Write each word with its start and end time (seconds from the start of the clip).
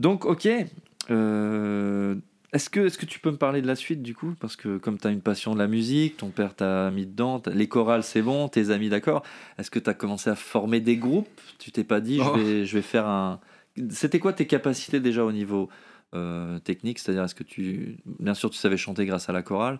Donc, 0.00 0.24
ok. 0.24 0.48
Euh, 1.10 2.14
est-ce 2.52 2.68
que, 2.68 2.80
est 2.80 2.96
que 2.96 3.06
tu 3.06 3.20
peux 3.20 3.30
me 3.30 3.36
parler 3.36 3.62
de 3.62 3.66
la 3.66 3.76
suite 3.76 4.02
du 4.02 4.14
coup? 4.14 4.34
Parce 4.40 4.56
que 4.56 4.78
comme 4.78 4.98
tu 4.98 5.06
as 5.06 5.10
une 5.10 5.20
passion 5.20 5.54
de 5.54 5.58
la 5.60 5.68
musique, 5.68 6.16
ton 6.16 6.30
père 6.30 6.54
t'a 6.54 6.90
mis 6.90 7.06
dedans, 7.06 7.40
les 7.52 7.68
chorales 7.68 8.02
c'est 8.02 8.22
bon, 8.22 8.48
tes 8.48 8.70
amis 8.70 8.88
d'accord. 8.88 9.22
Est-ce 9.58 9.70
que 9.70 9.78
tu 9.78 9.88
as 9.88 9.94
commencé 9.94 10.30
à 10.30 10.34
former 10.34 10.80
des 10.80 10.96
groupes? 10.96 11.28
Tu 11.58 11.70
t'es 11.70 11.84
pas 11.84 12.00
dit 12.00 12.16
je, 12.18 12.22
Oh. 12.24 12.34
vais, 12.36 12.64
je 12.66 12.74
vais 12.74 12.82
faire 12.82 13.06
un. 13.06 13.40
C'était 13.90 14.18
quoi 14.18 14.32
tes 14.32 14.46
capacités 14.46 14.98
déjà 15.00 15.24
au 15.24 15.32
niveau 15.32 15.68
euh, 16.14 16.58
technique? 16.60 16.98
C'est-à-dire, 16.98 17.22
est-ce 17.24 17.36
que 17.36 17.44
tu. 17.44 17.98
Bien 18.18 18.34
sûr, 18.34 18.50
tu 18.50 18.58
savais 18.58 18.76
chanter 18.76 19.06
grâce 19.06 19.28
à 19.28 19.32
la 19.32 19.42
chorale. 19.42 19.78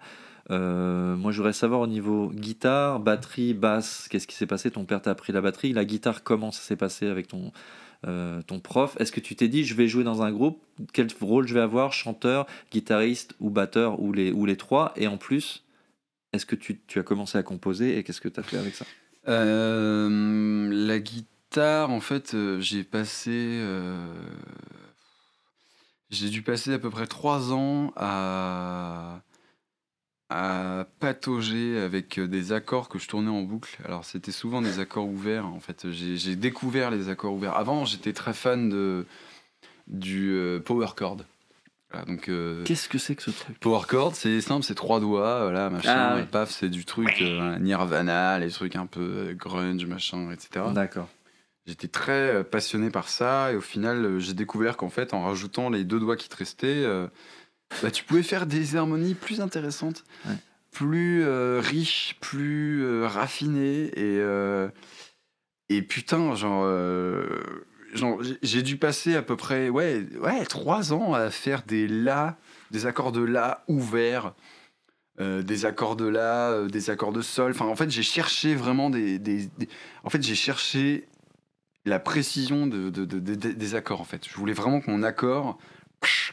Euh, 0.51 1.17
moi, 1.17 1.33
je 1.33 1.39
voudrais 1.39 1.53
savoir 1.53 1.81
au 1.81 1.87
niveau 1.87 2.29
guitare, 2.31 3.01
batterie, 3.01 3.53
basse, 3.55 4.07
qu'est-ce 4.11 4.27
qui 4.27 4.37
s'est 4.37 4.47
passé? 4.47 4.71
Ton 4.71 4.85
père 4.85 5.03
t'a 5.03 5.11
appris 5.11 5.33
la 5.33 5.41
batterie. 5.41 5.73
La 5.73 5.85
guitare, 5.85 6.23
comment 6.23 6.51
ça 6.53 6.63
s'est 6.63 6.77
passé 6.77 7.07
avec 7.09 7.27
ton, 7.29 7.53
euh, 8.07 8.43
ton 8.43 8.61
prof 8.61 8.97
Est-ce 8.99 9.13
que 9.13 9.21
tu 9.21 9.37
t'es 9.37 9.49
dit, 9.49 9.65
je 9.65 9.75
vais 9.75 9.89
jouer 9.89 10.05
dans 10.05 10.23
un 10.23 10.33
groupe 10.33 10.63
Quel 10.93 11.09
rôle 11.21 11.47
je 11.47 11.55
vais 11.55 11.61
avoir 11.61 11.93
Chanteur, 11.93 12.47
guitariste 12.71 13.35
ou 13.41 13.51
batteur 13.51 14.01
ou 14.01 14.13
les, 14.13 14.33
ou 14.33 14.47
les 14.47 14.57
trois 14.57 14.93
Et 14.97 15.07
en 15.07 15.17
plus, 15.17 15.65
est-ce 16.33 16.47
que 16.47 16.57
tu, 16.57 16.81
tu 16.87 16.99
as 16.99 17.03
commencé 17.03 17.37
à 17.39 17.43
composer 17.43 17.99
et 17.99 18.03
qu'est-ce 18.03 18.21
que 18.21 18.29
tu 18.29 18.41
as 18.41 18.43
fait 18.43 18.59
avec 18.59 18.75
ça? 18.75 18.87
Euh, 19.29 20.69
la 20.71 20.99
guitare, 20.99 21.91
en 21.91 22.01
fait, 22.01 22.35
euh, 22.35 22.61
j'ai 22.61 22.85
passé. 22.85 23.63
j'ai 26.11 26.31
dû 26.31 26.43
passer 26.43 26.73
à 26.73 26.79
peu 26.79 26.91
près 26.91 27.07
trois 27.07 27.53
ans 27.53 27.93
à, 27.97 29.21
à 30.31 30.87
patauger 31.01 31.79
avec 31.79 32.19
euh, 32.19 32.27
des 32.29 32.53
accords 32.53 32.89
que 32.89 32.99
je 32.99 33.09
tournais 33.09 33.31
en 33.31 33.43
boucle. 33.43 33.77
Alors, 33.85 34.05
c'était 34.05 34.33
souvent 34.33 34.63
des 34.63 34.79
accords 34.79 35.07
ouverts, 35.09 35.47
en 35.47 35.61
fait. 35.61 35.91
J'ai 35.91 36.37
découvert 36.37 36.91
les 36.91 37.09
accords 37.09 37.33
ouverts. 37.35 37.57
Avant, 37.57 37.85
j'étais 37.85 38.13
très 38.13 38.33
fan 38.33 38.69
de, 38.71 39.05
du 39.89 40.31
euh, 40.33 40.61
power 40.61 40.87
chord. 40.97 41.19
Voilà, 41.91 42.07
donc, 42.07 42.29
euh, 42.29 42.63
Qu'est-ce 42.65 42.89
que 42.89 42.99
c'est 42.99 43.17
que 43.17 43.23
ce 43.25 43.33
truc? 43.33 43.59
Power 43.59 43.83
chord, 43.89 44.15
c'est 44.15 44.41
simple, 44.41 44.65
c'est 44.65 44.77
trois 44.77 45.01
doigts, 45.01 45.43
voilà, 45.43 45.69
machin, 45.71 45.93
Ah 45.93 46.15
ouais. 46.15 46.23
et 46.23 46.27
paf, 46.27 46.49
c'est 46.51 46.69
du 46.69 46.85
truc 46.85 47.11
euh, 47.21 47.59
Nirvana, 47.59 48.39
les 48.39 48.51
trucs 48.51 48.77
un 48.77 48.87
peu 48.87 49.35
grunge, 49.37 49.85
machin, 49.87 50.31
etc. 50.31 50.67
D'accord. 50.73 51.09
J'étais 51.67 51.89
très 51.89 52.45
passionné 52.45 52.91
par 52.91 53.09
ça, 53.09 53.53
et 53.53 53.57
au 53.57 53.61
final, 53.61 54.19
j'ai 54.21 54.35
découvert 54.35 54.77
qu'en 54.77 54.89
fait, 54.89 55.13
en 55.15 55.25
rajoutant 55.25 55.69
les 55.69 55.83
deux 55.85 55.99
doigts 55.99 56.17
qui 56.17 56.29
te 56.29 56.37
restaient, 56.37 56.83
euh, 56.85 57.09
bah, 57.83 57.91
tu 57.91 58.05
pouvais 58.05 58.23
faire 58.23 58.47
des 58.47 58.77
harmonies 58.77 59.15
plus 59.15 59.41
intéressantes, 59.41 60.05
Ouais. 60.27 60.35
plus 60.73 61.23
euh, 61.25 61.61
riches, 61.63 62.17
plus 62.21 62.83
euh, 62.85 63.07
raffinées, 63.07 63.87
et, 63.97 64.19
euh, 64.21 64.69
et 65.69 65.83
putain, 65.83 66.35
genre. 66.35 66.65
genre, 67.95 68.21
j'ai- 68.43 68.63
dû 68.63 68.77
passer 68.77 69.17
à 69.17 69.23
peu 69.23 69.37
près 69.37 69.69
ouais, 69.69 70.05
ouais, 70.21 70.45
trois 70.47 70.93
ans 70.93 71.13
à 71.15 71.31
faire 71.31 71.63
des 71.65 71.89
la, 71.89 72.37
des 72.71 72.87
accords 72.87 73.11
de 73.13 73.23
la 73.23 73.65
ouverts, 73.69 74.35
euh, 75.21 75.43
des 75.43 75.65
accords 75.67 75.97
de 75.97 76.07
la, 76.07 76.51
euh, 76.51 76.69
des 76.69 76.89
accords 76.91 77.13
de 77.13 77.21
sol. 77.23 77.51
Enfin, 77.51 77.67
en 77.67 77.75
fait, 77.77 77.91
j'ai 77.91 78.03
cherché 78.05 78.55
vraiment 78.55 78.91
des, 78.91 79.19
des- 79.19 79.47
des- 79.59 79.69
En 80.05 80.11
fait, 80.11 80.23
j'ai 80.23 80.35
cherché 80.37 81.09
la 81.85 81.99
précision 81.99 82.67
de, 82.69 82.91
de- 82.91 83.05
de- 83.05 83.19
de- 83.19 83.35
de- 83.35 83.53
des 83.53 83.75
accords. 83.75 84.01
En 84.01 84.05
fait, 84.05 84.27
je 84.29 84.35
voulais 84.37 84.53
vraiment 84.53 84.81
que 84.81 84.91
mon 84.91 85.03
accord, 85.03 85.59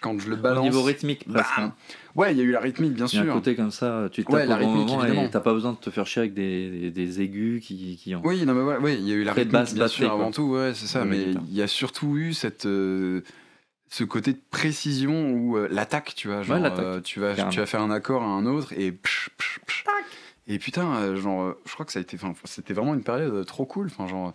quand 0.02 0.18
je 0.20 0.30
le 0.30 0.36
Au 0.36 0.40
balance. 0.40 0.64
niveau 0.64 0.82
rythmique, 0.84 1.28
presque. 1.28 1.50
hein. 1.58 1.73
Ouais, 2.16 2.32
il 2.34 2.38
y 2.38 2.42
a 2.42 2.44
eu 2.44 2.52
la 2.52 2.60
rythmique, 2.60 2.94
bien 2.94 3.06
Il 3.08 3.16
y 3.16 3.18
a 3.18 3.22
un 3.22 3.26
sûr. 3.26 3.34
côté 3.34 3.56
comme 3.56 3.72
ça, 3.72 4.08
tu 4.12 4.23
tapes 4.23 4.34
Ouais, 4.34 4.46
la 4.46 4.56
rythmique, 4.56 4.88
moment 4.88 5.04
évidemment. 5.04 5.26
et 5.28 5.30
t'as 5.30 5.40
pas 5.40 5.54
besoin 5.54 5.73
de 5.73 5.78
te 5.78 5.90
faire 5.90 6.06
chier 6.08 6.22
avec 6.22 6.34
des, 6.34 6.70
des, 6.70 6.92
des 6.92 7.22
aigus 7.22 7.64
qui, 7.66 7.98
qui 8.02 8.16
en... 8.16 8.22
Oui, 8.23 8.45
non, 8.45 8.54
mais 8.54 8.62
voilà, 8.62 8.80
oui, 8.80 8.95
il 9.00 9.08
y 9.08 9.12
a 9.12 9.16
eu 9.16 9.23
la 9.23 9.32
Très 9.34 9.42
rythmique, 9.42 9.54
basse 9.54 9.73
bien 9.76 9.88
sûr, 9.88 10.12
avant 10.12 10.32
tout, 10.32 10.44
ouais, 10.44 10.72
c'est 10.73 10.88
ça. 10.88 11.04
Mais 11.06 11.32
il 11.32 11.54
y 11.54 11.62
a 11.62 11.68
surtout 11.68 12.16
eu 12.18 12.34
cette, 12.34 12.66
euh, 12.66 13.22
ce 13.90 14.04
côté 14.04 14.34
de 14.34 14.40
précision 14.52 15.32
où 15.32 15.58
euh, 15.58 15.68
l'attaque, 15.72 16.14
tu 16.16 16.28
vois, 16.28 16.42
genre, 16.44 16.60
l'attaque, 16.60 16.80
euh, 16.86 17.02
tu, 17.02 17.20
vas, 17.20 17.30
carrément. 17.34 17.50
tu 17.52 17.60
vas 17.60 17.66
faire 17.66 17.82
un 17.82 17.92
accord 17.92 18.23
à 18.23 18.28
un 18.28 18.45
autre 18.45 18.73
et 18.73 18.92
psh, 18.92 19.30
psh, 19.38 19.60
psh. 19.66 19.84
Et 20.50 20.60
putain, 20.60 20.94
euh, 20.95 21.16
genre, 21.18 21.42
euh, 21.44 21.62
je 21.66 21.73
crois 21.73 21.86
que 21.86 21.92
ça 21.92 21.99
a 21.99 22.02
été, 22.02 22.17
c'était 22.45 22.73
vraiment 22.73 22.94
une 22.94 23.04
période 23.04 23.34
euh, 23.34 23.44
trop 23.44 23.66
cool, 23.66 23.88
enfin, 23.88 24.08
genre, 24.08 24.34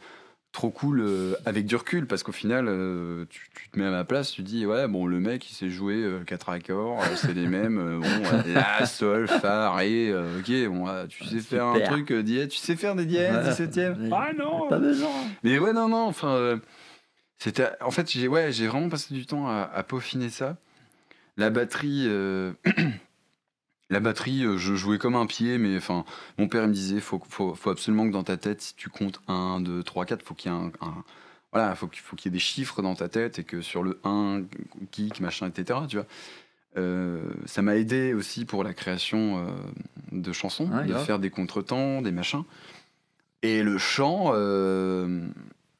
trop 0.52 0.68
cool 0.70 1.00
euh, 1.00 1.34
avec 1.46 1.64
du 1.66 1.76
recul, 1.76 2.06
parce 2.06 2.22
qu'au 2.22 2.32
final, 2.32 2.66
euh, 2.68 3.24
tu, 3.30 3.48
tu 3.54 3.70
te 3.70 3.78
mets 3.78 3.86
à 3.86 3.90
ma 3.90 4.04
place, 4.04 4.32
tu 4.32 4.42
dis, 4.42 4.66
ouais, 4.66 4.86
bon, 4.86 5.06
le 5.06 5.18
mec, 5.18 5.50
il 5.50 5.54
sait 5.54 5.70
jouer 5.70 5.94
euh, 5.96 6.24
quatre 6.24 6.50
accords, 6.50 7.00
euh, 7.00 7.14
c'est 7.16 7.32
les 7.32 7.46
mêmes, 7.46 7.78
euh, 7.78 7.98
bon, 7.98 8.06
euh, 8.32 8.42
la, 8.54 8.84
sol, 8.84 9.26
fa, 9.28 9.72
ré, 9.74 10.10
euh, 10.10 10.38
ok, 10.40 10.68
bon, 10.70 11.06
tu 11.08 11.24
sais 11.24 11.40
faire 11.40 11.64
un 11.66 11.80
truc, 11.80 12.10
euh, 12.12 12.22
dièse, 12.22 12.48
tu 12.48 12.58
sais 12.58 12.76
faire 12.76 12.94
des 12.94 13.06
dièses, 13.06 13.34
Ouais. 13.34 13.44
des 13.44 13.52
septièmes. 13.52 13.98
Ouais. 14.02 14.10
Ah 14.12 14.30
non 14.36 14.68
Pas 14.68 14.78
besoin. 14.78 15.08
mais 15.42 15.58
ouais, 15.58 15.72
non, 15.72 15.88
non, 15.88 16.04
enfin. 16.06 16.28
euh, 16.34 16.56
c'était, 17.38 17.70
en 17.80 17.90
fait, 17.90 18.08
j'ai 18.10 18.28
ouais, 18.28 18.52
j'ai 18.52 18.66
vraiment 18.69 18.88
passé 18.90 19.14
du 19.14 19.24
temps 19.26 19.48
à, 19.48 19.62
à 19.74 19.82
peaufiner 19.82 20.28
ça. 20.30 20.58
La 21.38 21.48
batterie. 21.50 22.06
la 23.92 24.00
batterie, 24.00 24.44
euh, 24.44 24.56
je 24.58 24.75
jouais 24.75 24.98
comme 24.98 25.14
un 25.14 25.26
pied, 25.26 25.58
mais 25.58 25.76
enfin, 25.76 26.04
mon 26.38 26.48
père 26.48 26.64
il 26.64 26.69
me 26.70 26.75
disait 26.75 27.00
faut, 27.00 27.22
faut, 27.28 27.54
faut 27.54 27.70
absolument 27.70 28.06
que 28.08 28.12
dans 28.12 28.25
ta 28.25 28.36
tête, 28.36 28.60
si 28.62 28.75
tu 28.75 28.88
comptes 28.88 29.20
1, 29.28 29.60
2, 29.60 29.82
3, 29.84 30.04
4, 30.06 30.22
faut 30.25 30.34
qu'il 30.34 30.50
y 30.50 30.54
ait 30.54 30.58
un. 30.58 30.72
un- 30.80 31.04
voilà, 31.53 31.75
faut 31.75 31.86
qu'il 31.86 32.00
faut 32.00 32.16
qu'il 32.16 32.32
y 32.32 32.34
ait 32.34 32.38
des 32.38 32.41
chiffres 32.41 32.81
dans 32.81 32.94
ta 32.94 33.08
tête 33.10 33.38
et 33.38 33.44
que 33.44 33.60
sur 33.60 33.82
le 33.82 34.00
1, 34.04 34.41
kick, 34.91 35.20
machin, 35.20 35.47
etc. 35.48 35.81
Tu 35.86 35.97
vois. 35.97 36.06
Euh, 36.78 37.20
ça 37.44 37.60
m'a 37.60 37.76
aidé 37.76 38.14
aussi 38.14 38.47
pour 38.47 38.64
la 38.64 38.72
création 38.72 39.36
euh, 39.47 39.50
de 40.12 40.32
chansons, 40.32 40.70
Ouais, 40.72 40.86
de 40.86 40.94
faire 40.94 41.19
des 41.19 41.28
contretemps, 41.28 42.00
des 42.00 42.10
machins. 42.12 42.44
Et 43.42 43.62
le 43.62 43.76
chant, 43.76 44.31
euh, 44.34 45.28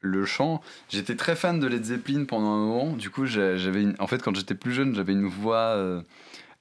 le 0.01 0.25
chant, 0.25 0.61
j'étais 0.89 1.15
très 1.15 1.35
fan 1.35 1.59
de 1.59 1.65
Led 1.65 1.83
Zeppelin 1.85 2.25
pendant 2.25 2.51
un 2.53 2.59
moment. 2.65 2.95
Du 2.95 3.09
coup, 3.09 3.25
j'avais 3.25 3.81
une- 3.81 3.95
en 3.97 4.05
fait, 4.05 4.21
quand 4.21 4.35
j'étais 4.35 4.53
plus 4.53 4.73
jeune, 4.73 4.93
j'avais 4.93 5.13
une 5.13 5.25
voix 5.27 6.03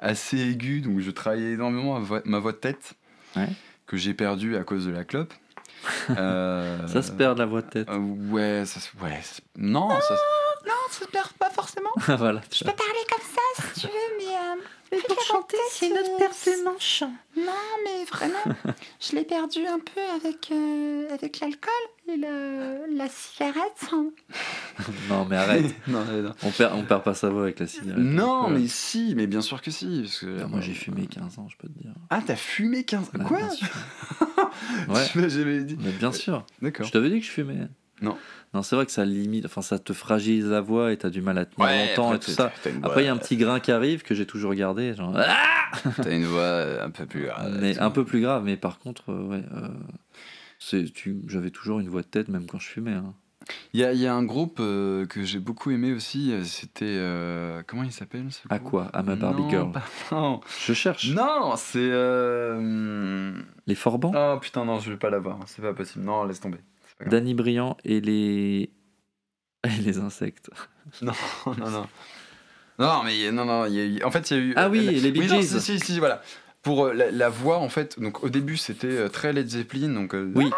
assez 0.03 0.39
aiguë, 0.39 0.81
donc 0.83 1.01
je 1.01 1.11
travaillais 1.11 1.53
énormément 1.53 1.95
ma 1.99 2.05
voix, 2.05 2.21
ma 2.25 2.39
voix 2.39 2.53
de 2.53 2.59
tête, 2.59 2.95
Ouais. 3.37 3.49
que 3.87 3.97
j'ai 3.97 4.13
perdue 4.15 4.57
à 4.57 4.65
cause 4.65 4.85
de 4.87 4.91
la 4.93 5.05
clope. 5.05 5.33
Euh, 6.11 6.87
Ça 6.87 7.03
se 7.03 7.11
perd 7.13 7.35
de 7.35 7.41
la 7.41 7.47
voix 7.47 7.63
de 7.63 7.69
tête. 7.69 7.89
euh, 7.89 7.99
ouais, 7.99 8.65
ça 8.67 8.79
se, 8.81 8.91
ouais, 9.03 9.21
non, 9.57 9.89
ça 9.91 10.01
se- 10.17 10.69
Non, 10.69 10.75
ça 10.91 11.05
se 11.07 11.11
perd 11.11 11.29
pas 11.39 11.51
forcément. 11.51 11.91
voilà. 12.19 12.41
Je 12.53 12.65
peux 12.65 12.71
parler 12.73 13.05
comme 13.11 13.25
ça 13.25 13.63
si 13.75 13.81
tu 13.81 13.87
veux, 13.87 13.93
mais. 14.19 14.27
euh, 14.35 14.63
Mais 14.93 14.99
pour 15.09 15.21
chanter, 15.23 15.57
c'est 15.71 15.89
notre 15.89 16.35
c'est 16.35 16.63
manche. 16.63 17.03
Non, 17.37 17.53
mais 17.85 18.05
vraiment, 18.05 18.57
je 19.01 19.17
l'ai 19.17 19.25
perdu 19.25 19.67
un 19.67 19.79
peu 19.79 20.01
avec, 20.15 20.51
euh, 20.53 21.09
avec 21.15 21.41
l'alcool 21.41 21.73
et 22.09 22.17
le, 22.17 22.95
la 22.97 23.09
cigarette. 23.09 23.89
hein. 23.93 24.11
Non, 25.09 25.25
mais 25.25 25.37
arrête. 25.37 25.65
non, 25.89 26.05
mais 26.11 26.21
non. 26.23 26.35
on, 26.43 26.51
perd, 26.51 26.75
on 26.75 26.83
perd 26.85 27.03
pas 27.03 27.15
sa 27.15 27.31
voix 27.31 27.43
avec 27.45 27.59
la 27.61 27.67
cigarette. 27.67 27.99
Non, 27.99 28.51
euh, 28.51 28.59
mais 28.59 28.67
si, 28.69 29.15
mais 29.17 29.27
bien 29.27 29.41
sûr 29.41 29.63
que 29.63 29.71
si. 29.71 30.03
parce 30.03 30.19
que- 30.21 30.41
ah, 30.43 30.47
moi 30.47 30.61
j'ai 30.61 30.75
fumé 30.75 31.07
15 31.07 31.39
ans, 31.39 31.49
je 31.49 31.57
peux 31.57 31.69
te 31.69 31.79
dire. 31.83 31.93
Ah, 32.11 32.21
t'as 32.25 32.37
fumé 32.37 32.85
15 32.85 33.11
Ouais, 33.15 33.25
Quoi 33.25 33.39
bien 33.39 33.51
sûr. 33.51 33.69
Ouais. 34.89 35.07
Tu 35.11 35.19
m'as 35.19 35.29
jamais 35.29 35.61
dit. 35.65 35.77
Mais 35.81 35.93
bien 35.93 36.13
sûr. 36.13 36.45
D'accord. 36.61 36.85
Je 36.87 36.93
t'avais 36.93 37.09
dit 37.11 37.21
que 37.21 37.27
je 37.27 37.31
fumais. 37.31 37.69
Non. 38.03 38.17
Non, 38.55 38.63
c'est 38.63 38.77
vrai 38.77 38.85
que 38.85 38.93
ça 38.93 39.05
limite, 39.07 39.47
enfin 39.47 39.63
ça 39.63 39.79
te 39.79 39.93
fragilise 39.95 40.47
la 40.47 40.61
voix 40.61 40.93
et 40.93 40.99
t'as 40.99 41.09
du 41.09 41.23
mal 41.23 41.39
à 41.39 41.47
tenir 41.47 41.67
longtemps 41.89 42.15
et 42.15 42.19
tout 42.19 42.31
ça. 42.33 42.53
Après, 42.83 43.03
il 43.03 43.07
y 43.07 43.09
a 43.09 43.13
un 43.13 43.17
petit 43.17 43.37
grain 43.39 43.61
qui 43.61 43.73
arrive 43.73 44.03
que 44.03 44.15
j'ai 44.15 44.27
toujours 44.27 44.53
gardé, 44.55 44.93
genre, 44.95 45.15
ah 45.17 45.79
T'as 45.97 46.15
une 46.15 46.27
voix 46.27 46.41
euh, 46.43 46.85
un 46.85 46.91
peu 46.91 47.07
plus. 47.07 47.27
mais 47.61 47.79
un 47.79 47.91
peu 47.91 48.05
plus 48.05 48.21
grave. 48.21 48.43
Mais 48.45 48.59
par 48.59 48.79
contre, 48.79 49.11
euh, 49.11 49.23
ouais, 49.29 49.43
euh, 49.55 49.69
j'avais 51.27 51.51
toujours 51.51 51.81
une 51.81 51.89
voix 51.89 52.03
de 52.03 52.07
tête 52.07 52.29
même 52.29 52.47
quand 52.47 52.59
je 52.59 52.69
fumais. 52.69 52.93
hein. 52.93 53.15
Il 53.73 53.81
y 53.81 53.99
y 53.99 54.07
a 54.07 54.15
un 54.15 54.23
groupe 54.23 54.59
euh, 54.61 55.05
que 55.07 55.25
j'ai 55.25 55.41
beaucoup 55.41 55.71
aimé 55.73 55.93
aussi. 55.93 56.31
euh, 56.33 56.45
C'était. 56.45 56.85
euh, 56.87 57.63
comment 57.67 57.83
il 57.83 57.91
s'appelle 57.91 58.27
ce 58.31 58.41
À 58.51 58.59
groupe 58.59 58.71
quoi? 58.71 58.85
À 58.93 59.03
ma 59.03 59.17
Barbie 59.17 59.43
Non, 59.43 59.51
Girl. 59.51 59.73
pas- 59.73 59.83
Non, 60.13 60.41
Je 60.65 60.73
cherche. 60.75 61.09
non 61.11 61.55
c'est. 61.57 61.79
euh, 61.81 63.33
Les 63.67 63.75
Forbans, 63.75 64.13
Oh 64.15 64.39
putain, 64.41 64.65
non, 64.65 64.79
je 64.79 64.91
vais 64.93 64.97
pas 64.97 65.11
l'avoir. 65.11 65.39
C'est 65.47 65.63
pas 65.63 65.75
possible. 65.75 66.05
Non, 66.05 66.25
laisse 66.25 66.39
tomber. 66.41 66.59
Danny 67.09 67.35
Briand 67.35 67.77
et 67.85 68.01
les 68.01 68.71
et 69.65 69.81
les 69.85 69.99
insectes. 69.99 70.51
Non, 71.03 71.13
non, 71.47 71.71
non. 71.71 71.87
Non, 72.79 73.03
mais 73.05 73.31
non, 73.31 73.45
non. 73.45 73.67
il 73.67 73.75
y 73.75 73.81
a 73.81 73.85
eu- 73.85 74.03
en 74.05 74.11
fait, 74.11 74.31
il 74.31 74.37
y 74.37 74.41
a 74.41 74.43
eu. 74.43 74.53
Ah 74.57 74.69
oui, 74.69 74.87
euh, 74.89 74.91
les 75.01 75.13
Bee 75.13 75.21
oui, 75.21 75.27
non, 75.29 75.41
si, 75.43 75.61
si, 75.61 75.79
si, 75.79 75.99
voilà. 76.01 76.23
Pour 76.63 76.87
euh, 76.87 76.93
la, 76.93 77.11
la 77.11 77.29
voix, 77.29 77.59
en 77.59 77.69
fait, 77.69 78.01
donc 78.01 78.23
au 78.25 78.29
début, 78.29 78.57
c'était 78.57 78.87
euh, 78.89 79.09
très 79.09 79.33
Led 79.33 79.49
Zeppelin, 79.49 79.89
donc. 79.91 80.15
euh, 80.15 80.31
Oui. 80.35 80.51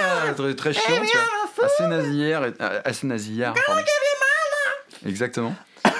Ah, 0.00 0.32
très, 0.34 0.54
très 0.54 0.72
chiant, 0.72 1.00
tu 1.04 1.16
vois. 1.16 1.66
Assez 1.66 1.86
nasillère, 1.88 2.44
et- 2.44 2.54
euh, 2.60 2.80
assez 2.84 3.06
nasillard. 3.06 3.54
Exactement. 5.06 5.54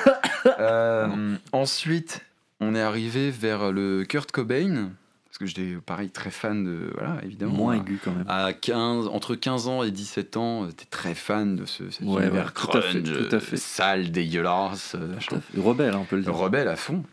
Euh, 0.60 1.37
ensuite, 1.52 2.20
on 2.60 2.75
est 2.75 2.81
arrivé 2.81 3.31
vers 3.31 3.70
le 3.70 4.04
Kurt 4.04 4.31
Cobain, 4.32 4.90
parce 5.28 5.38
que 5.38 5.46
j'étais 5.46 5.76
pareil 5.84 6.10
très 6.10 6.30
fan 6.30 6.64
de, 6.64 6.90
voilà, 6.94 7.22
évidemment. 7.25 7.52
Moins 7.54 7.75
aigu 7.76 7.98
quand 8.02 8.12
même. 8.12 8.25
À 8.28 8.52
15, 8.52 9.08
entre 9.08 9.34
15 9.34 9.69
ans 9.69 9.82
et 9.82 9.90
17 9.90 10.36
ans, 10.36 10.69
t'es 10.69 10.86
très 10.86 11.14
fan 11.14 11.54
de 11.56 11.64
ce 11.66 11.90
cet 11.90 12.06
Ouais, 12.06 12.22
univers 12.25 12.46
ouais, 12.46 12.52
tout 12.70 12.76
à 12.76 12.80
fait, 12.82 13.00
grunge, 13.02 13.28
tout 13.28 13.36
à 13.36 13.40
fait. 13.40 13.56
sale, 13.56 14.10
dégueulasse, 14.10 14.94
euh, 14.94 15.06
Tout 15.08 15.14
machin. 15.14 15.36
à 15.36 15.40
fait. 15.40 15.60
Rebelle, 15.60 15.94
hein, 15.94 15.98
on 16.00 16.04
peut 16.04 16.16
le 16.16 16.22
dire. 16.22 16.34
rebelle 16.34 16.69
à 16.69 16.76
fond. 16.76 17.04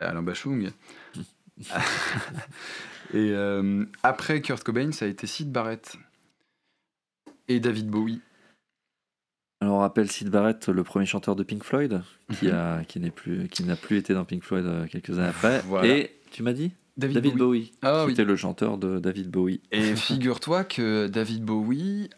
Alain 0.00 0.22
Bachung. 0.22 0.70
et 3.12 3.32
euh, 3.32 3.84
après 4.02 4.40
Kurt 4.40 4.62
Cobain, 4.64 4.92
ça 4.92 5.04
a 5.04 5.08
été 5.08 5.26
Sid 5.26 5.50
Barrett 5.52 5.96
et 7.48 7.60
David 7.60 7.88
Bowie. 7.88 8.20
Alors 9.60 9.74
on 9.76 9.80
rappelle 9.80 10.10
Sid 10.10 10.30
Barrett, 10.30 10.68
le 10.68 10.82
premier 10.84 11.04
chanteur 11.04 11.36
de 11.36 11.42
Pink 11.42 11.64
Floyd, 11.64 12.00
qui 12.38 12.50
a 12.50 12.82
qui 12.84 12.98
n'est 12.98 13.10
plus 13.10 13.46
qui 13.48 13.62
n'a 13.64 13.76
plus 13.76 13.98
été 13.98 14.14
dans 14.14 14.24
Pink 14.24 14.42
Floyd 14.42 14.64
euh, 14.64 14.86
quelques 14.86 15.18
années 15.18 15.28
après. 15.28 15.60
Voilà. 15.66 15.88
Et 15.88 16.16
tu 16.30 16.42
m'as 16.42 16.54
dit? 16.54 16.72
David, 16.96 17.36
Bowie, 17.36 17.72
Ah 17.82 18.00
qui 18.00 18.06
oui. 18.06 18.12
était 18.12 18.24
le 18.24 18.36
chanteur 18.36 18.78
de 18.78 18.98
David 18.98 19.30
Bowie. 19.30 19.60
Et 19.72 19.94
figure-toi 19.96 20.64
que 20.64 21.06
David 21.06 21.44
Bowie 21.44 22.10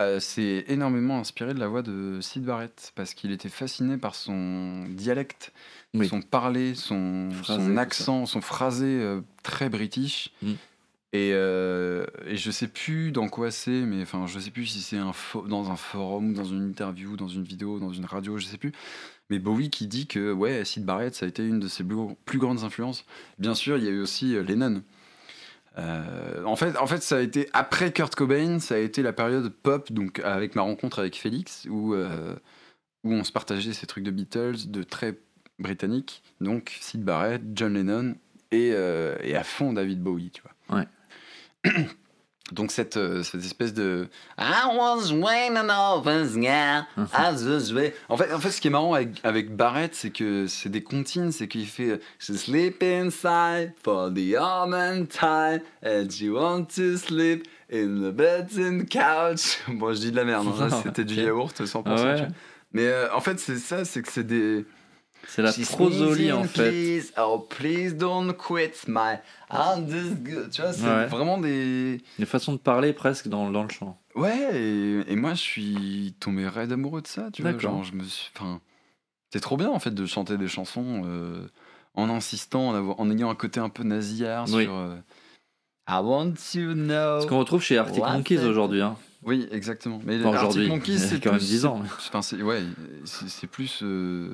euh, 0.00 0.20
s'est 0.20 0.64
énormément 0.68 1.18
inspiré 1.18 1.54
de 1.54 1.58
la 1.60 1.66
voix 1.68 1.82
de 1.82 2.20
Sid 2.20 2.44
Barrett 2.44 2.92
parce 2.94 3.14
qu'il 3.14 3.32
était 3.32 3.48
fasciné 3.48 3.96
par 3.96 4.14
son 4.14 4.84
dialecte, 4.90 5.52
Oui. 5.94 6.06
son 6.08 6.22
parler, 6.22 6.74
son, 6.74 7.30
Phrasé, 7.32 7.64
son 7.64 7.72
tout 7.72 7.78
accent, 7.80 8.26
son 8.26 8.40
phrasé 8.40 8.86
euh, 8.86 9.20
très 9.42 9.68
british. 9.68 10.30
Mm. 10.42 10.52
Et, 11.14 11.30
euh, 11.32 12.04
et 12.26 12.36
je 12.36 12.50
sais 12.50 12.68
plus 12.68 13.12
dans 13.12 13.28
quoi 13.28 13.50
c'est, 13.50 13.70
mais 13.80 14.02
enfin 14.02 14.26
je 14.26 14.38
sais 14.38 14.50
plus 14.50 14.66
si 14.66 14.82
c'est 14.82 14.98
un 14.98 15.12
dans 15.46 15.70
un 15.70 15.76
forum, 15.76 16.34
dans 16.34 16.44
une 16.44 16.62
interview, 16.68 17.16
dans 17.16 17.28
une 17.28 17.44
vidéo, 17.44 17.78
dans 17.80 17.92
une 17.94 18.04
radio, 18.04 18.36
je 18.36 18.44
sais 18.44 18.58
plus. 18.58 18.72
Mais 19.30 19.38
Bowie 19.38 19.70
qui 19.70 19.86
dit 19.86 20.06
que 20.06 20.32
ouais, 20.32 20.64
Sid 20.64 20.84
Barrett 20.84 21.14
ça 21.14 21.26
a 21.26 21.28
été 21.28 21.46
une 21.46 21.60
de 21.60 21.68
ses 21.68 21.84
plus, 22.24 22.38
grandes 22.38 22.64
influences. 22.64 23.04
Bien 23.38 23.54
sûr, 23.54 23.76
il 23.76 23.84
y 23.84 23.88
a 23.88 23.90
eu 23.90 24.00
aussi 24.00 24.34
euh, 24.36 24.42
Lennon. 24.42 24.82
Euh, 25.78 26.42
en, 26.44 26.56
fait, 26.56 26.76
en 26.76 26.86
fait, 26.86 27.02
ça 27.02 27.18
a 27.18 27.20
été 27.20 27.48
après 27.52 27.92
Kurt 27.92 28.14
Cobain, 28.14 28.58
ça 28.58 28.74
a 28.74 28.78
été 28.78 29.02
la 29.02 29.12
période 29.12 29.48
pop, 29.48 29.92
donc 29.92 30.20
avec 30.20 30.56
ma 30.56 30.62
rencontre 30.62 30.98
avec 30.98 31.16
Félix, 31.16 31.66
où, 31.70 31.94
euh, 31.94 32.34
où 33.04 33.12
on 33.12 33.22
se 33.22 33.30
partageait 33.30 33.72
ces 33.72 33.86
trucs 33.86 34.04
de 34.04 34.10
Beatles, 34.10 34.66
de 34.66 34.82
très 34.82 35.18
britanniques, 35.58 36.22
donc 36.40 36.76
Sid 36.80 37.04
Barrett, 37.04 37.42
John 37.54 37.74
Lennon 37.74 38.16
et, 38.50 38.72
euh, 38.72 39.16
et 39.22 39.36
à 39.36 39.44
fond 39.44 39.72
David 39.72 40.02
Bowie, 40.02 40.30
tu 40.30 40.42
vois. 40.42 40.78
Ouais. 40.78 40.88
donc 42.52 42.70
cette, 42.70 42.96
euh, 42.96 43.22
cette 43.22 43.44
espèce 43.44 43.74
de 43.74 44.08
I 44.38 44.64
was 44.76 45.12
waiting 45.12 45.70
over 45.70 46.24
yeah, 46.40 46.86
was 46.96 47.72
waiting. 47.72 47.92
en 48.08 48.16
fait, 48.16 48.32
en 48.32 48.38
fait, 48.38 48.50
ce 48.50 48.60
qui 48.60 48.68
est 48.68 48.70
marrant 48.70 48.94
avec, 48.94 49.20
avec 49.22 49.54
Barrett, 49.54 49.94
c'est 49.94 50.10
que 50.10 50.46
c'est 50.46 50.68
des 50.68 50.82
comptines, 50.82 51.32
c'est 51.32 51.48
qu'il 51.48 51.66
fait 51.66 51.90
euh, 51.90 52.00
She 52.18 52.32
sleep 52.32 52.82
inside 52.82 53.72
for 53.82 54.10
the 54.12 54.34
arm 54.38 55.06
time, 55.06 55.60
and 55.84 56.08
she 56.10 56.28
want 56.30 56.66
to 56.76 56.96
sleep 56.96 57.46
in 57.72 58.00
the 58.00 58.12
bed 58.12 58.48
and 58.58 58.86
couch. 58.90 59.58
Bon, 59.68 59.92
je 59.92 60.00
dis 60.00 60.10
de 60.10 60.16
la 60.16 60.24
merde, 60.24 60.46
hein, 60.60 60.68
c'était 60.82 61.04
du 61.04 61.14
yaourt 61.14 61.60
100%. 61.60 61.82
Ah 61.84 62.02
ouais. 62.02 62.28
Mais 62.72 62.86
euh, 62.86 63.12
en 63.14 63.20
fait, 63.20 63.38
c'est 63.38 63.56
ça, 63.56 63.84
c'est 63.84 64.02
que 64.02 64.12
c'est 64.12 64.26
des. 64.26 64.64
C'est 65.30 65.42
la 65.42 65.52
prosolie 65.52 66.32
en 66.32 66.44
fait. 66.44 66.70
Please, 66.70 67.12
oh, 67.18 67.38
please 67.38 67.92
don't 67.94 68.32
quit 68.34 68.72
my. 68.88 69.18
Tu 69.50 70.62
vois, 70.62 70.72
c'est 70.72 70.84
Ouais. 70.86 71.06
vraiment 71.06 71.38
des. 71.38 72.00
Une 72.18 72.26
façon 72.26 72.52
de 72.54 72.58
parler 72.58 72.92
presque 72.94 73.28
dans, 73.28 73.50
dans 73.50 73.62
le 73.62 73.68
chant. 73.68 74.00
Ouais, 74.14 74.56
et, 74.56 75.12
et 75.12 75.16
moi 75.16 75.34
je 75.34 75.40
suis 75.42 76.14
tombé 76.18 76.48
raide 76.48 76.72
amoureux 76.72 77.02
de 77.02 77.06
ça, 77.06 77.28
tu 77.32 77.42
vois. 77.42 77.56
Genre, 77.58 77.84
je 77.84 77.92
me 77.92 78.02
suis. 78.04 78.30
Enfin, 78.36 78.60
c'est 79.32 79.40
trop 79.40 79.56
bien 79.58 79.68
en 79.70 79.78
fait 79.78 79.92
de 79.94 80.06
chanter 80.06 80.38
des 80.38 80.48
chansons 80.48 81.02
euh, 81.04 81.46
en 81.94 82.08
insistant, 82.08 82.70
en, 82.70 82.74
avoir- 82.74 82.98
en 82.98 83.10
ayant 83.10 83.28
un 83.30 83.34
côté 83.34 83.60
un 83.60 83.68
peu 83.68 83.82
nasillard 83.82 84.46
Oui. 84.50 84.64
sur. 84.64 84.74
euh, 84.74 84.96
I 85.90 86.00
want 86.02 86.32
to 86.52 86.74
know. 86.74 87.20
Ce 87.20 87.26
qu'on 87.26 87.38
retrouve 87.38 87.62
chez 87.62 87.76
Arctic 87.78 88.02
Monkeys 88.02 88.44
aujourd'hui. 88.44 88.80
Hein. 88.82 88.96
Oui, 89.24 89.48
exactement. 89.50 90.00
Mais 90.06 90.16
Enfin, 90.24 90.30
aujourd'hui, 90.30 90.70
c'est 90.96 91.18
quand 91.20 91.30
même 91.32 91.38
plus- 91.40 91.46
10 91.48 91.66
ans. 91.66 91.82
Enfin, 91.84 92.22
c'est 92.22 92.40
ouais, 92.40 92.62
c'est 93.04 93.28
c'est 93.28 93.46
plus. 93.48 93.80
euh, 93.82 94.28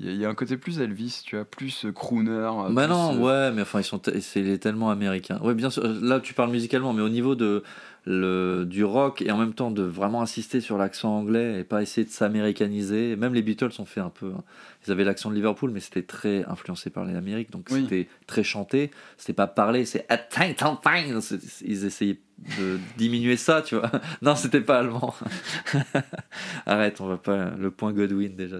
Il 0.00 0.06
y, 0.06 0.08
a- 0.08 0.12
il 0.12 0.18
y 0.18 0.24
a 0.24 0.28
un 0.30 0.34
côté 0.34 0.56
plus 0.56 0.80
Elvis, 0.80 1.22
tu 1.24 1.36
vois, 1.36 1.44
plus 1.44 1.84
crooner. 1.94 2.30
euh, 2.30 2.68
Bah 2.70 2.84
plus, 2.86 2.92
non, 2.94 3.14
euh, 3.14 3.48
ouais, 3.50 3.54
mais 3.54 3.62
enfin, 3.62 3.80
ils 3.80 3.84
sont, 3.84 4.00
c'est 4.20 4.40
il 4.40 4.48
est 4.48 4.58
tellement 4.58 4.90
américain. 4.90 5.38
Ouais, 5.42 5.54
bien 5.54 5.68
sûr. 5.70 5.82
Là, 5.86 6.18
tu 6.18 6.32
parles 6.32 6.50
musicalement, 6.50 6.92
mais 6.94 7.02
au 7.02 7.10
niveau 7.10 7.34
de 7.34 7.62
le 8.04 8.64
du 8.68 8.82
rock 8.84 9.22
et 9.22 9.30
en 9.30 9.38
même 9.38 9.54
temps 9.54 9.70
de 9.70 9.82
vraiment 9.82 10.22
insister 10.22 10.60
sur 10.60 10.76
l'accent 10.76 11.16
anglais 11.18 11.60
et 11.60 11.64
pas 11.64 11.82
essayer 11.82 12.04
de 12.04 12.10
s'américaniser. 12.10 13.14
Même 13.16 13.32
les 13.34 13.42
Beatles 13.42 13.70
ont 13.78 13.84
fait 13.84 14.00
un 14.00 14.10
peu. 14.10 14.32
hein. 14.36 14.42
Ils 14.86 14.90
avaient 14.92 15.04
l'accent 15.04 15.30
de 15.30 15.36
Liverpool, 15.36 15.70
mais 15.70 15.78
c'était 15.80 16.02
très 16.02 16.44
influencé 16.46 16.90
par 16.90 17.04
les 17.04 17.14
Amériques, 17.14 17.52
donc 17.52 17.66
Oui. 17.70 17.82
c'était 17.82 18.08
très 18.26 18.42
chanté. 18.42 18.90
C'était 19.16 19.32
pas 19.32 19.46
parlé, 19.46 19.84
c'est 19.84 20.04
"Ah, 20.08 20.18
tang, 20.18 20.52
tang, 20.56 20.76
tang". 20.82 21.20
C'est- 21.20 21.62
Ils 21.64 21.84
essayaient 21.84 22.18
de 22.58 22.80
diminuer 22.98 23.36
ça, 23.36 23.62
tu 23.62 23.76
vois. 23.76 23.88
Non, 24.22 24.34
c'était 24.34 24.60
pas 24.60 24.80
allemand. 24.80 25.14
Arrête, 26.66 27.00
on 27.00 27.06
va 27.06 27.16
pas 27.18 27.50
le 27.56 27.70
point 27.70 27.92
Godwin 27.92 28.34
déjà. 28.34 28.56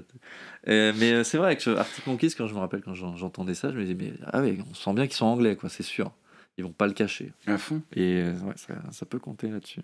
Euh, 0.68 0.92
mais 0.98 1.12
euh, 1.12 1.24
c'est 1.24 1.38
vrai 1.38 1.56
que 1.56 1.70
Arctic 1.76 2.06
Monkeys, 2.06 2.34
quand 2.36 2.46
je 2.46 2.54
me 2.54 2.60
rappelle 2.60 2.82
quand 2.82 2.94
j'en- 2.94 3.16
j'entendais 3.16 3.54
ça, 3.54 3.70
je 3.72 3.76
me 3.76 3.82
disais 3.82 3.96
mais 3.98 4.12
ah 4.32 4.40
oui, 4.40 4.60
on 4.70 4.74
sent 4.74 4.92
bien 4.94 5.06
qu'ils 5.06 5.16
sont 5.16 5.26
anglais 5.26 5.56
quoi, 5.56 5.68
c'est 5.68 5.82
sûr. 5.82 6.12
Ils 6.58 6.64
vont 6.64 6.72
pas 6.72 6.86
le 6.86 6.92
cacher. 6.92 7.32
À 7.46 7.58
fond. 7.58 7.82
Et 7.94 8.20
euh, 8.20 8.32
ouais, 8.40 8.54
ça, 8.56 8.74
ça 8.90 9.06
peut 9.06 9.18
compter 9.18 9.48
là-dessus. 9.48 9.80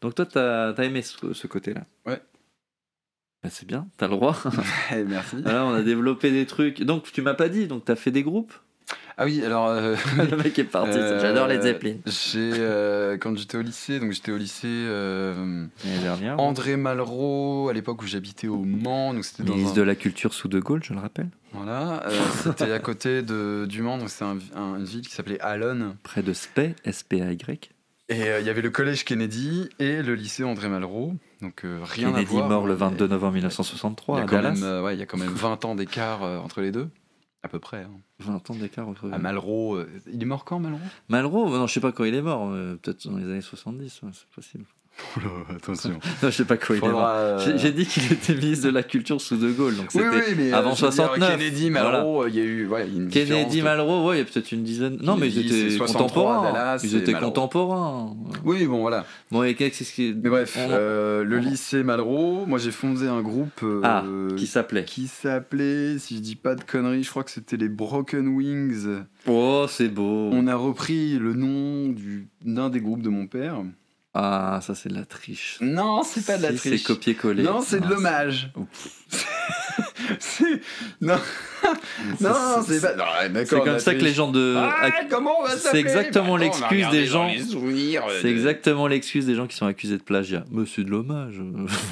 Donc 0.00 0.14
toi, 0.14 0.26
t'as 0.26 0.72
as 0.72 0.84
aimé 0.84 1.02
ce, 1.02 1.32
ce 1.32 1.46
côté-là? 1.46 1.86
Ouais. 2.04 2.20
Bah, 3.42 3.50
c'est 3.50 3.66
bien, 3.66 3.88
t'as 3.96 4.08
le 4.08 4.12
droit. 4.16 4.36
Merci. 5.06 5.36
Voilà, 5.42 5.64
on 5.64 5.72
a 5.72 5.82
développé 5.82 6.30
des 6.30 6.46
trucs. 6.46 6.82
Donc 6.82 7.10
tu 7.12 7.22
m'as 7.22 7.34
pas 7.34 7.48
dit, 7.48 7.66
donc 7.66 7.84
t'as 7.84 7.96
fait 7.96 8.10
des 8.10 8.22
groupes? 8.22 8.52
Ah 9.18 9.24
oui, 9.24 9.42
alors. 9.44 9.68
euh, 9.68 9.96
Le 10.30 10.36
mec 10.36 10.58
est 10.58 10.64
parti. 10.64 10.90
euh, 10.98 11.20
J'adore 11.20 11.46
les 11.46 11.60
Zeppelin. 11.62 11.94
J'ai 12.06 12.52
euh, 12.54 13.16
quand 13.16 13.36
j'étais 13.36 13.56
au 13.56 13.62
lycée, 13.62 13.98
donc 13.98 14.12
j'étais 14.12 14.30
au 14.32 14.36
lycée 14.36 14.66
euh, 14.68 15.66
dernière. 16.02 16.38
André 16.38 16.76
Malraux 16.76 17.68
à 17.70 17.72
l'époque 17.72 18.02
où 18.02 18.06
j'habitais 18.06 18.48
au 18.48 18.58
Mans, 18.64 19.14
donc 19.14 19.24
c'était 19.24 19.42
Ministre 19.44 19.72
un- 19.72 19.76
de 19.76 19.82
la 19.82 19.94
Culture 19.94 20.34
sous 20.34 20.48
De 20.48 20.60
Gaulle, 20.60 20.82
je 20.84 20.92
le 20.92 21.00
rappelle. 21.00 21.28
voilà, 21.54 22.06
euh, 22.06 22.10
c'était 22.42 22.72
à 22.72 22.78
côté 22.78 23.22
de 23.22 23.64
du 23.66 23.80
Mans, 23.82 23.96
donc 23.98 24.10
c'est 24.10 24.24
un- 24.24 24.38
un- 24.54 24.76
une 24.76 24.84
ville 24.84 25.00
qui 25.06 25.12
s'appelait 25.14 25.40
Allonne. 25.40 25.96
Près 26.02 26.22
de 26.22 26.32
Spey, 26.34 26.74
S-P-A-Y. 26.84 27.70
Et 28.08 28.22
euh, 28.28 28.40
il 28.40 28.46
y 28.46 28.50
avait 28.50 28.62
le 28.62 28.70
collège 28.70 29.04
Kennedy 29.04 29.68
et 29.80 30.02
le 30.02 30.14
lycée 30.14 30.44
André 30.44 30.68
Malraux, 30.68 31.14
donc 31.42 31.64
euh, 31.64 31.80
rien 31.82 32.08
à 32.10 32.12
Kennedy 32.12 32.32
voir. 32.32 32.48
mort 32.48 32.66
le 32.66 32.74
mais 32.74 32.80
22 32.80 33.08
novembre 33.08 33.32
Il 33.36 33.38
y 33.38 33.42
1963 33.42 34.18
a 34.18 34.22
à 34.22 34.26
quand 34.26 34.36
Dallas. 34.36 34.52
même, 34.52 34.62
euh, 34.62 34.82
ouais, 34.82 34.94
il 34.94 35.00
y 35.00 35.02
a 35.02 35.06
quand 35.06 35.18
même 35.18 35.28
20 35.34 35.64
ans 35.64 35.74
d'écart 35.74 36.22
euh, 36.22 36.38
entre 36.38 36.60
les 36.60 36.70
deux, 36.70 36.88
à 37.46 37.48
peu 37.48 37.58
près. 37.58 37.82
hein. 37.84 37.90
20 38.20 38.50
ans 38.50 38.54
d'écart 38.54 38.88
entre 38.88 39.10
À 39.10 39.18
Malraux, 39.18 39.76
euh, 39.76 39.88
il 40.12 40.20
est 40.22 40.26
mort 40.26 40.44
quand 40.44 40.58
Malraux? 40.58 40.78
Malraux, 41.08 41.48
non, 41.50 41.66
je 41.66 41.72
sais 41.72 41.80
pas 41.80 41.92
quand 41.92 42.04
il 42.04 42.14
est 42.14 42.22
mort, 42.22 42.48
euh, 42.50 42.76
peut-être 42.76 43.08
dans 43.08 43.16
les 43.16 43.24
années 43.24 43.40
70, 43.40 44.02
ouais, 44.02 44.10
c'est 44.12 44.28
possible. 44.34 44.64
Attention. 45.54 45.98
Non, 46.22 46.30
je 46.30 46.30
sais 46.30 46.44
pas 46.44 46.54
il 46.56 46.76
est 46.76 46.80
mort. 46.80 46.90
Faudra, 46.90 47.10
euh, 47.14 47.58
J'ai 47.58 47.72
dit 47.72 47.86
qu'il 47.86 48.10
était 48.12 48.34
ministre 48.34 48.66
de 48.66 48.72
la 48.72 48.82
Culture 48.82 49.20
sous 49.20 49.36
De 49.36 49.50
Gaulle, 49.50 49.76
donc 49.76 49.88
Oui, 49.94 50.02
c'était 50.04 50.30
oui, 50.30 50.34
mais 50.36 50.52
avant 50.52 50.72
euh, 50.72 50.74
je 50.74 50.84
veux 50.84 50.90
dire, 50.90 51.04
69. 51.06 51.38
Kennedy, 51.38 51.70
Malraux, 51.70 52.22
euh, 52.24 52.28
il 52.28 52.34
y 52.36 52.40
a 52.40 52.44
eu 52.44 52.68
une 52.96 53.08
Kennedy, 53.08 53.58
de- 53.58 53.62
Malraux, 53.64 54.08
ouais, 54.08 54.16
il 54.16 54.18
y 54.18 54.22
a 54.22 54.24
peut-être 54.24 54.52
une 54.52 54.62
dizaine. 54.62 54.98
Non, 55.02 55.16
mais 55.16 55.28
ils 55.28 55.38
étaient 55.46 55.70
c'est 55.70 55.76
63 55.76 56.06
contemporains. 56.22 56.52
Dallas, 56.52 56.80
ils 56.84 56.96
étaient 56.96 57.12
Malraux. 57.12 57.26
contemporains. 57.28 58.16
Oui, 58.44 58.66
bon, 58.66 58.80
voilà. 58.80 59.04
Bon, 59.30 59.42
et 59.42 59.54
qu'est-ce 59.54 59.84
ce 59.84 59.92
qui, 59.92 60.14
Mais 60.22 60.30
bref, 60.30 60.56
On- 60.58 60.68
euh, 60.70 61.24
le 61.24 61.38
lycée 61.38 61.82
Malraux, 61.82 62.44
moi 62.46 62.58
j'ai 62.58 62.70
fondé 62.70 63.06
un 63.06 63.20
groupe 63.22 63.60
euh, 63.62 63.80
Ah, 63.84 64.04
qui 64.36 64.46
s'appelait 64.46 64.84
qui 64.84 65.06
s'appelait, 65.08 65.98
si 65.98 66.16
je 66.16 66.20
dis 66.20 66.36
pas 66.36 66.54
de 66.54 66.62
conneries, 66.64 67.02
je 67.02 67.10
crois 67.10 67.24
que 67.24 67.30
c'était 67.30 67.56
les 67.56 67.68
Broken 67.68 68.28
Wings. 68.28 68.86
Oh, 69.26 69.66
c'est 69.68 69.88
beau. 69.88 70.30
On 70.32 70.46
a 70.46 70.54
repris 70.56 71.18
le 71.18 71.34
nom 71.34 71.88
du- 71.88 72.28
d'un 72.44 72.70
des 72.70 72.80
groupes 72.80 73.02
de 73.02 73.08
mon 73.08 73.26
père. 73.26 73.56
Ah, 74.18 74.60
ça 74.62 74.74
c'est 74.74 74.88
de 74.88 74.94
la 74.94 75.04
triche. 75.04 75.58
Non, 75.60 76.02
c'est 76.02 76.24
pas 76.24 76.38
de 76.38 76.42
la 76.44 76.52
Si, 76.52 76.56
triche. 76.56 76.80
C'est 76.80 76.86
copier-coller. 76.86 77.42
Non, 77.42 77.60
c'est 77.60 77.80
de 77.80 77.86
l'hommage. 77.86 78.50
Non, 81.00 81.16
non, 82.20 82.62
c'est 82.66 82.80
pas. 82.80 82.94
C'est 83.44 83.60
comme 83.60 83.78
ça 83.80 83.94
que 83.94 84.04
les 84.04 84.12
gens 84.12 84.30
de. 84.30 84.54
Ah, 84.56 84.90
comment 85.10 85.40
on 85.40 85.44
va 85.44 85.56
c'est 85.56 85.78
exactement 85.80 86.34
Bah, 86.34 86.44
l'excuse 86.44 86.88
des 86.90 87.06
gens. 87.06 87.28
euh, 87.28 88.00
C'est 88.22 88.30
exactement 88.30 88.86
l'excuse 88.86 89.26
des 89.26 89.34
gens 89.34 89.46
qui 89.46 89.56
sont 89.56 89.66
accusés 89.66 89.96
de 89.96 90.02
plagiat. 90.02 90.44
Mais 90.52 90.64
c'est 90.66 90.84
de 90.84 90.90
l'hommage. 90.90 91.40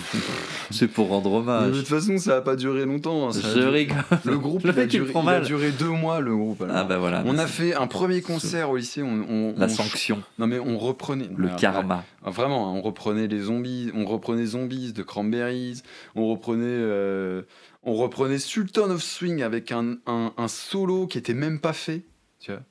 c'est 0.70 0.86
pour 0.88 1.08
rendre 1.08 1.28
Mais 1.30 1.34
de 1.46 1.50
hommage. 1.50 1.76
toute 1.78 1.88
façon, 1.88 2.18
ça 2.18 2.36
a 2.36 2.40
pas 2.40 2.56
duré 2.56 2.84
longtemps. 2.84 3.28
hein, 3.28 3.32
Je 3.32 3.60
rigole. 3.60 3.96
Le 4.24 4.38
groupe, 4.38 4.62
il, 4.64 4.70
a 4.70 5.40
duré, 5.40 5.70
deux 5.72 5.88
mois, 5.88 6.20
le 6.20 6.36
groupe. 6.36 6.64
Ah 6.72 6.84
bah 6.84 6.98
voilà. 6.98 7.22
on 7.26 7.32
mais 7.32 7.40
a 7.40 7.46
fait 7.46 7.74
un 7.74 7.86
premier 7.86 8.20
concert 8.22 8.70
au 8.70 8.76
lycée. 8.76 9.02
La 9.02 9.66
on- 9.66 9.68
sanction, 9.68 10.22
Non 10.38 10.46
mais 10.46 10.58
on 10.58 10.78
reprenait. 10.78 11.28
le 11.36 11.48
Ouais, 11.48 11.52
karma. 11.58 12.04
Vraiment, 12.24 12.68
hein, 12.68 12.74
on 12.76 12.80
reprenait 12.82 13.26
les 13.26 13.40
zombies. 13.40 13.90
On 13.94 14.04
reprenait 14.04 14.46
Zombies 14.46 14.92
de 14.92 15.02
Cranberries. 15.02 15.82
On 16.14 16.28
reprenait. 16.30 17.42
Euh, 17.86 17.90
on 17.90 17.94
reprenait 17.94 18.38
Sultan 18.38 18.90
of 18.90 19.02
Swing 19.02 19.42
avec 19.42 19.72
un, 19.72 19.96
un, 20.06 20.32
un 20.36 20.48
solo 20.48 21.06
qui 21.06 21.18
était 21.18 21.34
même 21.34 21.60
pas 21.60 21.72
fait. 21.72 22.02
Tu 22.40 22.50
vois. 22.52 22.62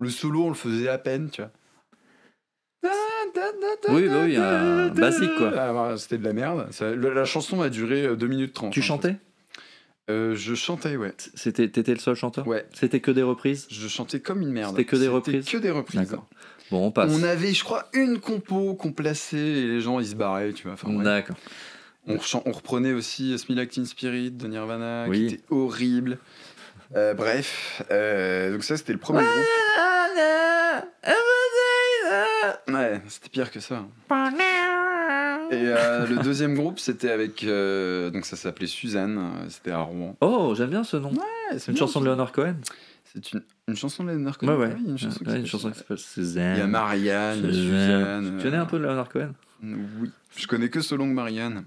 Le 0.00 0.10
solo, 0.10 0.44
on 0.44 0.48
le 0.48 0.54
faisait 0.54 0.88
à 0.88 0.98
peine. 0.98 1.30
Tu 1.30 1.40
vois. 1.42 1.50
Oui, 3.90 4.08
bah 4.08 4.22
oui, 4.24 4.36
un 4.36 4.88
basique, 4.88 5.34
quoi. 5.36 5.52
Ah, 5.56 5.72
voilà, 5.72 5.96
C'était 5.96 6.18
de 6.18 6.24
la 6.24 6.32
merde. 6.32 6.68
Ça- 6.70 6.94
la 6.94 7.24
chanson 7.24 7.60
a 7.62 7.68
duré 7.70 8.14
2 8.16 8.26
minutes 8.26 8.52
30. 8.54 8.72
Tu 8.72 8.82
chantais? 8.82 9.16
Euh, 10.10 10.34
Je 10.34 10.54
chantais, 10.54 10.96
ouais. 10.96 11.12
C'était, 11.34 11.68
t'étais 11.68 11.92
le 11.94 11.98
seul 11.98 12.14
chanteur? 12.14 12.46
Ouais. 12.46 12.66
C'était 12.74 13.00
que 13.00 13.10
des 13.10 13.22
reprises? 13.22 13.66
Je 13.70 13.88
chantais 13.88 14.20
comme 14.20 14.42
une 14.42 14.52
merde. 14.52 14.70
C'était 14.76 14.84
que 14.84 14.96
des 14.96 15.08
reprises? 15.08 15.46
que 15.48 15.56
des 15.56 15.70
reprises. 15.70 16.00
D'accord. 16.00 16.26
Bon, 16.70 16.86
on 16.86 16.90
passe. 16.90 17.12
On 17.14 17.22
avait, 17.22 17.52
je 17.52 17.64
crois, 17.64 17.88
une 17.94 18.20
compo 18.20 18.74
qu'on 18.74 18.92
plaçait 18.92 19.36
et 19.38 19.66
les 19.66 19.80
gens 19.80 20.00
ils 20.00 20.06
se 20.08 20.14
barraient, 20.14 20.52
tu 20.52 20.64
vois. 20.64 20.72
Enfin, 20.74 20.94
ouais. 20.94 21.04
D'accord. 21.04 21.36
On, 22.06 22.52
reprenait 22.52 22.92
aussi 22.92 23.38
Smell 23.38 23.58
Like 23.58 23.70
Teen 23.70 23.86
Spirit 23.86 24.30
de 24.32 24.46
Nirvana, 24.46 25.06
Oui. 25.08 25.18
qui 25.28 25.34
était 25.34 25.44
horrible. 25.50 26.18
Euh, 26.96 27.14
bref, 27.14 27.82
euh, 27.90 28.52
donc 28.52 28.62
ça 28.62 28.76
c'était 28.76 28.92
le 28.92 28.98
premier 28.98 29.20
groupe. 29.22 29.44
Ouais, 32.68 33.00
c'était 33.08 33.28
pire 33.28 33.50
que 33.50 33.60
ça. 33.60 33.84
Et 35.50 35.56
euh, 35.56 36.06
le 36.06 36.22
deuxième 36.22 36.54
groupe, 36.54 36.78
c'était 36.78 37.10
avec. 37.10 37.44
euh, 37.44 38.10
donc 38.10 38.24
ça 38.26 38.36
s'appelait 38.36 38.66
Suzanne, 38.66 39.18
euh, 39.18 39.46
c'était 39.48 39.70
à 39.72 39.78
Rouen. 39.80 40.16
Oh, 40.20 40.54
j'aime 40.56 40.70
bien 40.70 40.84
ce 40.84 40.96
nom. 40.96 41.10
Ouais, 41.10 41.58
c'est 41.58 41.70
une 41.72 41.76
chanson 41.76 42.00
de 42.00 42.06
Leonard 42.06 42.32
Cohen. 42.32 42.56
C'est 43.12 43.32
une, 43.32 43.42
une 43.68 43.76
chanson 43.76 44.04
de 44.04 44.10
Leonard 44.10 44.36
Ouais, 44.42 44.46
Cohen 44.48 44.58
ouais. 44.58 44.68
Ah 44.72 44.76
oui, 44.78 44.84
une 44.90 44.98
chanson, 44.98 45.18
qui 45.24 45.30
Ouais, 45.30 45.38
une 45.38 45.46
chanson 45.46 45.70
qui 45.70 45.74
Suzanne. 45.74 45.82
s'appelle 45.82 45.98
Suzanne. 45.98 46.56
Il 46.56 46.58
y 46.58 46.62
a 46.62 46.66
Marianne, 46.66 47.38
il 47.38 47.44
y 47.44 47.48
a 47.48 47.52
Suzanne. 47.52 48.36
Tu 48.38 48.44
connais 48.44 48.56
un 48.56 48.66
peu 48.66 48.78
Leonard 48.78 49.08
Cohen? 49.08 49.32
Euh, 49.64 49.74
Oui. 50.00 50.10
Je 50.36 50.46
connais 50.46 50.68
que 50.68 50.80
So 50.80 50.96
Long 50.96 51.06
Marianne. 51.06 51.64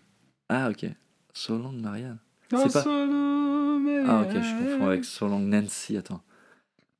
Ah, 0.50 0.70
ok. 0.70 0.86
So 1.34 1.58
Long 1.58 1.74
Marianne. 1.74 2.20
Oh, 2.54 2.58
C'est 2.68 2.74
pas- 2.74 2.84
So 2.84 2.89
Long 2.89 4.06
Ah, 4.08 4.22
ok, 4.22 4.32
je 4.32 4.38
Marianne. 4.38 4.58
confonds 4.72 4.88
avec 4.88 5.06
So 5.06 5.27
Long 5.27 5.39
Nancy. 5.39 5.98
Attends. 5.98 6.22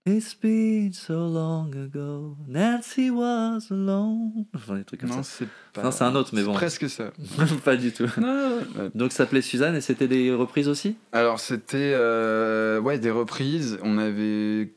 It's 0.06 0.36
been 0.42 0.94
so 0.94 1.14
long 1.28 1.70
ago, 1.76 2.38
Nancy 2.48 3.10
was 3.10 3.60
alone. 3.72 4.46
Enfin, 4.56 4.76
des 4.78 4.86
trucs 4.86 5.02
comme 5.02 5.10
Non, 5.10 5.22
ça. 5.22 5.24
c'est 5.24 5.48
pas. 5.74 5.84
Non, 5.84 5.92
c'est 5.92 6.06
un 6.06 6.16
autre, 6.16 6.30
mais 6.34 6.44
bon. 6.44 6.54
Presque 6.54 6.90
ça. 6.90 7.12
pas 7.66 7.76
du 7.76 7.92
tout. 7.92 8.06
Non, 8.18 8.58
ouais. 8.78 8.90
Donc 8.96 9.12
ça 9.12 9.18
s'appelait 9.26 9.42
Suzanne 9.42 9.76
et 9.76 9.82
c'était 9.82 10.08
des 10.08 10.34
reprises 10.34 10.70
aussi? 10.70 10.96
Alors 11.12 11.42
c'était 11.42 11.92
euh, 11.94 12.80
ouais 12.80 13.00
des 13.00 13.12
reprises. 13.12 13.80
On 13.84 13.98
avait 13.98 14.74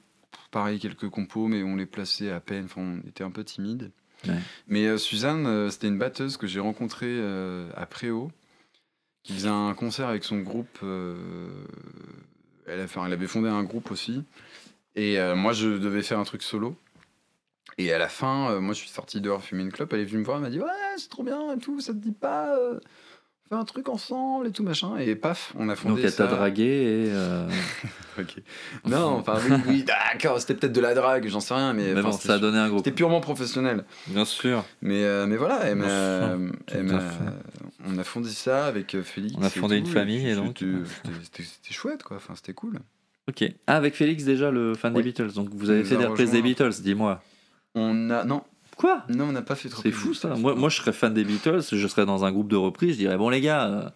pareil 0.50 0.80
quelques 0.80 1.08
compos, 1.08 1.46
mais 1.46 1.62
on 1.62 1.76
les 1.76 1.86
plaçait 1.86 2.32
à 2.32 2.40
peine. 2.40 2.64
Enfin, 2.64 2.80
on 2.80 3.08
était 3.08 3.22
un 3.22 3.30
peu 3.30 3.44
timide. 3.44 3.92
Ouais. 4.26 4.34
Mais 4.66 4.86
euh, 4.88 4.98
Suzanne, 4.98 5.46
euh, 5.46 5.70
c'était 5.70 5.86
une 5.86 5.98
batteuse 5.98 6.38
que 6.38 6.48
j'ai 6.48 6.58
rencontrée 6.58 7.06
euh, 7.08 7.70
à 7.76 7.86
Préau, 7.86 8.32
qui 9.30 9.36
faisait 9.36 9.48
un 9.48 9.74
concert 9.74 10.08
avec 10.08 10.24
son 10.24 10.40
groupe. 10.40 10.78
euh, 10.82 11.14
elle, 12.66 12.88
fait- 12.88 12.98
elle 13.06 13.12
avait 13.12 13.28
fondé 13.28 13.48
un 13.48 13.62
groupe 13.62 13.92
aussi. 13.92 14.24
Et 14.96 15.20
euh, 15.20 15.36
moi, 15.36 15.52
je 15.52 15.68
devais 15.68 16.02
faire 16.02 16.18
un 16.18 16.24
truc 16.24 16.42
solo. 16.42 16.74
Et 17.78 17.92
à 17.92 17.98
la 17.98 18.08
fin, 18.08 18.50
euh, 18.50 18.60
moi, 18.60 18.74
je 18.74 18.80
suis 18.80 18.88
sorti 18.88 19.20
dehors 19.20 19.42
fumer 19.42 19.62
une 19.62 19.70
clope. 19.70 19.92
Elle 19.92 20.00
est 20.00 20.04
venue 20.04 20.18
me 20.18 20.24
voir, 20.24 20.38
elle 20.38 20.42
m'a 20.42 20.50
dit 20.50 20.58
Ouais, 20.58 20.66
c'est 20.96 21.08
trop 21.08 21.22
bien 21.22 21.52
et 21.54 21.58
tout, 21.58 21.80
ça 21.80 21.92
te 21.92 21.98
dit 21.98 22.10
pas 22.10 22.56
fait 23.50 23.56
un 23.56 23.64
truc 23.64 23.88
ensemble 23.88 24.46
et 24.46 24.52
tout 24.52 24.62
machin. 24.62 24.96
Et 24.98 25.16
paf, 25.16 25.52
on 25.58 25.68
a 25.68 25.74
fondé 25.76 25.96
Donc 25.96 26.04
elle 26.04 26.10
ça. 26.12 26.26
t'a 26.28 26.34
dragué 26.34 26.62
et... 26.64 27.10
euh, 27.10 27.48
Ok. 28.18 28.36
Non, 28.88 29.18
enfin, 29.18 29.38
oui, 29.48 29.56
oui, 29.66 29.84
d'accord, 29.84 30.40
c'était 30.40 30.54
peut-être 30.54 30.72
de 30.72 30.80
la 30.80 30.94
drague, 30.94 31.26
j'en 31.28 31.40
sais 31.40 31.54
rien, 31.54 31.72
mais, 31.72 31.92
Mais 31.94 32.02
bon, 32.02 32.12
ça 32.12 32.34
a 32.34 32.38
donné 32.38 32.58
un 32.58 32.68
groupe. 32.68 32.80
C'était 32.80 32.94
purement 32.94 33.20
professionnel. 33.20 33.84
Bien 34.06 34.24
sûr. 34.24 34.64
Mais, 34.82 35.02
euh, 35.04 35.26
mais 35.26 35.36
voilà, 35.36 35.60
elle 35.64 35.82
elle 36.72 37.00
on 37.86 37.98
a 37.98 38.04
fondé 38.04 38.28
ça 38.28 38.66
avec 38.66 38.94
euh, 38.94 39.02
Félix. 39.02 39.34
On 39.38 39.42
a 39.42 39.50
fondé 39.50 39.76
une 39.78 39.86
famille, 39.86 40.28
et 40.28 40.34
donc- 40.36 40.58
c'était- 40.58 41.42
c'était- 41.42 41.72
chouette, 41.74 42.02
quoi, 42.02 42.18
enfin, 42.18 42.34
c'était 42.36 42.52
cool. 42.52 42.78
Ok. 43.28 43.44
Ah, 43.66 43.76
avec 43.76 43.94
Félix 43.94 44.24
déjà, 44.24 44.50
le 44.50 44.74
fan 44.74 44.92
Oui. 44.94 45.02
des 45.02 45.08
Beatles. 45.10 45.32
Donc 45.34 45.48
vous 45.52 45.70
avez 45.70 45.84
fait 45.84 45.96
des 45.96 46.04
reprises 46.06 46.30
des. 46.32 46.42
Beatles, 46.42 46.72
dis-moi. 46.82 47.22
On 47.74 48.10
a. 48.10 48.24
Non, 48.24 48.42
Quoi 48.80 49.04
non 49.08 49.26
on 49.28 49.32
n'a 49.32 49.42
pas 49.42 49.54
fait 49.54 49.68
trop 49.68 49.82
C'est 49.82 49.90
fou 49.92 50.14
ça. 50.14 50.34
Moi, 50.36 50.54
moi, 50.54 50.68
je 50.70 50.76
serais 50.76 50.92
fan 50.94 51.12
des 51.12 51.24
Beatles, 51.24 51.60
je 51.70 51.86
serais 51.86 52.06
dans 52.06 52.24
un 52.24 52.32
groupe 52.32 52.48
de 52.48 52.56
reprises, 52.56 52.92
je 52.94 52.98
dirais 53.00 53.18
bon 53.18 53.28
les 53.28 53.40
gars, 53.42 53.66
euh, 53.66 53.88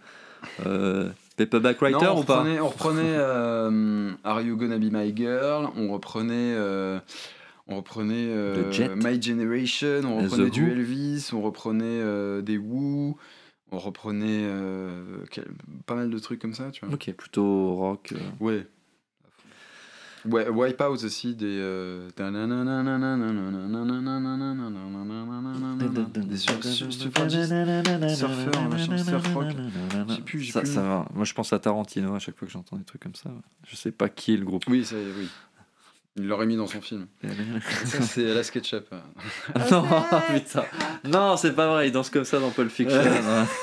euh, 0.66 1.08
Paperback 1.36 1.80
Writer 1.80 1.98
Non, 2.04 2.12
on 2.16 2.20
ou 2.20 2.24
pas 2.24 2.36
reprenait, 2.40 2.60
on 2.60 2.68
reprenait 2.68 3.02
euh, 3.16 4.10
Are 4.24 4.40
You 4.42 4.56
Gonna 4.56 4.78
Be 4.78 4.92
My 4.92 5.16
Girl 5.16 5.68
On 5.76 5.92
reprenait. 5.92 6.54
euh, 6.56 6.98
on 7.66 7.76
reprenait 7.76 8.28
euh. 8.28 8.94
My 8.94 9.20
Generation, 9.22 10.02
on 10.04 10.22
reprenait 10.22 10.50
du. 10.50 10.70
Elvis, 10.70 11.30
on 11.32 11.40
reprenait 11.40 11.84
euh, 11.86 12.42
des 12.42 12.58
Who, 12.58 13.16
on 13.72 13.78
reprenait 13.78 14.44
euh, 14.44 15.02
quel- 15.30 15.48
pas 15.86 15.94
mal 15.94 16.10
de 16.10 16.18
trucs 16.18 16.40
comme 16.40 16.52
ça, 16.54 16.70
tu 16.70 16.84
vois. 16.84 16.94
Ok, 16.94 17.10
plutôt 17.16 17.74
rock. 17.74 18.12
euh. 18.12 18.18
Ouais. 18.44 18.66
Ouais, 20.26 20.48
Wipeout 20.48 21.04
aussi, 21.04 21.34
des. 21.34 21.60
Des 26.26 26.36
sur- 26.36 26.64
sur- 26.64 26.86
surfeurs, 28.16 28.68
machin, 28.68 28.96
surf 28.98 29.26
Ça, 30.66 30.82
va. 30.82 31.06
Moi, 31.14 31.24
je 31.24 31.34
pense 31.34 31.52
à 31.52 31.58
Tarantino 31.58 32.14
à 32.14 32.18
chaque 32.18 32.36
fois 32.38 32.46
que 32.46 32.52
j'entends 32.52 32.76
des 32.76 32.84
trucs 32.84 33.02
comme 33.02 33.14
ça. 33.14 33.30
Je 33.66 33.76
sais 33.76 33.92
pas 33.92 34.08
qui 34.08 34.34
est 34.34 34.36
le 34.36 34.44
groupe. 34.44 34.64
Oui, 34.68 34.86
oui. 34.92 35.28
Il 36.16 36.28
l'aurait 36.28 36.46
mis 36.46 36.56
dans 36.56 36.68
son 36.68 36.80
film. 36.80 37.06
Ça, 37.84 38.00
c'est 38.02 38.32
la 38.32 38.44
SketchUp. 38.44 38.84
non, 39.70 39.84
putain. 40.32 40.64
Non, 41.04 41.36
c'est 41.36 41.52
pas 41.52 41.68
vrai. 41.68 41.88
Il 41.88 41.92
danse 41.92 42.08
comme 42.08 42.24
ça 42.24 42.38
dans 42.38 42.50
Pulp 42.50 42.70
Fiction. 42.70 43.00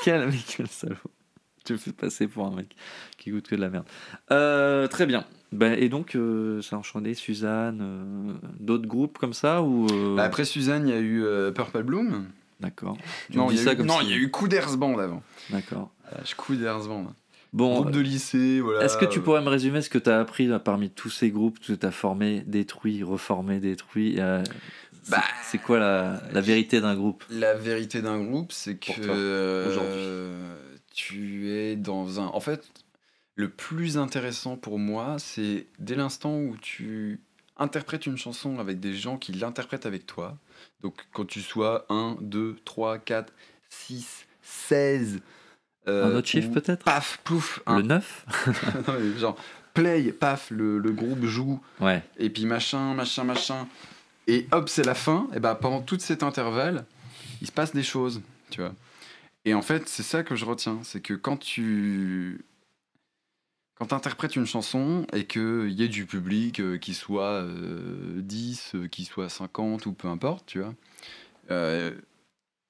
quel 0.04 0.68
salaud. 0.68 0.96
Tu 1.66 1.74
me 1.74 1.78
fais 1.78 1.92
passer 1.92 2.28
pour 2.28 2.46
un 2.48 2.52
mec 2.56 2.76
qui 3.18 3.30
goûte 3.32 3.48
que 3.48 3.56
de 3.56 3.62
la 3.62 3.70
merde. 3.70 3.86
Euh, 4.32 4.88
très 4.88 5.06
bien. 5.06 5.26
Ben, 5.52 5.74
et 5.78 5.90
donc, 5.90 6.16
euh, 6.16 6.62
ça 6.62 6.76
a 6.76 6.80
enchaîné 6.80 7.14
Suzanne, 7.14 7.80
euh, 7.82 8.34
d'autres 8.60 8.88
groupes 8.88 9.18
comme 9.18 9.34
ça 9.34 9.62
ou 9.62 9.86
euh, 9.92 10.16
Bah, 10.16 10.24
après 10.24 10.46
Suzanne, 10.46 10.88
il 10.88 10.94
y 10.94 10.98
a 10.98 11.00
eu 11.00 11.24
euh, 11.24 11.52
Purple 11.52 11.84
Bloom. 11.84 12.26
D'accord. 12.62 12.98
Non, 13.34 13.50
il 13.52 13.58
y, 13.62 13.68
a 13.68 13.74
eu- 13.74 13.84
non, 13.84 14.00
si- 14.02 14.14
eu 14.14 14.30
Couders 14.32 14.78
Band 14.78 14.98
avant. 14.98 15.22
D'accord. 15.50 15.92
Je 16.26 16.36
Couders 16.36 16.80
Band. 16.88 17.14
Bon, 17.54 17.82
Groupe 17.82 17.92
de 17.92 18.00
lycée, 18.00 18.62
voilà. 18.62 18.86
est-ce 18.86 18.98
que 18.98 19.04
tu 19.06 19.20
pourrais 19.20 19.42
me 19.42 19.50
résumer 19.50 19.82
ce 19.82 19.90
que 19.90 19.98
tu 19.98 20.10
as 20.10 20.20
appris 20.22 20.48
là, 20.48 20.58
parmi 20.60 20.90
tous 20.90 21.10
ces 21.10 21.32
groupes 21.32 21.60
que 21.60 21.74
tu 21.74 21.86
as 21.86 21.92
formé, 21.92 22.44
détruit, 22.48 23.04
reformé, 23.04 23.60
détruit 23.60 24.22
euh, 24.22 24.42
c'est- 25.04 25.12
Bah, 25.12 25.24
C'est 25.44 25.58
quoi 25.58 25.78
la, 25.80 26.22
la 26.32 26.40
vérité 26.40 26.80
d'un 26.80 26.96
groupe? 26.96 27.26
La 27.30 27.54
vérité 27.56 28.02
d'un 28.02 28.24
groupe, 28.24 28.54
c'est 28.54 28.78
que 28.78 28.92
euh, 29.06 29.68
aujourd'hui. 29.70 30.71
Tu 30.94 31.50
es 31.50 31.76
dans 31.76 32.20
un. 32.20 32.26
En 32.28 32.40
fait, 32.40 32.70
le 33.36 33.50
plus 33.50 33.98
intéressant 33.98 34.58
pour 34.58 34.80
moi, 34.80 35.18
c'est 35.20 35.68
dès 35.80 35.96
l'instant 35.96 36.38
où 36.38 36.56
tu 36.62 37.20
interprètes 37.58 38.06
une 38.06 38.18
chanson 38.18 38.60
avec 38.60 38.80
des 38.80 38.94
gens 38.96 39.18
qui 39.18 39.32
l'interprètent 39.34 39.86
avec 39.86 40.06
toi. 40.06 40.38
Donc, 40.82 40.96
quand 41.14 41.26
tu 41.26 41.42
sois 41.42 41.86
1, 41.90 42.18
2, 42.22 42.58
3, 42.66 42.98
4, 43.00 43.34
6, 43.70 44.26
16. 44.42 45.22
Un 45.88 46.16
autre 46.16 46.28
chiffre 46.28 46.50
peut-être? 46.52 46.84
Paf, 46.84 47.20
plouf. 47.24 47.62
Le 47.68 47.74
un- 47.74 47.82
9 47.84 48.26
Non, 48.88 48.94
mais 49.00 49.20
genre, 49.20 49.36
play, 49.74 50.12
paf, 50.12 50.52
le, 50.52 50.78
le 50.78 50.92
groupe 50.92 51.26
joue. 51.26 51.60
Ouais. 51.80 52.04
et 52.18 52.30
puis 52.30 52.46
machin, 52.46 52.94
machin, 52.94 53.24
machin. 53.24 53.68
Et 54.28 54.48
hop, 54.52 54.70
c'est 54.70 54.86
la 54.86 54.94
fin. 54.94 55.28
Et 55.34 55.40
bah 55.40 55.56
pendant 55.56 55.82
tout 55.82 55.98
cet 56.00 56.22
intervalle, 56.22 56.86
il 57.42 57.48
se 57.48 57.52
passe 57.52 57.74
des 57.74 57.82
choses, 57.84 58.22
tu 58.52 58.62
vois. 58.62 58.74
Et 59.46 59.54
en 59.54 59.62
fait, 59.62 59.88
c'est 59.88 60.04
ça 60.04 60.24
que 60.24 60.36
je 60.36 60.46
retiens, 60.46 60.80
c'est 60.84 61.02
que 61.02 61.14
quand 61.14 61.38
tu 61.38 62.46
quand 63.76 63.88
tu 63.88 63.94
interprètes 63.96 64.36
une 64.36 64.46
chanson 64.46 65.08
et 65.12 65.26
qu'il 65.26 65.72
y 65.72 65.82
ait 65.84 65.88
du 65.88 66.06
public, 66.06 66.60
euh, 66.60 66.78
qui 66.78 66.94
soit 66.94 67.42
euh, 67.42 68.22
10, 68.22 68.76
euh, 68.76 68.88
qui 68.88 69.06
soit 69.06 69.28
50 69.30 69.88
ou 69.88 69.94
peu 69.94 70.08
importe, 70.08 70.46
tu 70.46 70.60
vois, 70.60 70.76
euh, 71.50 71.92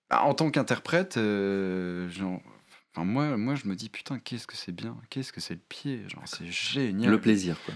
bah, 0.09 0.23
en 0.23 0.33
tant 0.33 0.49
qu'interprète, 0.51 1.17
euh, 1.17 2.09
genre, 2.09 2.39
enfin, 2.95 3.03
moi, 3.05 3.35
moi 3.35 3.55
je 3.55 3.67
me 3.67 3.75
dis 3.75 3.89
putain, 3.89 4.19
qu'est-ce 4.19 4.47
que 4.47 4.55
c'est 4.55 4.71
bien, 4.71 4.95
qu'est-ce 5.09 5.33
que 5.33 5.41
c'est 5.41 5.55
le 5.55 5.59
pied, 5.67 6.07
genre 6.07 6.23
c'est 6.25 6.47
génial 6.49 7.11
Le 7.11 7.19
plaisir, 7.19 7.57
quoi. 7.65 7.73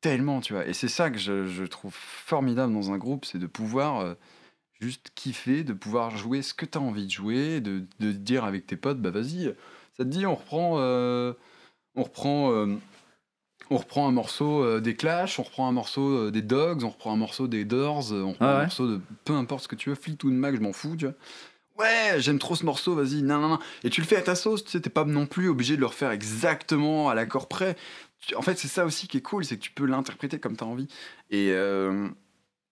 tellement, 0.00 0.40
tu 0.40 0.52
vois. 0.52 0.64
Et 0.68 0.72
c'est 0.72 0.86
ça 0.88 1.10
que 1.10 1.18
je, 1.18 1.46
je 1.48 1.64
trouve 1.64 1.92
formidable 1.94 2.72
dans 2.72 2.92
un 2.92 2.98
groupe, 2.98 3.24
c'est 3.24 3.38
de 3.38 3.48
pouvoir 3.48 3.98
euh, 3.98 4.14
juste 4.80 5.10
kiffer, 5.14 5.64
de 5.64 5.72
pouvoir 5.72 6.16
jouer 6.16 6.42
ce 6.42 6.54
que 6.54 6.66
tu 6.66 6.78
as 6.78 6.80
envie 6.80 7.06
de 7.06 7.10
jouer, 7.10 7.60
de, 7.60 7.84
de 8.00 8.12
dire 8.12 8.44
avec 8.44 8.66
tes 8.66 8.76
potes, 8.76 9.00
bah 9.00 9.10
vas-y, 9.10 9.54
ça 9.96 10.04
te 10.04 10.08
dit, 10.08 10.26
on 10.26 10.34
reprend, 10.34 10.76
euh, 10.78 11.32
on 11.94 12.02
reprend, 12.02 12.52
euh, 12.52 12.76
on 13.70 13.78
reprend 13.78 14.08
un 14.08 14.12
morceau 14.12 14.62
euh, 14.62 14.80
des 14.80 14.94
Clash, 14.94 15.38
on 15.38 15.42
reprend 15.42 15.68
un 15.68 15.72
morceau 15.72 16.30
des 16.30 16.42
Dogs, 16.42 16.84
on 16.84 16.90
reprend 16.90 17.12
un 17.12 17.16
morceau 17.16 17.48
des 17.48 17.64
Doors, 17.64 18.12
on 18.12 18.30
reprend 18.30 18.46
Ah 18.46 18.58
un 18.58 18.62
morceau 18.62 18.86
de 18.86 19.00
peu 19.24 19.32
importe 19.32 19.64
ce 19.64 19.68
que 19.68 19.76
tu 19.76 19.88
veux, 19.88 19.94
Fleetwood 19.94 20.34
Mac, 20.34 20.54
je 20.54 20.60
m'en 20.60 20.72
fous, 20.72 20.96
tu 20.96 21.06
vois. 21.06 21.14
Ouais, 21.78 22.16
j'aime 22.18 22.38
trop 22.38 22.54
ce 22.54 22.64
morceau, 22.64 22.94
vas-y, 22.94 23.22
non, 23.22 23.38
non, 23.38 23.48
non. 23.48 23.58
Et 23.84 23.90
tu 23.90 24.00
le 24.00 24.06
fais 24.06 24.16
à 24.16 24.22
ta 24.22 24.34
sauce, 24.34 24.64
tu 24.64 24.70
sais, 24.70 24.80
t'es 24.80 24.88
pas 24.88 25.04
non 25.04 25.26
plus 25.26 25.48
obligé 25.48 25.76
de 25.76 25.80
le 25.80 25.86
refaire 25.86 26.10
exactement 26.10 27.10
à 27.10 27.14
l'accord 27.14 27.48
près. 27.48 27.76
En 28.34 28.40
fait, 28.40 28.58
c'est 28.58 28.68
ça 28.68 28.86
aussi 28.86 29.08
qui 29.08 29.18
est 29.18 29.22
cool, 29.22 29.44
c'est 29.44 29.56
que 29.56 29.62
tu 29.62 29.72
peux 29.72 29.84
l'interpréter 29.84 30.38
comme 30.38 30.56
tu 30.56 30.64
as 30.64 30.66
envie. 30.66 30.88
Et, 31.30 31.54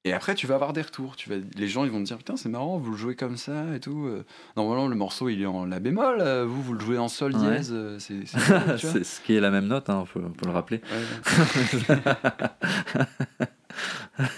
et 0.04 0.12
après, 0.12 0.34
tu 0.34 0.46
vas 0.46 0.54
avoir 0.56 0.72
des 0.74 0.82
retours. 0.82 1.16
Tu 1.16 1.28
vas, 1.30 1.36
les 1.56 1.66
gens, 1.68 1.84
ils 1.84 1.90
vont 1.90 2.00
te 2.00 2.04
dire 2.04 2.18
Putain, 2.18 2.36
c'est 2.36 2.48
marrant, 2.50 2.76
vous 2.78 2.90
le 2.90 2.96
jouez 2.96 3.16
comme 3.16 3.36
ça 3.36 3.74
et 3.74 3.80
tout. 3.80 4.04
euh. 4.06 4.24
Normalement, 4.56 4.86
le 4.88 4.96
morceau, 4.96 5.28
il 5.30 5.40
est 5.42 5.46
en 5.46 5.64
la 5.64 5.80
bémol. 5.80 6.18
euh, 6.20 6.44
Vous, 6.44 6.62
vous 6.62 6.74
le 6.74 6.80
jouez 6.80 6.98
en 6.98 7.08
sol 7.08 7.32
Ouais. 7.34 7.38
dièse. 7.38 7.70
euh, 7.72 7.98
C'est 7.98 8.24
ce 8.26 9.20
qui 9.22 9.34
est 9.34 9.40
la 9.40 9.50
même 9.50 9.66
note, 9.66 9.88
hein, 9.90 10.04
faut, 10.06 10.20
faut 10.20 10.44
le 10.46 10.50
rappeler. 10.52 10.80
Ouais, 10.90 11.96
ouais. 11.96 11.96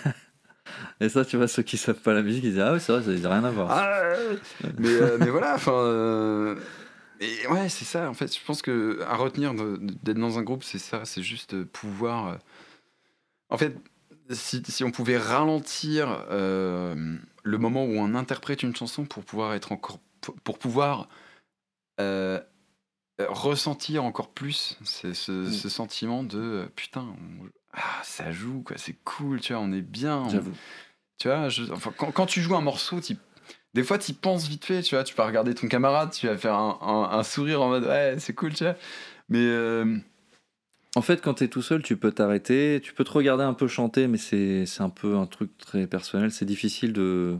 Et 1.00 1.08
ça, 1.10 1.24
tu 1.24 1.36
vois, 1.36 1.46
ceux 1.48 1.62
qui 1.62 1.76
savent 1.76 2.00
pas 2.00 2.14
la 2.14 2.22
musique, 2.22 2.44
ils 2.44 2.50
disent 2.52 2.60
Ah 2.60 2.72
oui, 2.72 2.80
c'est 2.80 2.92
vrai, 2.92 3.02
ça 3.02 3.10
n'a 3.28 3.34
rien 3.34 3.44
à 3.44 3.50
voir. 3.50 3.68
Ah, 3.70 4.00
ouais, 4.02 4.34
ouais. 4.64 4.72
mais, 4.78 4.88
euh, 4.88 5.18
mais 5.20 5.28
voilà, 5.28 5.54
enfin. 5.54 5.72
euh, 5.74 6.56
et 7.20 7.46
ouais, 7.48 7.68
c'est 7.68 7.84
ça. 7.84 8.08
En 8.08 8.14
fait, 8.14 8.34
je 8.34 8.42
pense 8.44 8.62
que 8.62 9.00
à 9.06 9.16
retenir 9.16 9.52
d'être 9.54 10.18
dans 10.18 10.38
un 10.38 10.42
groupe, 10.42 10.64
c'est 10.64 10.78
ça. 10.78 11.02
C'est 11.04 11.22
juste 11.22 11.64
pouvoir. 11.64 12.38
En 13.50 13.58
fait, 13.58 13.76
si, 14.30 14.62
si 14.66 14.84
on 14.84 14.90
pouvait 14.90 15.18
ralentir 15.18 16.24
euh, 16.30 17.16
le 17.42 17.58
moment 17.58 17.84
où 17.84 17.92
on 17.96 18.14
interprète 18.14 18.62
une 18.62 18.74
chanson 18.74 19.04
pour 19.04 19.24
pouvoir 19.24 19.54
être 19.54 19.72
encore. 19.72 19.98
pour- 20.42 20.58
pouvoir. 20.58 21.08
euh, 22.00 22.40
euh, 23.20 23.26
ressentir 23.30 24.04
encore 24.04 24.28
plus 24.34 24.76
ce, 24.84 25.14
ce- 25.14 25.44
ce 25.50 25.68
sentiment 25.70 26.22
de 26.22 26.38
euh, 26.38 26.66
putain 26.76 27.00
on- 27.00 27.48
ah, 27.72 28.02
ça 28.02 28.30
joue 28.30 28.60
quoi 28.62 28.76
c'est 28.76 28.92
cool 29.04 29.40
tu 29.40 29.54
vois 29.54 29.62
on 29.62 29.72
est 29.72 29.80
bien 29.80 30.18
on- 30.18 30.28
tu 31.18 31.28
vois, 31.28 31.48
je- 31.48 31.72
enfin, 31.72 31.94
quand, 31.96 32.12
quand 32.12 32.26
tu 32.26 32.42
joues 32.42 32.56
un 32.56 32.60
morceau, 32.60 33.00
tu 33.00 33.16
des 33.72 33.82
fois, 33.82 33.96
tu 33.98 34.12
penses 34.14 34.46
vite 34.48 34.64
fait, 34.64 34.82
tu 34.82 34.94
vois. 34.94 35.04
Tu 35.04 35.14
peux 35.14 35.22
regarder 35.22 35.54
ton 35.54 35.68
camarade, 35.68 36.10
tu 36.10 36.26
vas 36.26 36.36
faire 36.38 36.54
un, 36.54 36.78
un- 36.82 37.18
un 37.18 37.22
sourire 37.22 37.60
en 37.62 37.68
mode 37.68 37.84
ouais, 37.84 38.16
c'est 38.18 38.34
cool, 38.34 38.52
tu 38.54 38.64
vois. 38.64 38.74
Mais 39.30 39.44
En 40.96 41.02
fait, 41.02 41.20
quand 41.20 41.34
t'es 41.34 41.48
tout 41.48 41.60
seul, 41.60 41.82
tu 41.82 41.96
peux 41.98 42.10
t'arrêter, 42.10 42.80
tu 42.82 42.94
peux 42.94 43.04
te 43.04 43.10
regarder 43.12 43.44
un 43.44 43.52
peu 43.52 43.68
chanter, 43.68 44.08
mais 44.08 44.16
c'est 44.16 44.64
un 44.80 44.88
peu 44.88 45.16
un 45.16 45.26
truc 45.26 45.50
très 45.58 45.86
personnel. 45.86 46.30
C'est 46.32 46.46
difficile 46.46 46.92
de 46.94 47.36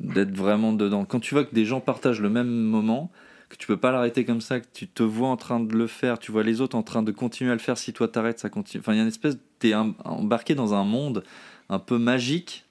d'être 0.00 0.34
vraiment 0.34 0.72
dedans. 0.72 1.04
Quand 1.04 1.20
tu 1.20 1.34
vois 1.34 1.44
que 1.44 1.54
des 1.54 1.64
gens 1.64 1.80
partagent 1.80 2.20
le 2.20 2.30
même 2.30 2.48
moment, 2.48 3.10
que 3.48 3.56
tu 3.56 3.66
peux 3.66 3.76
pas 3.76 3.90
l'arrêter 3.92 4.24
comme 4.24 4.40
ça, 4.40 4.60
que 4.60 4.66
tu 4.72 4.86
te 4.88 5.02
vois 5.02 5.28
en 5.28 5.36
train 5.36 5.58
de 5.60 5.74
le 5.74 5.86
faire, 5.88 6.18
tu 6.20 6.30
vois 6.32 6.42
les 6.44 6.60
autres 6.60 6.76
en 6.76 6.82
train 6.84 7.02
de 7.02 7.10
continuer 7.12 7.50
à 7.50 7.54
le 7.54 7.60
faire, 7.60 7.76
si 7.76 7.92
toi 7.92 8.06
t'arrêtes, 8.08 8.38
ça 8.38 8.48
continue. 8.48 8.80
Enfin, 8.80 8.92
il 8.94 8.96
y 8.96 8.98
a 9.00 9.02
une 9.02 9.08
espèce, 9.08 9.36
t'es 9.58 9.74
em- 9.74 9.94
embarqué 10.04 10.54
dans 10.54 10.72
un 10.74 10.84
monde 10.84 11.24
un 11.68 11.78
peu 11.80 11.98
magique 11.98 12.64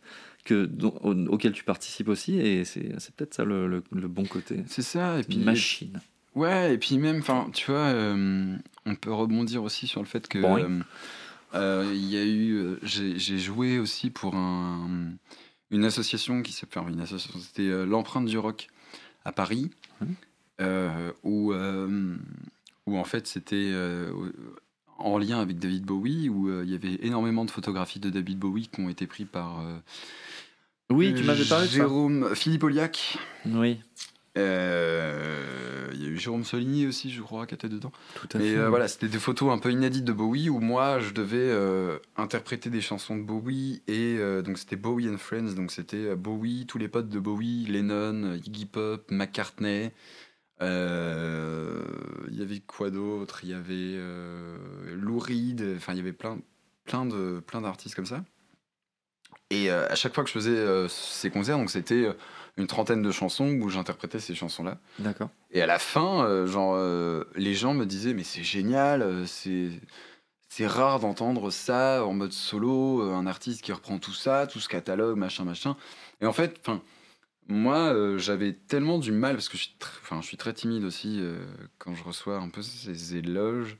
que, 0.45 0.69
au- 1.03 1.27
auquel 1.27 1.51
tu 1.51 1.63
participes 1.65 2.07
aussi, 2.07 2.39
et 2.39 2.63
c'est 2.65 2.89
peut-être 3.15 3.33
ça 3.33 3.43
le, 3.43 3.67
le- 3.67 3.83
le 3.91 4.07
bon 4.07 4.23
côté. 4.25 4.63
c'est 4.67 4.81
ça. 4.81 5.19
Et 5.19 5.23
puis, 5.23 5.35
une 5.38 5.43
machine. 5.43 6.00
Ouais, 6.35 6.73
et 6.73 6.77
puis 6.77 6.97
même, 6.97 7.19
enfin, 7.19 7.50
tu 7.53 7.69
vois, 7.71 7.79
euh, 7.79 8.55
on 8.85 8.95
peut 8.95 9.11
rebondir 9.13 9.63
aussi 9.63 9.88
sur 9.88 10.01
le 10.01 10.07
fait 10.07 10.27
que 10.27 10.39
Bon, 10.39 10.55
oui. 10.55 10.63
euh, 11.53 11.91
il 11.93 12.05
y 12.05 12.17
a 12.17 12.25
eu, 12.25 12.75
j'ai 12.83 13.39
joué 13.39 13.79
aussi 13.79 14.09
pour 14.09 14.35
un, 14.35 15.11
une 15.69 15.85
association 15.85 16.41
qui 16.41 16.51
s'appelle, 16.51 16.83
une 16.89 17.01
association, 17.01 17.39
c'était 17.39 17.69
euh, 17.69 17.85
l'empreinte 17.85 18.25
du 18.25 18.38
rock 18.38 18.67
à 19.25 19.31
Paris, 19.31 19.69
Mhm. 20.01 20.15
euh, 20.61 21.11
où, 21.23 21.53
euh, 21.53 22.15
où 22.88 22.97
en 22.97 23.03
fait 23.03 23.27
c'était 23.27 23.71
en 24.97 25.17
lien 25.17 25.39
avec 25.39 25.59
David 25.59 25.83
Bowie, 25.83 26.29
où 26.29 26.50
il 26.63 26.69
y 26.69 26.75
avait 26.75 26.97
énormément 27.01 27.45
de 27.45 27.51
photographies 27.51 28.00
de 28.00 28.09
David 28.09 28.39
Bowie 28.39 28.67
qui 28.67 28.79
ont 28.81 28.89
été 28.89 29.05
prises 29.07 29.27
par 29.31 29.63
Oui, 30.91 31.13
tu 31.15 31.23
m'avais 31.23 31.45
parlé 31.45 31.65
de 31.65 31.71
ça. 31.71 31.77
Jérôme 31.77 32.35
Philippe 32.35 32.63
Oliac. 32.63 33.17
Oui, 33.45 33.79
Euh, 34.38 35.89
Il 35.93 36.01
y 36.01 36.05
a 36.05 36.09
eu 36.09 36.17
Jérôme 36.17 36.43
Soligny 36.45 36.88
aussi, 36.88 37.11
je 37.11 37.21
crois, 37.21 37.45
qui 37.45 37.53
était 37.53 37.67
dedans. 37.69 37.91
tout 38.15 38.27
à 38.33 38.38
Mais 38.39 38.51
fait. 38.53 38.57
euh, 38.59 38.69
voilà, 38.69 38.88
c'était 38.88 39.07
des 39.09 39.19
photos 39.19 39.51
un 39.51 39.57
peu 39.57 39.71
inédites 39.71 40.05
de 40.05 40.13
Bowie 40.13 40.50
où 40.50 40.59
moi 40.59 41.00
je 41.00 41.11
devais 41.11 41.38
euh, 41.38 41.97
interpréter 42.15 42.69
des 42.69 42.81
chansons 42.81 43.17
de 43.17 43.23
Bowie 43.23 43.81
et 43.88 44.15
euh, 44.19 44.41
donc 44.41 44.57
c'était 44.57 44.77
Bowie 44.77 45.09
and 45.09 45.17
Friends, 45.17 45.53
donc 45.55 45.71
c'était 45.71 46.15
Bowie, 46.15 46.65
tous 46.65 46.77
les 46.77 46.88
potes 46.88 47.09
de 47.09 47.19
Bowie, 47.19 47.65
Lennon, 47.67 48.35
Iggy 48.35 48.65
Pop, 48.65 49.05
McCartney. 49.11 49.91
Il 50.61 50.67
y 52.38 52.41
avait 52.41 52.59
quoi 52.65 52.89
d'autre? 52.89 53.41
Il 53.43 53.50
y 53.50 53.53
avait 53.53 53.97
Lou 54.95 55.19
Reed, 55.19 55.63
enfin 55.75 55.93
il 55.93 55.97
y 55.97 56.01
avait 56.01 56.13
plein, 56.13 56.38
plein 56.85 57.05
de 57.05 57.41
plein 57.45 57.61
d'artistes 57.61 57.95
comme 57.95 58.05
ça. 58.05 58.23
Et 59.50 59.69
à 59.71 59.95
chaque 59.95 60.13
fois 60.15 60.23
que 60.23 60.29
je 60.29 60.33
faisais 60.33 60.88
ces 60.88 61.29
concerts, 61.29 61.57
donc 61.57 61.69
c'était 61.71 62.07
une 62.58 62.67
trentaine 62.67 63.01
de 63.01 63.12
chansons 63.12 63.50
où 63.50 63.70
j'interprétais 63.70 64.20
ces 64.20 64.36
chansons-là. 64.36 64.77
D'accord. 65.00 65.29
Et 65.51 65.62
à 65.62 65.65
la 65.65 65.79
fin, 65.79 66.25
euh, 66.25 66.46
genre, 66.48 66.75
euh, 66.75 67.24
les 67.36 67.53
gens 67.53 67.74
me 67.74 67.86
disaient 67.86 68.13
mais 68.13 68.24
c'est 68.24 68.43
génial, 68.43 69.01
euh, 69.01 69.25
c'est 69.25 69.70
c'est 70.50 70.67
rare 70.67 71.00
d'entendre 71.00 71.50
ça 71.50 72.05
en 72.05 72.13
mode 72.13 72.34
solo, 72.34 73.01
un 73.03 73.25
artiste 73.25 73.62
qui 73.62 73.72
reprend 73.72 74.00
tout 74.00 74.13
ça, 74.13 74.48
tout 74.48 74.60
ce 74.60 74.67
catalogue, 74.67 75.17
machin, 75.17 75.46
machin. 75.46 75.77
Et 76.20 76.25
en 76.25 76.34
fait, 76.34 76.58
enfin, 76.60 76.81
moi, 77.48 77.93
euh, 77.93 78.17
j'avais 78.17 78.51
tellement 78.53 78.98
du 79.00 79.13
mal 79.13 79.36
parce 79.36 79.48
que 79.48 79.55
je 79.58 79.63
suis, 79.63 79.75
tr- 79.79 80.22
je 80.22 80.27
suis 80.27 80.36
très 80.38 80.53
timide 80.53 80.84
aussi 80.84 81.20
euh, 81.22 81.46
quand 81.77 81.96
je 81.96 82.03
reçois 82.03 82.38
un 82.38 82.50
peu 82.50 82.62
ces 82.62 83.15
éloges. 83.15 83.77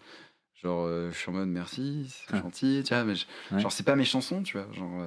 Genre, 0.64 0.86
euh, 0.86 1.12
je 1.12 1.18
suis 1.18 1.30
en 1.30 1.34
mode 1.34 1.50
merci, 1.50 2.06
c'est 2.10 2.36
Ah. 2.36 2.40
gentil, 2.40 2.84
tu 2.86 2.94
vois, 2.94 3.04
mais 3.04 3.16
je- 3.16 3.26
Ouais. 3.52 3.60
genre 3.60 3.72
c'est 3.74 3.84
pas 3.84 3.96
mes 3.98 4.06
chansons, 4.06 4.42
tu 4.42 4.58
vois, 4.58 4.72
genre, 4.72 5.02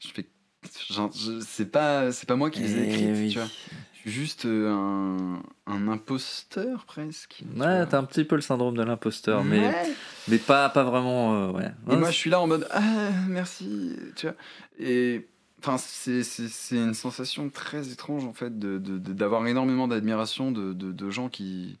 je 0.00 0.08
fais, 0.08 0.26
c'est 1.46 1.70
pas, 1.70 2.12
c'est 2.12 2.26
pas 2.26 2.36
moi 2.36 2.50
qui 2.50 2.60
les 2.60 2.76
ai 2.76 2.80
Eh 2.82 2.88
écrites, 2.92 3.16
oui. 3.16 3.28
tu 3.30 3.38
vois. 3.38 3.48
Je 3.94 4.00
suis 4.00 4.10
juste 4.12 4.44
euh, 4.46 4.70
un, 4.70 5.42
un 5.66 5.88
imposteur 5.88 6.84
presque. 6.86 7.42
Ouais, 7.56 7.86
t'as 7.86 7.98
un 7.98 8.04
petit 8.04 8.24
peu 8.24 8.34
le 8.34 8.40
syndrome 8.40 8.74
de 8.76 8.82
l'imposteur, 8.82 9.44
mais, 9.44 9.58
Ouais. 9.60 9.94
mais 10.28 10.38
pas, 10.38 10.68
pas 10.70 10.84
vraiment. 10.84 11.34
euh, 11.34 11.50
ouais. 11.52 11.70
Et 11.90 11.96
moi, 11.96 12.10
je 12.10 12.16
suis 12.16 12.30
là 12.30 12.40
en 12.40 12.46
mode 12.46 12.66
ah 12.70 13.10
merci, 13.28 13.96
tu 14.16 14.26
vois. 14.26 14.36
Et 14.78 15.26
enfin, 15.58 15.76
c'est 15.76 16.22
c'est- 16.22 16.76
une 16.76 16.94
sensation 16.94 17.50
très 17.50 17.90
étrange 17.90 18.24
en 18.24 18.32
fait 18.32 18.58
de 18.58 18.78
d'avoir 18.78 19.46
énormément 19.46 19.86
d'admiration 19.86 20.50
de, 20.50 20.72
de, 20.72 20.92
de 20.92 21.10
gens 21.10 21.28
qui 21.28 21.78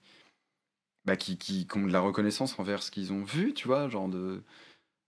bah, 1.06 1.16
qui, 1.16 1.38
qui 1.38 1.66
qui 1.66 1.78
ont 1.78 1.86
de 1.86 1.92
la 1.92 2.00
reconnaissance 2.00 2.58
envers 2.58 2.82
ce 2.82 2.90
qu'ils 2.90 3.14
ont 3.14 3.24
vu, 3.24 3.54
tu 3.54 3.66
vois, 3.66 3.88
genre 3.88 4.08
de 4.08 4.42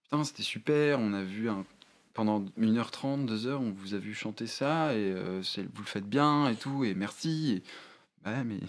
putain 0.04 0.24
c'était 0.24 0.42
super, 0.42 0.98
on 0.98 1.12
a 1.12 1.22
vu 1.22 1.50
un 1.50 1.66
pendant 2.14 2.44
1h30, 2.59 3.27
2h, 3.27 3.55
on 3.61 3.70
vous 3.72 3.94
a 3.94 3.98
vu 3.98 4.14
chanter 4.14 4.46
ça 4.46 4.94
et 4.94 4.98
euh, 5.12 5.42
c'est- 5.42 5.62
vous 5.62 5.83
le 5.83 5.87
faites 5.88 6.09
bien 6.09 6.48
et 6.48 6.57
tout 6.57 6.85
et 6.85 6.94
merci. 6.94 7.62
Et, 8.27 8.29
ouais, 8.29 8.44
mais 8.44 8.61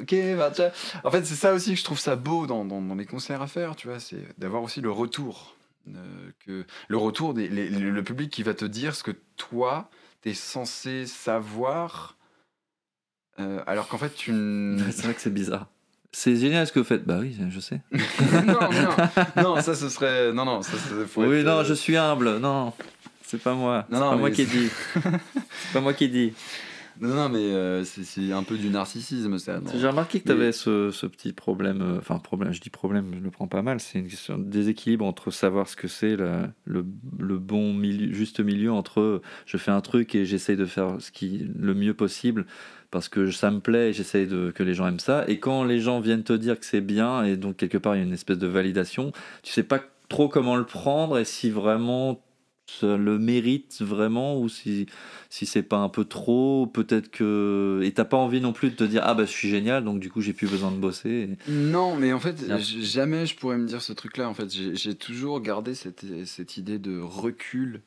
Ok, 0.00 0.12
bah, 0.36 0.50
tu 0.50 0.62
vois, 0.62 0.72
en 1.04 1.10
fait, 1.12 1.24
c'est 1.24 1.36
ça 1.36 1.54
aussi 1.54 1.70
que 1.74 1.78
je 1.78 1.84
trouve 1.84 2.00
ça 2.00 2.16
beau 2.16 2.46
dans, 2.48 2.64
dans, 2.64 2.82
dans 2.82 2.94
mes 2.96 3.06
concerts 3.06 3.42
à 3.42 3.46
faire, 3.46 3.76
tu 3.76 3.86
vois, 3.86 4.00
c'est 4.00 4.26
d'avoir 4.38 4.62
aussi 4.62 4.80
le 4.80 4.90
retour. 4.90 5.54
euh, 5.88 6.30
que, 6.40 6.64
le 6.88 6.96
retour, 6.96 7.32
des, 7.34 7.46
les- 7.48 7.68
le 7.68 8.02
public 8.02 8.30
qui 8.32 8.42
va 8.42 8.54
te 8.54 8.64
dire 8.64 8.94
ce 8.96 9.04
que 9.04 9.12
toi, 9.36 9.88
tu 10.22 10.30
es 10.30 10.34
censé 10.34 11.06
savoir, 11.06 12.16
euh, 13.38 13.62
alors 13.66 13.86
qu'en 13.88 13.98
fait, 13.98 14.14
tu. 14.14 14.32
C'est 14.90 15.02
vrai 15.02 15.14
que 15.14 15.20
c'est 15.20 15.32
bizarre. 15.32 15.68
C'est 16.16 16.36
génial 16.36 16.64
ce 16.64 16.70
que 16.70 16.78
vous 16.78 16.84
faites? 16.84 17.04
Bah 17.04 17.16
oui, 17.20 17.36
je 17.50 17.58
sais. 17.58 17.80
non, 18.46 18.54
non, 18.70 19.42
non, 19.56 19.60
ça, 19.60 19.74
ce 19.74 19.88
serait. 19.88 20.32
Non, 20.32 20.44
non, 20.44 20.62
ça, 20.62 20.70
ça 20.72 20.78
faut 21.08 21.24
oui, 21.24 21.38
être, 21.38 21.44
non, 21.44 21.58
euh, 21.58 21.64
je 21.64 21.74
suis 21.74 21.96
humble. 21.96 22.38
Non, 22.38 22.72
c'est 23.26 23.42
pas 23.42 23.52
moi. 23.52 23.84
Non, 23.90 23.98
c'est 23.98 24.04
non, 24.04 24.10
pas 24.10 24.16
moi 24.16 24.30
qui 24.30 24.42
ai 24.42 24.46
c'est- 24.46 24.56
dit. 24.56 24.70
c'est 25.02 25.72
pas 25.72 25.80
moi 25.80 25.92
qui 25.92 26.04
ai 26.04 26.08
dit. 26.08 26.32
Non, 27.00 27.08
non, 27.14 27.28
mais 27.28 27.38
euh, 27.52 27.82
c'est 27.84 28.04
c'est 28.04 28.32
un 28.32 28.42
peu 28.44 28.56
du 28.56 28.68
narcissisme, 28.70 29.38
ça. 29.38 29.60
J'ai 29.76 29.88
remarqué 29.88 30.20
que 30.20 30.28
tu 30.28 30.32
Mais- 30.34 30.40
avais 30.44 30.52
ce, 30.52 30.90
ce 30.90 31.06
petit 31.06 31.32
problème. 31.32 31.82
euh, 31.82 31.98
Enfin, 31.98 32.18
problème, 32.18 32.52
je 32.52 32.60
dis 32.60 32.70
problème, 32.70 33.12
je 33.18 33.20
le 33.24 33.30
prends 33.30 33.48
pas 33.48 33.62
mal. 33.62 33.80
C'est 33.80 33.98
une 33.98 34.06
question 34.08 34.38
de 34.38 34.44
déséquilibre 34.44 35.04
entre 35.04 35.30
savoir 35.30 35.68
ce 35.68 35.76
que 35.76 35.88
c'est 35.88 36.16
le, 36.16 36.42
le, 36.64 36.84
le 37.18 37.38
bon 37.38 37.72
milieu, 37.72 38.12
juste 38.12 38.40
milieu 38.40 38.70
entre 38.72 39.20
je 39.46 39.56
fais 39.56 39.70
un 39.72 39.80
truc 39.80 40.14
et 40.14 40.24
j'essaye 40.24 40.56
de 40.56 40.66
faire 40.66 40.96
ce 41.00 41.10
qui 41.10 41.48
le 41.58 41.74
mieux 41.74 41.94
possible 41.94 42.46
parce 42.90 43.08
que 43.08 43.30
ça 43.32 43.50
me 43.50 43.58
plaît 43.58 43.90
et 43.90 43.92
j'essaye 43.92 44.26
de 44.28 44.52
que 44.52 44.62
les 44.62 44.74
gens 44.74 44.86
aiment 44.86 45.00
ça. 45.00 45.24
Et 45.26 45.40
quand 45.40 45.64
les 45.64 45.80
gens 45.80 45.98
viennent 46.00 46.22
te 46.22 46.32
dire 46.32 46.58
que 46.60 46.64
c'est 46.66 46.80
bien 46.80 47.24
et 47.24 47.36
donc 47.36 47.56
quelque 47.56 47.78
part 47.78 47.96
il 47.96 47.98
y 47.98 48.02
a 48.02 48.06
une 48.06 48.12
espèce 48.12 48.38
de 48.38 48.46
validation, 48.46 49.10
tu 49.42 49.52
sais 49.52 49.64
pas 49.64 49.80
trop 50.08 50.28
comment 50.28 50.54
le 50.54 50.64
prendre 50.64 51.18
et 51.18 51.24
si 51.24 51.50
vraiment 51.50 52.20
ça 52.66 52.96
le 52.96 53.18
mérite 53.18 53.82
vraiment 53.82 54.40
ou 54.40 54.48
si 54.48 54.86
si 55.28 55.44
c'est 55.46 55.62
pas 55.62 55.76
un 55.76 55.88
peu 55.88 56.04
trop 56.04 56.66
peut-être 56.66 57.10
que 57.10 57.80
et 57.84 57.92
t'as 57.92 58.04
pas 58.06 58.16
envie 58.16 58.40
non 58.40 58.52
plus 58.52 58.70
de 58.70 58.74
te 58.76 58.84
dire 58.84 59.02
ah 59.04 59.14
bah 59.14 59.24
je 59.26 59.30
suis 59.30 59.50
génial 59.50 59.84
donc 59.84 60.00
du 60.00 60.10
coup 60.10 60.20
j'ai 60.22 60.32
plus 60.32 60.48
besoin 60.48 60.70
de 60.70 60.76
bosser 60.78 61.28
Non, 61.48 61.96
mais 61.96 62.12
en 62.12 62.20
fait, 62.20 62.36
jamais 62.58 63.26
je 63.26 63.36
pourrais 63.36 63.58
me 63.58 63.66
dire 63.66 63.82
ce 63.82 63.92
truc-là. 63.92 64.28
En 64.28 64.34
fait, 64.34 64.50
j'ai 64.50 64.94
toujours 64.94 65.40
gardé 65.40 65.74
cette, 65.74 66.04
cette 66.26 66.56
idée 66.56 66.78
de 66.78 66.98
recul, 66.98 67.82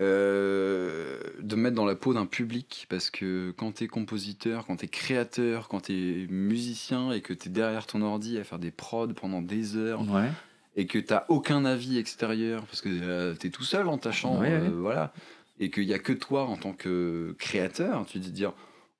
euh, 0.00 1.18
de 1.40 1.56
me 1.56 1.62
mettre 1.62 1.76
dans 1.76 1.84
la 1.84 1.94
peau 1.94 2.14
d'un 2.14 2.26
public, 2.26 2.86
parce 2.88 3.10
que 3.10 3.52
quand 3.56 3.72
t'es 3.72 3.86
compositeur, 3.86 4.66
quand 4.66 4.76
t'es 4.76 4.88
créateur, 4.88 5.68
quand 5.68 5.80
t'es 5.80 6.26
musicien 6.30 7.12
et 7.12 7.20
que 7.20 7.32
t'es 7.32 7.50
derrière 7.50 7.86
ton 7.86 8.02
ordi 8.02 8.38
à 8.38 8.44
faire 8.44 8.58
des 8.58 8.70
prods 8.70 9.08
pendant 9.14 9.42
des 9.42 9.76
heures 9.76 10.00
ouais 10.10 10.30
et 10.76 10.86
que 10.86 10.98
t'as 10.98 11.24
aucun 11.28 11.64
avis 11.64 11.98
extérieur, 11.98 12.62
parce 12.66 12.80
que 12.82 12.88
euh, 12.90 13.34
t'es 13.34 13.50
tout 13.50 13.64
seul 13.64 13.86
dans 13.86 13.98
ta 13.98 14.12
chambre, 14.12 14.40
Ouais, 14.40 14.52
ouais. 14.58 14.68
voilà, 14.68 15.12
et 15.58 15.70
qu'il 15.70 15.84
y 15.84 15.94
a 15.94 15.98
que 15.98 16.12
toi 16.12 16.44
en 16.44 16.56
tant 16.56 16.72
que 16.72 17.34
créateur, 17.38 18.04
tu 18.06 18.18
te 18.20 18.24
dis 18.24 18.32
dire 18.32 18.52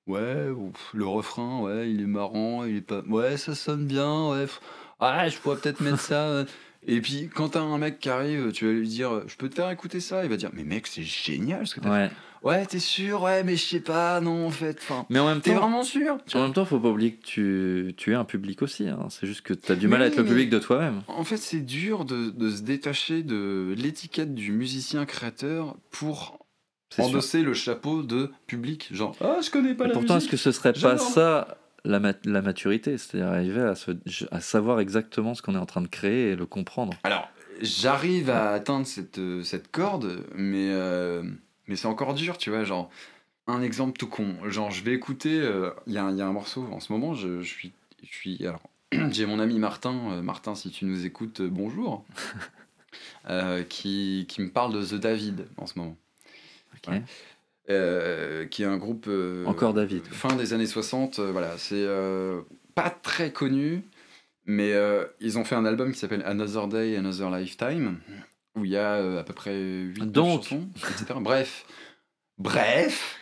ouais, 0.07 0.49
ouf, 0.49 0.91
le 0.95 1.07
refrain, 1.07 1.61
ouais, 1.61 1.91
il 1.91 2.01
est 2.01 2.07
marrant, 2.07 2.65
il 2.65 2.77
est 2.77 2.81
pas, 2.81 3.01
ouais, 3.03 3.37
ça 3.37 3.55
sonne 3.55 3.87
bien, 3.87 4.31
ouais, 4.31 4.47
ah, 5.01 5.29
je 5.29 5.37
pourrais 5.39 5.57
peut-être 5.57 5.81
mettre 5.81 6.01
ça. 6.01 6.23
euh. 6.29 6.45
Et 6.89 7.01
puis 7.01 7.29
quand 7.35 7.51
t'as 7.51 7.61
un 7.61 7.79
mec 7.79 7.99
qui 7.99 8.09
arrive, 8.09 8.53
tu 8.53 8.65
vas 8.67 8.73
lui 8.73 8.89
dire, 8.89 9.23
je 9.27 9.37
peux 9.37 9.49
te 9.49 9.57
faire 9.57 9.71
écouter 9.71 10.01
ça, 10.01 10.23
il 10.25 10.31
va 10.31 10.37
dire, 10.37 10.51
mais 10.53 10.62
mec, 10.65 10.87
c'est 10.87 11.03
génial 11.03 11.67
ce 11.67 11.75
que 11.75 11.81
t'as 11.81 11.91
ouais 11.91 12.09
fait. 12.09 12.15
Ouais, 12.42 12.64
t'es 12.66 12.79
sûr, 12.79 13.22
ouais, 13.22 13.42
mais 13.44 13.57
je 13.57 13.64
sais 13.64 13.81
pas, 13.81 14.20
non, 14.20 14.46
en 14.46 14.51
fait, 14.51 14.79
enfin, 14.81 15.07
mais 15.11 15.18
en 15.18 15.27
même 15.27 15.40
t'es 15.40 15.53
temps 15.55 15.61
vraiment 15.61 15.83
sûr. 15.83 16.18
en 16.35 16.42
même 16.42 16.53
temps 16.53 16.64
faut 16.64 16.79
pas 16.79 16.88
oublier 16.90 17.14
que 17.14 17.25
tu 17.25 17.94
tu 17.96 18.12
es 18.12 18.14
un 18.14 18.25
public 18.25 18.62
aussi 18.62 18.88
hein. 18.88 19.07
c'est 19.11 19.27
juste 19.27 19.42
que 19.42 19.55
t'as 19.55 19.75
du 19.75 19.88
mal 19.88 20.03
à 20.03 20.07
être 20.07 20.16
le 20.16 20.25
public 20.25 20.51
de 20.51 20.59
toi-même 20.59 21.03
En 21.09 21.25
fait, 21.25 21.37
c'est 21.38 21.61
dur 21.61 22.05
de, 22.05 22.31
de 22.31 22.51
se 22.51 22.62
détacher 22.62 23.22
de 23.22 23.75
l'étiquette 23.77 24.35
du 24.35 24.53
musicien 24.53 25.05
créateur 25.07 25.77
pour 25.90 26.38
sûr 26.92 27.05
endosser 27.05 27.42
le 27.42 27.53
chapeau 27.53 28.03
de 28.03 28.31
public. 28.46 28.88
Genre, 28.92 29.14
ah, 29.20 29.38
je 29.44 29.51
connais 29.51 29.75
pas 29.75 29.85
Et 29.85 29.88
la 29.88 29.94
pourtant 29.94 30.16
est-ce 30.18 30.29
que 30.29 30.37
ce 30.37 30.53
serait 30.53 30.72
pas 30.72 30.96
ça 30.99 31.59
la, 31.85 31.99
mat- 32.01 32.25
la 32.25 32.42
maturité? 32.42 32.96
C'est-à-dire 32.96 33.29
arriver 33.29 33.61
à, 33.62 33.75
se, 33.75 33.90
à 34.31 34.40
savoir 34.40 34.79
exactement 34.81 35.35
ce 35.35 35.42
qu'on 35.42 35.55
est 35.55 35.59
en 35.59 35.66
train 35.66 35.83
de 35.83 35.88
créer 35.88 36.31
et 36.31 36.37
le 36.37 36.46
comprendre 36.46 36.94
Alors, 37.03 37.29
j'arrive 37.61 38.31
à 38.31 38.51
atteindre 38.51 38.87
cette, 38.87 39.18
euh, 39.18 39.42
cette 39.42 39.70
corde, 39.70 40.25
mais, 40.35 40.68
euh, 40.70 41.22
mais 41.69 41.77
c'est 41.77 41.87
encore 41.87 42.15
dur, 42.15 42.39
tu 42.39 42.51
vois. 42.51 42.65
Genre, 42.65 42.91
un 43.47 43.63
exemple 43.63 43.97
tout 43.99 44.09
con. 44.09 44.37
Genre, 44.49 44.71
je 44.71 44.83
vais 44.85 44.93
écouter. 44.93 45.39
euh, 45.41 45.71
Il 45.87 45.93
y, 45.93 45.99
a, 45.99 46.05
un- 46.05 46.13
il 46.13 46.19
y 46.19 46.23
a 46.23 46.27
un 46.27 46.33
morceau 46.33 46.67
en 46.73 46.81
ce 46.81 46.93
moment, 46.93 47.15
je, 47.15 47.41
je 47.43 47.49
suis. 47.49 47.73
Je 48.03 48.09
suis 48.15 48.47
alors, 48.47 48.63
j'ai 49.11 49.27
mon 49.27 49.39
ami 49.41 49.59
Martin. 49.59 49.95
euh, 50.13 50.23
Martin, 50.23 50.55
si 50.55 50.71
tu 50.71 50.85
nous 50.85 51.07
écoutes, 51.07 51.41
euh, 51.41 51.49
bonjour. 51.51 52.05
qui, 53.69 54.27
qui 54.29 54.41
me 54.43 54.51
parle 54.51 54.73
de 54.75 54.85
The 54.85 54.95
David 55.01 55.47
en 55.57 55.67
ce 55.67 55.79
moment. 55.79 55.97
Ok. 56.75 56.93
Ouais. 56.93 57.03
euh, 57.71 58.47
qui 58.47 58.63
est 58.63 58.67
un 58.67 58.77
groupe. 58.77 59.09
Encore 59.47 59.75
David. 59.75 60.05
Fin 60.07 60.37
des 60.37 60.53
années 60.53 60.67
60, 60.67 61.19
euh, 61.19 61.33
voilà. 61.33 61.57
C'est 61.59 61.87
pas 62.75 62.91
très 62.91 63.33
connu, 63.33 63.83
mais 64.45 64.73
ils 65.21 65.39
ont 65.39 65.45
fait 65.45 65.55
un 65.57 65.65
album 65.65 65.93
qui 65.93 65.99
s'appelle 65.99 66.23
Another 66.25 66.69
Day, 66.69 66.97
Another 66.97 67.31
Lifetime, 67.31 67.99
où 68.57 68.64
il 68.64 68.73
y 68.73 68.77
a 68.77 68.95
euh, 68.95 69.21
à 69.21 69.25
peu 69.25 69.33
près 69.33 69.57
8 69.57 70.07
Donc. 70.07 70.45
chansons, 70.45 70.69
etc. 70.77 71.14
Bref. 71.21 71.66
Bref 72.38 73.19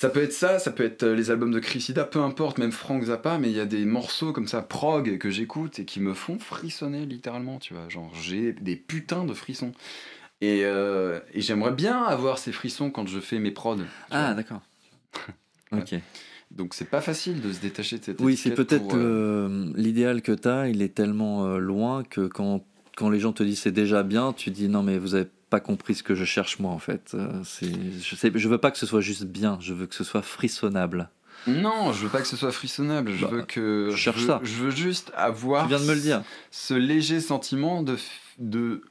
ça 0.00 0.10
peut 0.10 0.22
être 0.22 0.32
ça, 0.32 0.60
ça 0.60 0.70
peut 0.70 0.84
être 0.84 1.02
euh, 1.02 1.16
les 1.16 1.32
albums 1.32 1.50
de 1.50 1.58
Chris 1.58 1.86
Ida, 1.88 2.04
peu 2.04 2.20
importe, 2.20 2.58
même 2.58 2.70
Frank 2.70 3.02
Zappa, 3.02 3.36
mais 3.38 3.50
il 3.50 3.56
y 3.56 3.60
a 3.60 3.66
des 3.66 3.84
morceaux 3.84 4.32
comme 4.32 4.46
ça, 4.46 4.62
prog, 4.62 5.18
que 5.18 5.28
j'écoute 5.28 5.80
et 5.80 5.84
qui 5.84 5.98
me 5.98 6.14
font 6.14 6.38
frissonner 6.38 7.04
littéralement, 7.04 7.58
tu 7.58 7.74
vois. 7.74 7.88
Genre, 7.88 8.12
j'ai 8.14 8.52
des 8.52 8.76
putains 8.76 9.24
de 9.24 9.34
frissons. 9.34 9.72
Et, 10.40 10.60
euh, 10.62 11.18
et 11.34 11.40
j'aimerais 11.40 11.72
bien 11.72 12.00
avoir 12.04 12.38
ces 12.38 12.52
frissons 12.52 12.90
quand 12.90 13.08
je 13.08 13.18
fais 13.18 13.40
mes 13.40 13.50
prods. 13.50 13.78
Ah, 14.12 14.34
d'accord. 14.34 14.60
ok. 15.72 15.96
Donc 16.52 16.74
c'est 16.74 16.88
pas 16.88 17.00
facile 17.00 17.42
de 17.42 17.52
se 17.52 17.60
détacher 17.60 17.98
de 17.98 18.04
cette 18.04 18.20
Oui, 18.20 18.36
c'est 18.36 18.54
peut-être 18.54 18.96
euh, 18.96 19.70
l'idéal 19.74 20.22
que 20.22 20.32
tu 20.32 20.48
as, 20.48 20.68
il 20.68 20.80
est 20.80 20.94
tellement 20.94 21.44
euh, 21.44 21.58
loin 21.58 22.04
que 22.04 22.26
quand, 22.26 22.64
quand 22.98 23.10
les 23.10 23.20
gens 23.20 23.32
te 23.32 23.44
disent 23.44 23.60
c'est 23.60 23.70
déjà 23.70 24.02
bien, 24.02 24.32
tu 24.32 24.50
dis 24.50 24.68
non 24.68 24.82
mais 24.82 24.98
vous 24.98 25.14
avez 25.14 25.28
pas 25.50 25.60
compris 25.60 25.94
ce 25.94 26.02
que 26.02 26.16
je 26.16 26.24
cherche 26.24 26.58
moi 26.58 26.72
en 26.72 26.80
fait. 26.80 27.12
Euh, 27.14 27.42
je, 27.62 28.30
je 28.34 28.48
veux 28.48 28.58
pas 28.58 28.72
que 28.72 28.78
ce 28.78 28.86
soit 28.86 29.00
juste 29.00 29.24
bien, 29.24 29.56
je 29.60 29.72
veux 29.72 29.86
que 29.86 29.94
ce 29.94 30.02
soit 30.02 30.22
frissonnable. 30.22 31.08
Non, 31.46 31.92
je 31.92 32.02
veux 32.02 32.08
pas 32.08 32.20
que 32.20 32.26
ce 32.26 32.36
soit 32.36 32.50
frissonnable. 32.50 33.12
Je 33.12 33.24
Bah, 33.24 33.30
veux 33.30 33.42
que. 33.42 33.94
cherche 33.94 34.16
je 34.16 34.22
veux, 34.22 34.26
ça. 34.26 34.40
Je 34.42 34.54
veux 34.54 34.70
juste 34.70 35.12
avoir. 35.14 35.62
Tu 35.62 35.68
viens 35.68 35.78
de 35.78 35.84
me 35.88 35.94
le 35.94 36.00
dire. 36.00 36.22
Ce 36.50 36.74
léger 36.74 37.20
sentiment 37.20 37.84
de, 37.84 37.96
de, 38.38 38.82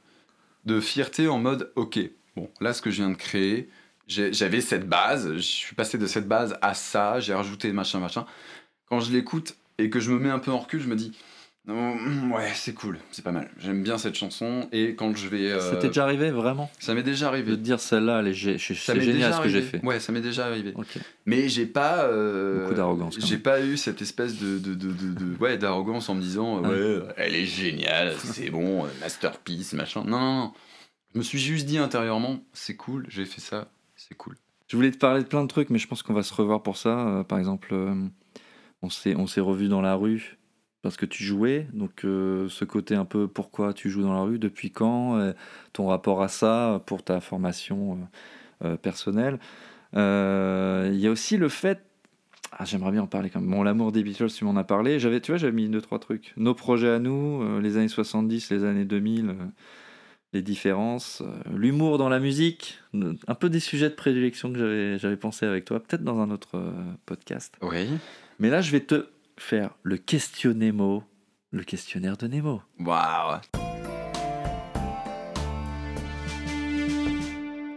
de 0.64 0.80
fierté 0.80 1.28
en 1.28 1.38
mode 1.38 1.70
ok, 1.76 1.98
bon, 2.34 2.48
là 2.62 2.72
ce 2.72 2.80
que 2.80 2.90
je 2.90 2.96
viens 3.02 3.10
de 3.10 3.16
créer, 3.16 3.68
j'avais 4.08 4.62
cette 4.62 4.88
base, 4.88 5.34
je 5.34 5.40
suis 5.40 5.74
passé 5.76 5.98
de 5.98 6.06
cette 6.06 6.26
base 6.26 6.56
à 6.62 6.72
ça, 6.72 7.20
j'ai 7.20 7.34
rajouté 7.34 7.70
machin, 7.72 8.00
machin. 8.00 8.24
Quand 8.88 9.00
je 9.00 9.12
l'écoute 9.12 9.54
et 9.76 9.90
que 9.90 10.00
je 10.00 10.10
me 10.10 10.18
mets 10.18 10.30
un 10.30 10.38
peu 10.38 10.50
en 10.50 10.58
recul, 10.58 10.80
je 10.80 10.88
me 10.88 10.96
dis. 10.96 11.12
Ouais, 12.32 12.50
c'est 12.54 12.72
cool, 12.74 12.98
c'est 13.10 13.22
pas 13.22 13.32
mal. 13.32 13.50
J'aime 13.58 13.82
bien 13.82 13.98
cette 13.98 14.14
chanson 14.14 14.68
et 14.72 14.94
quand 14.94 15.14
je 15.16 15.28
vais. 15.28 15.50
euh, 15.52 15.72
C'était 15.74 15.88
déjà 15.88 16.04
arrivé 16.04 16.30
vraiment? 16.30 16.70
Ça 16.78 16.94
m'est 16.94 17.02
déjà 17.02 17.26
de 17.26 17.30
arrivé. 17.30 17.50
te 17.52 17.56
dire 17.56 17.78
celle-là, 17.80 18.20
elle 18.20 18.28
est 18.28 18.32
gé- 18.32 18.58
c'est 18.58 18.74
Ça 18.74 18.98
génial 18.98 19.34
ce 19.34 19.40
que 19.40 19.48
j'ai 19.48 19.62
fait. 19.62 19.84
Ouais, 19.84 20.00
ça 20.00 20.12
m'est 20.12 20.20
déjà 20.20 20.46
arrivé. 20.46 20.72
Mais 21.26 21.48
j'ai 21.48 21.66
pas. 21.66 22.04
euh, 22.04 22.62
Beaucoup 22.62 22.74
d'arrogance, 22.74 23.18
J'ai 23.20 23.38
pas 23.38 23.60
eu 23.62 23.76
cette 23.76 24.00
espèce 24.02 24.38
de. 24.38 24.58
de, 24.58 24.74
de, 24.74 24.92
de- 24.92 25.12
de- 25.12 25.36
ouais, 25.38 25.58
d'arrogance 25.58 26.08
en 26.08 26.14
me 26.14 26.20
disant. 26.22 26.62
Ouais. 26.62 26.68
Ouais, 26.68 27.02
elle 27.16 27.34
est 27.34 27.44
géniale, 27.46 28.14
c'est 28.18 28.50
bon, 28.50 28.84
euh, 28.84 28.88
masterpiece, 29.00 29.72
machin. 29.74 30.04
Non, 30.06 30.18
non, 30.18 30.34
non. 30.44 30.52
Je 31.14 31.18
me 31.18 31.22
suis 31.24 31.38
juste 31.38 31.66
dit 31.66 31.78
intérieurement, 31.78 32.38
c'est 32.52 32.76
cool, 32.76 33.04
j'ai 33.08 33.24
fait 33.24 33.40
ça, 33.40 33.68
c'est 33.96 34.14
cool. 34.14 34.36
Je 34.68 34.76
voulais 34.76 34.90
te 34.90 34.98
parler 34.98 35.22
de 35.22 35.28
plein 35.28 35.42
de 35.42 35.48
trucs, 35.48 35.70
mais 35.70 35.78
je 35.78 35.88
pense 35.88 36.02
qu'on 36.02 36.12
va 36.14 36.22
se 36.22 36.32
revoir 36.34 36.62
pour 36.62 36.76
ça. 36.76 37.08
Euh, 37.08 37.24
par 37.24 37.38
exemple, 37.38 37.74
on 38.82 38.90
s'est 38.90 39.16
on 39.16 39.26
s'est 39.26 39.40
revus 39.40 39.68
dans 39.68 39.80
la 39.82 39.94
rue 39.94 40.37
parce 40.82 40.96
que 40.96 41.06
tu 41.06 41.24
jouais. 41.24 41.66
Donc, 41.72 42.04
euh, 42.04 42.48
ce 42.48 42.64
côté 42.64 42.94
un 42.94 43.04
peu 43.04 43.26
pourquoi 43.28 43.72
tu 43.72 43.90
joues 43.90 44.02
dans 44.02 44.12
la 44.12 44.20
rue, 44.20 44.38
depuis 44.38 44.70
quand, 44.70 45.16
euh, 45.16 45.32
ton 45.72 45.86
rapport 45.88 46.22
à 46.22 46.28
ça 46.28 46.82
pour 46.86 47.02
ta 47.02 47.20
formation 47.20 47.98
euh, 48.64 48.76
personnelle. 48.76 49.38
Il 49.94 49.98
y 50.98 51.06
a 51.06 51.10
aussi 51.10 51.36
le 51.36 51.48
fait. 51.48 51.82
Ah, 52.52 52.64
j'aimerais 52.64 52.92
bien 52.92 53.02
en 53.02 53.06
parler 53.06 53.28
quand 53.28 53.40
même. 53.40 53.50
Bon, 53.50 53.62
l'amour 53.62 53.92
des 53.92 54.02
Beatles, 54.02 54.30
tu 54.30 54.44
m'en 54.44 54.56
as 54.56 54.64
parlé. 54.64 54.98
J'avais, 54.98 55.20
tu 55.20 55.32
vois, 55.32 55.38
j'avais 55.38 55.52
mis 55.52 55.68
deux, 55.68 55.82
trois 55.82 55.98
trucs. 55.98 56.32
Nos 56.36 56.54
projets 56.54 56.90
à 56.90 56.98
nous, 56.98 57.60
les 57.60 57.76
années 57.76 57.88
70, 57.88 58.50
les 58.50 58.64
années 58.64 58.86
2000, 58.86 59.28
euh, 59.28 59.32
les 60.32 60.42
différences, 60.42 61.22
l'humour 61.54 61.98
dans 61.98 62.08
la 62.08 62.20
musique, 62.20 62.80
un 62.94 63.34
peu 63.34 63.50
des 63.50 63.60
sujets 63.60 63.90
de 63.90 63.94
prédilection 63.94 64.52
que 64.52 64.58
j'avais, 64.58 64.98
j'avais 64.98 65.16
pensé 65.16 65.46
avec 65.46 65.64
toi, 65.64 65.80
peut-être 65.80 66.04
dans 66.04 66.20
un 66.20 66.30
autre 66.30 66.62
podcast. 67.06 67.56
Oui. 67.62 67.88
Mais 68.38 68.50
là, 68.50 68.60
je 68.60 68.70
vais 68.70 68.80
te 68.80 69.06
faire 69.38 69.70
le 69.82 69.96
questionnémo, 69.96 71.04
le 71.50 71.62
questionnaire 71.64 72.16
de 72.16 72.26
Nemo. 72.26 72.62
Waouh. 72.80 73.40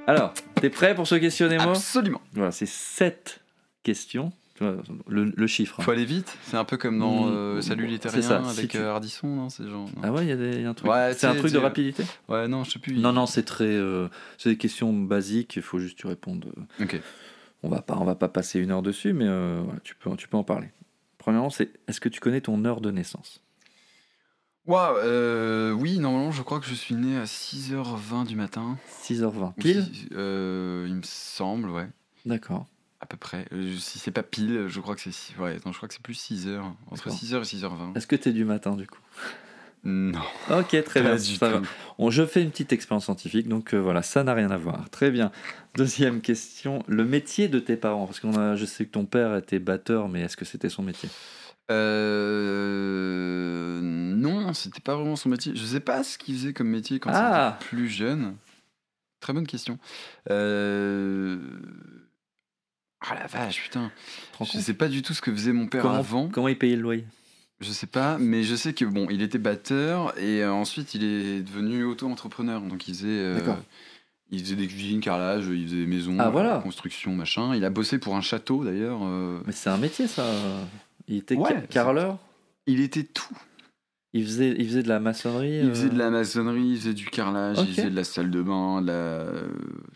Alors, 0.07 0.33
t'es 0.55 0.69
prêt 0.69 0.95
pour 0.95 1.07
ce 1.07 1.15
questionnémo 1.15 1.69
Absolument. 1.69 2.21
Voilà, 2.33 2.51
c'est 2.51 2.65
sept 2.67 3.41
questions. 3.83 4.31
Tu 4.55 4.63
vois, 4.65 4.75
le, 5.07 5.25
le 5.35 5.47
chiffre. 5.47 5.79
hein. 5.79 5.83
Faut 5.83 5.91
aller 5.91 6.05
vite. 6.05 6.37
C'est 6.43 6.57
un 6.57 6.65
peu 6.65 6.77
comme 6.77 6.99
dans 6.99 7.25
Mm, 7.27 7.31
euh, 7.33 7.61
Salut 7.61 7.87
les 7.87 7.97
Terriens 7.97 8.21
ça, 8.21 8.43
si 8.43 8.59
avec 8.59 8.71
tu- 8.71 8.77
euh, 8.77 8.91
Ardisson, 8.91 9.27
non 9.27 9.49
C'est 9.49 9.67
genre. 9.67 9.85
non. 9.95 10.01
Ah 10.03 10.11
ouais, 10.11 10.25
il 10.27 10.29
y 10.57 10.61
y 10.61 10.65
a 10.65 10.69
un 10.69 10.73
truc. 10.73 10.89
Ouais, 10.91 11.13
c'est 11.13 11.27
un 11.27 11.35
truc 11.35 11.51
de 11.51 11.57
rapidité? 11.57 12.03
Ouais, 12.27 12.47
non, 12.47 12.63
je 12.63 12.71
sais 12.71 12.79
plus. 12.79 12.95
Non, 12.97 13.13
non, 13.13 13.25
c'est 13.25 13.43
très. 13.43 13.63
euh, 13.65 14.07
c'est 14.37 14.49
des 14.49 14.57
questions 14.57 14.91
basiques. 14.93 15.55
Il 15.55 15.61
faut 15.61 15.79
juste 15.79 15.95
que 15.95 16.01
tu 16.01 16.07
répondes. 16.07 16.45
euh, 16.79 16.83
Ok. 16.83 16.99
On 17.63 17.69
va 17.69 17.81
pas, 17.81 17.95
on 17.97 18.03
va 18.05 18.15
pas 18.15 18.27
passer 18.27 18.59
une 18.59 18.71
heure 18.71 18.81
dessus, 18.81 19.13
mais 19.13 19.27
tu 19.83 19.95
peux, 19.95 20.15
tu 20.15 20.27
peux 20.27 20.37
en 20.37 20.43
parler. 20.43 20.69
Premièrement, 21.21 21.51
c'est 21.51 21.69
est-ce 21.87 22.01
que 22.01 22.09
tu 22.09 22.19
connais 22.19 22.41
ton 22.41 22.65
heure 22.65 22.81
de 22.81 22.89
naissance? 22.89 23.41
Waouh, 24.65 25.73
oui, 25.79 25.99
normalement, 25.99 26.31
je 26.31 26.41
crois 26.41 26.59
que 26.59 26.65
je 26.65 26.73
suis 26.73 26.95
né 26.95 27.15
à 27.17 27.25
6h20 27.25 28.25
du 28.25 28.35
matin. 28.35 28.77
6h20. 29.03 29.49
Ou 29.49 29.61
Pile? 29.61 29.83
si- 29.83 30.07
euh, 30.13 30.85
Il 30.87 30.95
me 30.95 31.01
semble, 31.03 31.69
ouais. 31.69 31.87
D'accord. 32.25 32.65
À 33.01 33.05
peu 33.05 33.17
près. 33.17 33.45
Euh, 33.53 33.75
si 33.77 33.99
c'est 33.99 34.11
pas 34.11 34.23
pile, 34.23 34.65
je 34.67 34.79
crois 34.79 34.95
que 34.95 35.01
c'est 35.01 35.11
six- 35.11 35.35
ouais, 35.37 35.57
non, 35.65 35.71
je 35.71 35.77
crois 35.77 35.87
que 35.87 35.93
c'est 35.93 36.03
plus 36.03 36.13
6 36.15 36.47
heures. 36.47 36.65
Entre 36.87 37.05
D'accord. 37.05 37.13
6 37.19 37.33
heures 37.35 37.41
et 37.43 37.45
6h20. 37.45 37.93
Est-ce 37.95 38.07
que 38.07 38.15
tu 38.15 38.29
es 38.29 38.33
du 38.33 38.45
matin 38.45 38.75
du 38.75 38.87
coup? 38.87 38.99
Non, 39.83 40.19
Ok, 40.51 40.83
très 40.83 41.01
bien. 41.01 41.15
On- 41.97 42.11
je 42.11 42.23
fais 42.25 42.43
une 42.43 42.51
petite 42.51 42.71
expérience 42.71 43.05
scientifique, 43.05 43.47
donc 43.47 43.73
euh, 43.73 43.79
voilà, 43.79 44.03
ça 44.03 44.23
n'a 44.23 44.33
rien 44.35 44.51
à 44.51 44.57
voir. 44.57 44.89
Très 44.91 45.09
bien. 45.09 45.31
Deuxième 45.75 46.21
question, 46.21 46.83
le 46.87 47.03
métier 47.03 47.47
de 47.47 47.57
tes 47.59 47.77
parents, 47.77 48.05
parce 48.05 48.19
qu'on 48.19 48.37
a, 48.37 48.55
je 48.55 48.65
sais 48.65 48.85
que 48.85 48.91
ton 48.91 49.05
père 49.05 49.35
était 49.35 49.57
batteur, 49.59 50.07
mais 50.07 50.21
est-ce 50.21 50.37
que 50.37 50.45
c'était 50.45 50.69
son 50.69 50.83
métier? 50.83 51.09
Euh, 51.71 53.79
non, 53.81 54.53
c'était 54.53 54.79
pas 54.81 54.95
vraiment 54.95 55.15
son 55.15 55.29
métier. 55.29 55.53
Je 55.55 55.63
sais 55.63 55.79
pas 55.79 56.03
ce 56.03 56.17
qu'il 56.17 56.35
faisait 56.35 56.53
comme 56.53 56.67
métier 56.69 56.99
quand 56.99 57.11
Ah. 57.13 57.57
il 57.59 57.63
était 57.63 57.65
plus 57.69 57.89
jeune. 57.89 58.35
Très 59.19 59.33
bonne 59.33 59.47
question. 59.47 59.77
Euh... 60.29 61.37
Ah 63.07 63.15
la 63.15 63.27
vache, 63.27 63.63
putain. 63.63 63.91
Je 64.41 64.59
sais 64.59 64.73
pas 64.73 64.87
du 64.87 65.01
tout 65.01 65.13
ce 65.13 65.21
que 65.21 65.31
faisait 65.31 65.53
mon 65.53 65.67
père 65.67 65.81
comment, 65.81 65.95
avant. 65.95 66.29
comment 66.29 66.47
il 66.47 66.57
payait 66.57 66.75
le 66.75 66.81
loyer? 66.83 67.05
Je 67.61 67.71
sais 67.71 67.87
pas, 67.87 68.17
mais 68.17 68.43
je 68.43 68.55
sais 68.55 68.73
que 68.73 68.85
bon, 68.85 69.07
il 69.11 69.21
était 69.21 69.37
batteur 69.37 70.17
et 70.17 70.41
euh, 70.43 70.51
ensuite 70.51 70.95
il 70.95 71.03
est 71.03 71.41
devenu 71.41 71.83
auto-entrepreneur. 71.83 72.59
Donc 72.61 72.87
il 72.87 72.95
faisait, 72.95 73.07
euh, 73.07 73.39
il 74.31 74.39
faisait 74.39 74.55
des 74.55 74.67
cuisines, 74.67 74.99
carrelage, 74.99 75.45
il 75.47 75.65
faisait 75.67 75.77
des 75.77 75.85
maisons, 75.85 76.17
Ah, 76.19 76.29
voilà. 76.29 76.59
construction, 76.63 77.13
machin. 77.15 77.55
Il 77.55 77.63
a 77.63 77.69
bossé 77.69 77.99
pour 77.99 78.15
un 78.15 78.21
château 78.21 78.63
d'ailleurs. 78.65 79.01
euh, 79.03 79.39
Mais 79.45 79.51
c'est 79.53 79.69
un 79.69 79.77
métier 79.77 80.07
ça. 80.07 80.25
Il 81.07 81.17
était 81.17 81.35
Ouais, 81.35 81.49
ca- 81.51 81.61
carreleur 81.67 82.17
Il 82.65 82.81
était 82.81 83.03
tout. 83.03 83.37
il 84.13 84.23
faisait, 84.25 84.55
il 84.57 84.65
faisait 84.65 84.83
de 84.83 84.89
la 84.89 84.99
maçonnerie 84.99 85.59
Il 85.63 85.69
faisait 85.69 85.89
de 85.89 85.97
la 85.99 86.09
maçonnerie, 86.09 86.67
il 86.71 86.77
faisait 86.77 86.93
du 86.95 87.05
carrelage, 87.05 87.57
il 87.59 87.67
faisait 87.75 87.89
de 87.91 87.95
la 87.95 88.03
salle 88.03 88.31
de 88.31 88.41
bain, 88.41 88.81
de 88.81 88.87
la... 88.87 89.25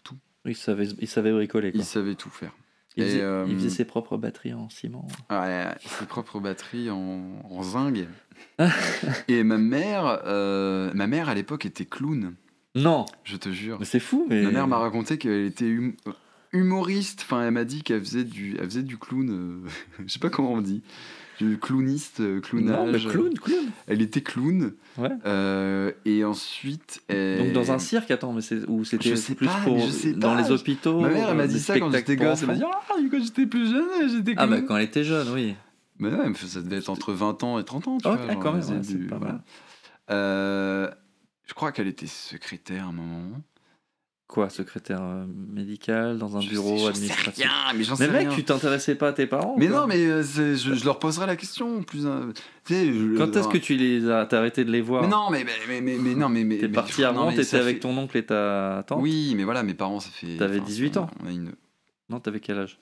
tout. 0.04 0.16
Il 0.46 0.56
savait, 0.56 0.88
il 1.02 1.08
savait 1.08 1.32
bricoler. 1.32 1.72
Quoi. 1.72 1.82
Il 1.82 1.84
savait 1.86 2.14
tout 2.14 2.30
faire. 2.30 2.52
Il, 2.98 3.04
Et, 3.04 3.08
faisait, 3.08 3.22
euh, 3.22 3.46
il 3.48 3.56
faisait 3.56 3.70
ses 3.70 3.86
propres 3.86 4.18
batteries 4.18 4.54
en 4.54 4.70
ciment. 4.70 5.08
Ouais, 5.30 5.66
ses 5.86 6.06
propres 6.06 6.40
batteries 6.40 6.90
en, 6.90 7.22
en 7.50 7.64
zinc. 7.64 7.98
et 9.28 9.44
ma 9.44 9.58
mère, 9.58 10.22
euh, 10.26 10.92
ma 10.94 11.08
mère 11.08 11.28
à 11.30 11.34
l'époque 11.36 11.66
était 11.66 11.86
clown, 11.86 12.36
Non, 12.76 13.06
je 13.24 13.36
te 13.38 13.50
jure. 13.52 13.78
mais 13.80 13.86
c'est 13.86 14.00
fou. 14.00 14.26
Mais... 14.30 14.42
Ma 14.44 14.52
mère 14.52 14.68
m'a 14.68 14.78
raconté 14.78 15.18
qu'elle 15.18 15.46
était 15.46 15.66
hum- 15.78 15.96
humoriste. 16.54 17.22
Enfin, 17.24 17.44
elle 17.44 17.52
m'a 17.52 17.66
dit 17.66 17.84
qu'elle 17.84 18.00
faisait 18.00 18.24
du, 18.24 18.56
elle 18.60 18.66
faisait 18.66 18.84
du 18.84 18.98
clown. 18.98 19.30
euh, 19.30 19.70
je 20.06 20.12
sais 20.14 20.20
pas 20.20 20.30
comment 20.30 20.54
on 20.54 20.62
dit. 20.62 20.82
Du 21.40 21.58
clowniste, 21.60 22.22
euh, 22.22 22.36
Non, 22.36 22.42
clownage. 22.42 23.06
mais 23.08 23.12
clown, 23.12 23.34
clown. 23.34 23.66
Elle 23.88 24.02
était 24.02 24.22
clown. 24.22 24.74
Ouais. 24.98 25.10
euh, 25.26 25.92
et 26.06 26.24
ensuite. 26.24 27.02
elle- 27.10 27.40
Donc 27.40 27.52
dans 27.54 27.72
un 27.74 27.80
cirque, 27.80 28.10
attends, 28.12 28.32
mais 28.32 28.42
c'est 28.42 28.66
où 28.70 28.86
c'était 28.86 29.10
Je 29.10 29.16
sais 29.16 29.36
plus 29.36 29.48
pas, 29.48 29.60
pour 29.64 29.80
je 29.80 29.90
sais 29.92 30.14
dans 30.14 30.34
pas. 30.36 30.42
les 30.42 30.52
hôpitaux. 30.52 31.02
Ma 31.02 31.10
mère, 31.10 31.30
elle 31.32 31.38
m'a 31.38 31.44
euh, 31.44 31.48
dit 31.48 31.60
ça 31.60 31.78
quand 31.78 31.92
j'étais 31.92 32.16
gosse. 32.16 32.42
Elle 32.42 32.48
m'a 32.48 32.54
dit. 32.56 32.64
Ah, 32.66 32.80
quand 33.12 33.22
j'étais 33.22 33.46
plus 33.46 33.70
jeune, 33.70 34.10
j'étais 34.10 34.34
Ah 34.38 34.48
bah 34.48 34.62
quand 34.62 34.78
elle 34.78 34.86
était 34.86 35.04
jeune, 35.04 35.28
oui. 35.34 35.56
Mais 36.00 36.10
ouais, 36.10 36.34
ça 36.36 36.62
devait 36.62 36.78
être 36.78 36.90
entre 36.90 37.12
20 37.14 37.44
ans 37.44 37.60
et 37.60 37.64
30 37.66 37.88
ans, 37.88 37.98
tu 37.98 38.08
Ok, 38.08 38.18
vois. 38.18 38.32
genre, 38.34 38.42
quand 38.44 38.54
même, 38.54 38.64
ouais, 38.70 38.80
du- 38.80 39.08
pas 39.08 39.20
mal. 39.20 39.42
Euh, 40.12 40.90
je 41.48 41.54
crois 41.54 41.72
qu'elle 41.72 41.88
était 41.88 42.08
secrétaire 42.08 42.86
à 42.86 42.90
un 42.90 42.92
moment. 42.94 43.42
Quoi, 44.28 44.50
secrétaire 44.50 45.04
euh, 45.04 45.26
médical 45.54 46.18
dans 46.18 46.36
un 46.36 46.42
Je 46.42 46.50
bureau 46.50 46.70
sais- 46.70 46.78
j'en 46.78 46.84
sais 46.86 46.90
administratif 46.90 47.44
rien, 47.46 47.74
mais 47.78 47.84
j'en 47.84 47.92
Mais 47.94 48.06
sais 48.08 48.12
mec, 48.12 48.28
rien. 48.28 48.36
tu 48.36 48.44
t'intéressais 48.44 48.96
pas 48.96 49.10
à 49.10 49.14
tes 49.14 49.28
parents 49.28 49.56
Mais 49.56 49.68
non, 49.68 49.86
mais 49.86 50.04
euh, 50.04 50.24
je, 50.24 50.56
je 50.56 50.84
leur 50.84 50.98
poserai 50.98 51.28
la 51.28 51.36
question 51.36 51.84
plus. 51.84 52.08
euh, 52.08 52.32
je- 52.68 53.16
Quand 53.18 53.36
est-ce 53.36 53.48
que 53.48 53.60
tu 53.60 53.76
les 53.76 54.10
as 54.10 54.26
t'as 54.26 54.40
arrêté 54.40 54.66
de 54.66 54.72
les 54.72 54.82
voir 54.82 55.04
Mais 55.04 55.10
non, 55.10 55.30
mais, 55.30 55.46
mais, 55.70 55.80
mais, 55.80 56.16
non, 56.16 56.28
mais. 56.28 56.44
mais 56.44 56.58
T'es 56.58 56.68
parti 56.70 57.04
à 57.04 57.12
Rouen, 57.12 57.32
t'étais 57.34 57.58
avec 57.58 57.80
ton 57.82 57.96
oncle 57.98 58.18
et 58.18 58.26
ta 58.26 58.84
tante 58.88 59.00
Oui, 59.02 59.36
mais 59.38 59.44
voilà, 59.44 59.62
mes 59.62 59.76
parents, 59.76 60.00
ça 60.00 60.10
fait. 60.10 60.38
T'avais 60.38 60.58
enfin, 60.58 60.66
18 60.66 60.98
ans. 60.98 61.10
On 61.24 61.28
a 61.28 61.32
une. 61.32 61.52
Non, 62.10 62.20
t'avais 62.20 62.40
quel 62.40 62.58
âge 62.58 62.80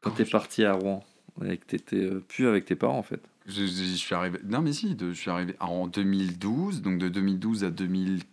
Quand 0.00 0.10
Quand 0.10 0.16
t'es 0.16 0.24
je- 0.24 0.30
parti 0.32 0.64
à 0.64 0.72
Rouen 0.72 1.04
et 1.48 1.56
que 1.56 1.64
t'étais 1.66 1.96
euh, 1.96 2.20
plus 2.26 2.48
avec 2.48 2.64
tes 2.64 2.74
parents 2.74 2.98
en 2.98 3.02
fait. 3.04 3.20
Je, 3.46 3.64
suis 3.64 4.14
arrivé. 4.14 4.38
Non, 4.44 4.60
mais 4.60 4.72
si, 4.72 4.94
de- 4.96 5.12
je 5.12 5.18
suis 5.18 5.30
arrivé 5.30 5.54
en 5.60 5.86
2012, 5.86 6.82
donc 6.82 6.98
de 6.98 7.08
2012 7.08 7.64
à 7.64 7.70
2015, 7.70 8.24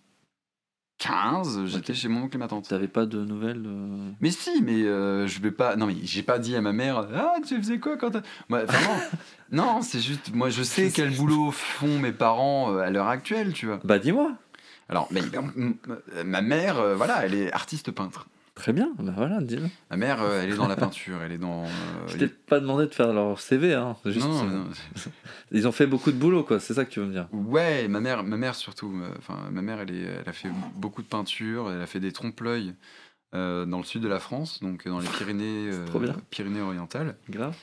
15, 1.00 1.66
j'étais 1.66 1.94
chez 1.94 2.08
mon 2.08 2.24
oncle 2.24 2.36
et 2.38 2.40
ma 2.40 2.48
tante. 2.48 2.68
T'avais 2.68 2.88
pas 2.88 3.06
de 3.06 3.24
nouvelles 3.24 3.64
euh, 3.68 4.12
Mais 4.20 4.32
si, 4.32 4.62
mais 4.64 4.82
euh, 4.84 5.28
je 5.28 5.40
vais 5.42 5.52
pas. 5.52 5.76
Non, 5.76 5.86
mais 5.86 5.96
j'ai 6.04 6.24
pas 6.24 6.40
dit 6.40 6.56
à 6.56 6.62
ma 6.62 6.74
mère 6.74 7.08
Ah, 7.16 7.36
tu 7.46 7.56
faisais 7.58 7.80
quoi 7.80 7.98
quand 7.98 8.10
t'as. 8.12 8.22
Non, 9.52 9.82
c'est 9.82 10.00
juste. 10.02 10.34
Moi, 10.34 10.50
je 10.50 10.64
sais 10.64 10.92
quel 10.94 11.16
boulot 11.16 11.52
font 11.52 12.00
mes 12.00 12.12
parents 12.12 12.74
euh, 12.74 12.80
à 12.80 12.90
l'heure 12.90 13.08
actuelle, 13.08 13.54
tu 13.54 13.68
vois. 13.68 13.80
Bah 13.84 14.00
dis-moi. 14.00 14.32
Alors, 14.90 15.08
m- 15.14 15.76
ma 16.26 16.42
mère, 16.42 16.80
euh, 16.80 16.96
voilà, 16.96 17.26
elle 17.26 17.34
est 17.36 17.52
artiste 17.54 17.92
peintre. 17.92 18.28
Très 18.58 18.74
bien, 18.74 18.92
bah 18.98 19.14
voilà, 19.16 19.40
dis-le. 19.40 19.68
Ma 19.92 19.98
mère, 19.98 20.22
euh, 20.24 20.42
elle 20.42 20.50
est 20.52 20.56
dans 20.58 20.68
la 20.68 20.76
peinture, 20.76 21.22
elle 21.24 21.32
est 21.32 21.38
dans. 21.38 21.64
euh, 21.64 21.68
Je 22.08 22.18
t'ai 22.18 22.28
pas 22.28 22.60
demandé 22.60 22.88
de 22.88 22.94
faire 22.94 23.14
leur 23.14 23.40
CV, 23.40 23.74
hein. 23.76 23.96
Juste, 24.04 24.26
non, 24.26 24.44
euh, 24.46 24.50
non, 24.50 24.66
Ils 25.52 25.68
ont 25.68 25.72
fait 25.72 25.86
beaucoup 25.86 26.12
de 26.12 26.18
boulot, 26.18 26.44
quoi. 26.44 26.60
C'est 26.60 26.74
ça 26.74 26.84
que 26.84 26.90
tu 26.90 27.00
veux 27.00 27.06
me 27.06 27.12
dire. 27.12 27.28
Ouais, 27.32 27.88
ma 27.88 28.00
mère, 28.00 28.24
ma 28.24 28.36
mère 28.36 28.56
surtout. 28.56 28.92
euh, 29.00 29.10
Enfin, 29.20 29.38
ma 29.52 29.62
mère, 29.62 29.80
elle, 29.82 29.92
est, 29.92 30.02
elle 30.22 30.28
a 30.28 30.34
fait 30.34 30.50
beaucoup 30.76 31.04
de 31.04 31.08
peinture. 31.08 31.72
Elle 31.72 31.82
a 31.82 31.86
fait 31.86 32.00
des 32.00 32.12
trompe-l'œil 32.12 32.74
euh, 33.36 33.66
dans 33.68 33.78
le 33.78 33.84
sud 33.84 34.02
de 34.02 34.08
la 34.08 34.20
France, 34.20 34.60
donc 34.64 34.88
dans 34.88 35.00
les 35.00 35.08
Pyrénées, 35.08 35.70
trop 35.86 36.00
bien. 36.00 36.16
Pyrénées-Orientales. 36.32 37.16
Grave. 37.30 37.56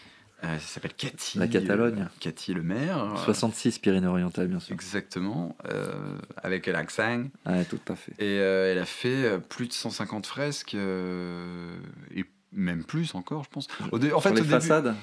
Euh, 0.44 0.58
ça 0.58 0.66
s'appelle 0.74 0.92
Cathy. 0.94 1.38
La 1.38 1.48
Catalogne. 1.48 2.02
euh, 2.02 2.18
Cathy 2.20 2.52
le 2.54 2.62
maire. 2.62 3.14
66 3.24 3.78
Pyrénées-Orientales, 3.78 4.48
bien 4.48 4.60
sûr. 4.60 4.74
Exactement, 4.74 5.56
euh, 5.70 6.18
avec 6.36 6.66
l'accent. 6.66 7.24
Ouais, 7.46 7.64
tout 7.64 7.80
à 7.88 7.94
fait. 7.94 8.12
Et 8.18 8.38
euh, 8.40 8.70
elle 8.70 8.78
a 8.78 8.84
fait 8.84 9.38
plus 9.48 9.68
de 9.68 9.72
150 9.72 10.26
fresques, 10.26 10.74
euh, 10.74 11.76
et 12.14 12.24
même 12.52 12.84
plus 12.84 13.14
encore, 13.14 13.44
je 13.44 13.48
pense. 13.50 13.68
Au 13.90 13.98
dé- 13.98 14.12
en 14.12 14.20
fait, 14.20 14.28
Sur 14.30 14.34
les 14.36 14.40
au 14.40 14.44
début, 14.44 14.54
façades 14.54 14.94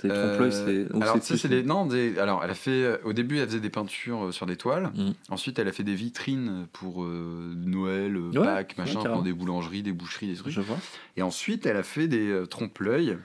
C'est 0.00 0.10
euh, 0.10 0.50
c'est. 0.50 0.86
alors, 1.02 1.18
c'est 1.22 1.36
c'est 1.36 1.48
les- 1.48 1.62
non, 1.62 1.86
des- 1.86 2.18
alors, 2.18 2.42
elle 2.44 2.50
a 2.50 2.54
fait. 2.54 3.00
Au 3.04 3.12
début, 3.12 3.38
elle 3.38 3.46
faisait 3.48 3.60
des 3.60 3.70
peintures 3.70 4.32
sur 4.34 4.46
des 4.46 4.56
toiles. 4.56 4.90
Mm. 4.94 5.10
Ensuite, 5.30 5.58
elle 5.58 5.68
a 5.68 5.72
fait 5.72 5.82
des 5.84 5.94
vitrines 5.94 6.66
pour 6.72 7.04
euh, 7.04 7.52
Noël, 7.56 8.16
Ouais, 8.16 8.32
Pâques, 8.44 8.76
machin, 8.78 9.02
pour 9.04 9.22
des 9.22 9.32
boulangeries, 9.32 9.82
des 9.82 9.92
boucheries, 9.92 10.28
des 10.28 10.36
trucs. 10.36 10.52
Je 10.52 10.60
vois. 10.60 10.78
Et 11.16 11.22
ensuite, 11.22 11.64
elle 11.66 11.76
a 11.76 11.82
fait 11.82 12.06
des 12.08 12.42
trompe-l'œil 12.50 13.18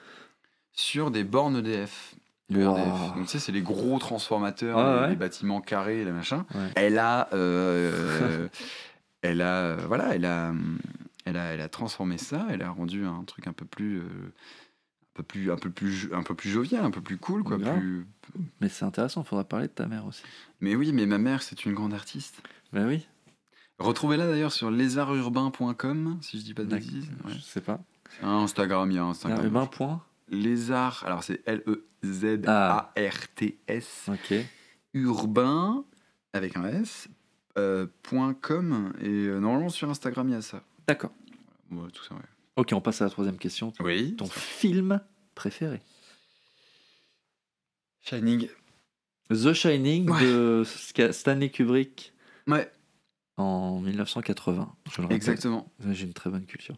sur 0.74 1.12
des 1.12 1.24
bornes 1.24 1.58
EDF. 1.58 2.16
Le 2.50 2.68
Wow. 2.68 2.74
RDF. 2.76 3.16
Donc, 3.16 3.26
tu 3.26 3.28
sais, 3.32 3.40
c'est 3.40 3.52
les 3.54 3.62
gros 3.62 3.98
transformateurs, 4.00 4.78
Ah 4.78 4.96
les, 4.96 5.02
ouais. 5.02 5.10
les 5.12 5.16
bâtiments 5.16 5.62
carrés, 5.62 6.04
les 6.04 6.12
machins. 6.12 6.44
Ouais. 6.54 6.70
Elle 6.76 7.00
a. 7.00 7.30
euh, 7.34 8.48
elle 9.22 9.42
a. 9.42 9.56
euh, 9.64 9.78
Voilà, 9.88 10.14
elle 10.14 10.26
a. 10.26 10.50
hum, 10.50 10.78
Elle 11.26 11.38
a, 11.38 11.54
elle 11.54 11.62
a 11.62 11.70
transformé 11.70 12.18
ça, 12.18 12.46
elle 12.50 12.62
a 12.62 12.70
rendu 12.70 13.06
un 13.06 13.24
truc 13.24 13.48
un 13.48 13.54
peu 13.54 13.64
plus, 13.66 14.00
euh, 14.00 14.04
un 14.04 15.14
peu 15.16 15.24
plus, 15.24 15.52
un 15.52 15.56
peu 15.56 15.70
plus, 15.70 16.10
un 16.14 16.22
peu 16.22 16.36
plus 16.36 16.50
jovial, 16.50 16.84
un 16.84 16.92
peu 16.92 17.00
plus 17.02 17.18
cool, 17.18 17.44
quoi. 17.44 17.58
Plus... 17.58 18.06
Mais 18.60 18.68
c'est 18.68 18.84
intéressant, 18.84 19.24
faudra 19.24 19.46
parler 19.46 19.68
de 19.68 19.72
ta 19.72 19.86
mère 19.88 20.06
aussi. 20.06 20.24
Mais 20.60 20.76
oui, 20.76 20.92
mais 20.92 21.06
ma 21.06 21.18
mère, 21.18 21.42
c'est 21.44 21.64
une 21.66 21.74
grande 21.74 21.94
artiste. 21.94 22.42
Bah 22.74 22.82
oui, 22.86 23.08
Retrouvez-la 23.80 24.28
d'ailleurs 24.28 24.52
sur 24.52 24.70
lézardurbain.com, 24.70 26.18
si 26.22 26.40
je 26.40 26.44
dis 26.44 26.54
pas 26.54 26.64
de 26.64 26.68
bêtises. 26.76 27.10
Ouais. 27.26 27.34
je 27.34 27.40
sais 27.40 27.62
pas. 27.62 27.80
Instagram, 28.22 28.92
il 28.92 28.96
y 28.96 28.98
a 29.00 29.04
un 29.04 29.08
Ah, 29.08 29.10
Instagram. 29.12 29.68
point. 29.70 30.02
Lézard, 30.30 31.04
alors 31.06 31.24
c'est. 31.24 31.42
L-E-Z-A-R-T-S, 31.48 34.10
Ok. 34.10 34.34
urbain, 34.94 35.86
avec 36.34 36.56
un 36.58 36.66
S, 36.66 37.08
euh, 37.58 37.88
point 38.04 38.34
.com, 38.34 38.94
et 39.02 39.08
euh, 39.08 39.40
normalement 39.40 39.70
sur 39.70 39.90
Instagram, 39.90 40.28
il 40.30 40.34
y 40.34 40.36
a 40.36 40.42
ça. 40.42 40.64
D'accord. 40.88 41.12
Ouais, 41.72 41.90
tout 41.92 42.04
ça, 42.04 42.16
ouais. 42.16 42.22
Ok, 42.56 42.72
on 42.74 42.82
passe 42.82 43.02
à 43.02 43.06
la 43.06 43.10
troisième 43.12 43.38
question. 43.38 43.74
Oui. 43.80 44.16
Ton 44.16 44.28
film 44.28 45.02
préféré? 45.36 45.82
Shining. 48.02 48.48
The 49.30 49.54
Shining 49.54 50.10
Ouais. 50.10 50.22
de 50.24 50.64
Stanley 51.12 51.50
Kubrick 51.50 52.14
Ouais, 52.48 52.70
en 53.38 53.80
1980. 53.80 54.76
Je 54.92 54.98
le 54.98 55.04
rappelle. 55.04 55.16
exactement. 55.16 55.72
J'ai 55.92 56.06
une 56.06 56.14
très 56.14 56.30
bonne 56.30 56.46
culture. 56.46 56.76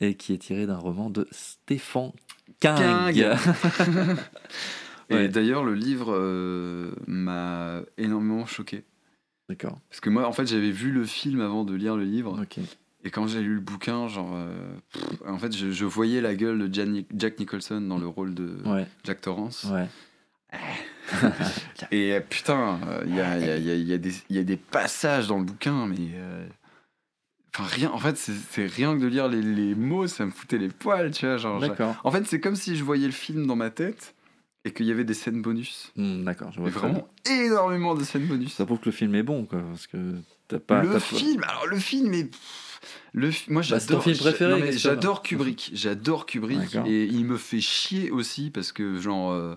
Et 0.00 0.14
qui 0.14 0.32
est 0.32 0.38
tiré 0.38 0.66
d'un 0.66 0.76
roman 0.76 1.10
de 1.10 1.26
Stephen 1.32 2.12
King. 2.60 3.12
King. 3.12 3.24
Et 5.10 5.14
Ouais. 5.14 5.28
d'ailleurs, 5.28 5.64
le 5.64 5.74
livre 5.74 6.12
euh, 6.14 6.92
m'a 7.06 7.80
énormément 7.96 8.44
choqué. 8.46 8.84
D'accord. 9.48 9.78
Parce 9.88 10.00
que 10.00 10.10
moi, 10.10 10.26
en 10.28 10.32
fait, 10.32 10.46
j'avais 10.46 10.70
vu 10.70 10.92
le 10.92 11.04
film 11.04 11.40
avant 11.40 11.64
de 11.64 11.74
lire 11.74 11.96
le 11.96 12.04
livre. 12.04 12.38
Et 13.04 13.10
quand 13.10 13.26
j'ai 13.26 13.40
lu 13.40 13.54
le 13.54 13.60
bouquin, 13.60 14.06
genre, 14.08 14.32
euh, 14.34 14.52
pff, 14.92 15.02
en 15.26 15.38
fait, 15.38 15.56
je, 15.56 15.70
je 15.70 15.84
voyais 15.86 16.20
la 16.20 16.34
gueule 16.34 16.68
de 16.68 16.74
Jan- 16.74 17.04
Jack 17.16 17.38
Nicholson 17.38 17.80
dans 17.80 17.96
le 17.98 18.06
rôle 18.06 18.34
de 18.34 18.56
Ouais. 18.66 18.86
Jack 19.04 19.22
Torrance. 19.22 19.64
Ouais. 19.72 19.86
Et 21.90 22.18
putain, 22.28 22.78
il 23.06 23.14
y, 23.14 23.20
a, 23.20 23.38
il 23.38 23.46
y 23.46 23.50
a- 23.50 23.56
il 23.56 23.64
y 23.66 23.70
a- 23.70 23.74
il 23.76 23.88
y 23.88 23.92
a 23.94 23.98
des- 23.98 24.14
il 24.28 24.36
y 24.36 24.38
a 24.38 24.44
des 24.44 24.56
passages 24.56 25.26
dans 25.28 25.38
le 25.38 25.44
bouquin, 25.44 25.86
mais. 25.86 25.96
euh, 26.14 26.46
Enfin, 27.58 27.74
rien. 27.74 27.90
En 27.92 27.98
fait, 27.98 28.16
c'est 28.16 28.66
rien 28.66 28.96
que 28.96 29.02
de 29.02 29.06
lire 29.06 29.28
les, 29.28 29.42
les 29.42 29.74
mots, 29.74 30.06
ça 30.06 30.24
me 30.26 30.30
foutait 30.30 30.58
les 30.58 30.68
poils, 30.68 31.10
tu 31.10 31.26
vois. 31.26 31.36
Genre, 31.38 31.60
en 32.04 32.10
fait, 32.10 32.26
c'est 32.26 32.40
comme 32.40 32.56
si 32.56 32.76
je 32.76 32.84
voyais 32.84 33.06
le 33.06 33.12
film 33.12 33.46
dans 33.46 33.56
ma 33.56 33.70
tête 33.70 34.14
et 34.64 34.72
qu'il 34.72 34.86
y 34.86 34.90
avait 34.92 35.04
des 35.04 35.14
scènes 35.14 35.42
bonus. 35.42 35.92
Hmm, 35.96 36.24
D'accord. 36.24 36.52
Je 36.52 36.60
vois 36.60 36.70
bien. 36.70 36.78
vraiment 36.78 37.08
énormément 37.28 37.94
de 37.94 38.04
scènes 38.04 38.26
bonus. 38.26 38.52
Ça 38.54 38.66
prouve 38.66 38.78
que 38.80 38.86
le 38.86 38.92
film 38.92 39.14
est 39.14 39.22
bon, 39.22 39.44
quoi. 39.46 39.60
Parce 39.60 39.86
que 39.86 40.14
t'as 40.46 40.58
pas. 40.58 40.82
le 40.82 40.88
t'as 40.88 40.94
pas- 40.94 41.00
film, 41.00 41.42
alors 41.44 41.66
le 41.66 41.78
film 41.78 42.12
est. 42.14 42.30
Le, 43.12 43.30
moi 43.48 43.62
Bah, 43.68 43.80
c'est 43.80 43.86
ton 43.88 44.00
j'adore. 44.00 44.02
film 44.04 44.60
que- 44.64 44.72
J'adore 44.78 45.22
Kubrick. 45.22 45.70
J'adore 45.74 46.26
Kubrick. 46.26 46.76
Et 46.86 47.04
il 47.06 47.24
me 47.24 47.36
fait 47.36 47.60
chier 47.60 48.10
aussi 48.10 48.50
parce 48.50 48.72
que, 48.72 48.98
genre. 49.00 49.32
euh, 49.32 49.56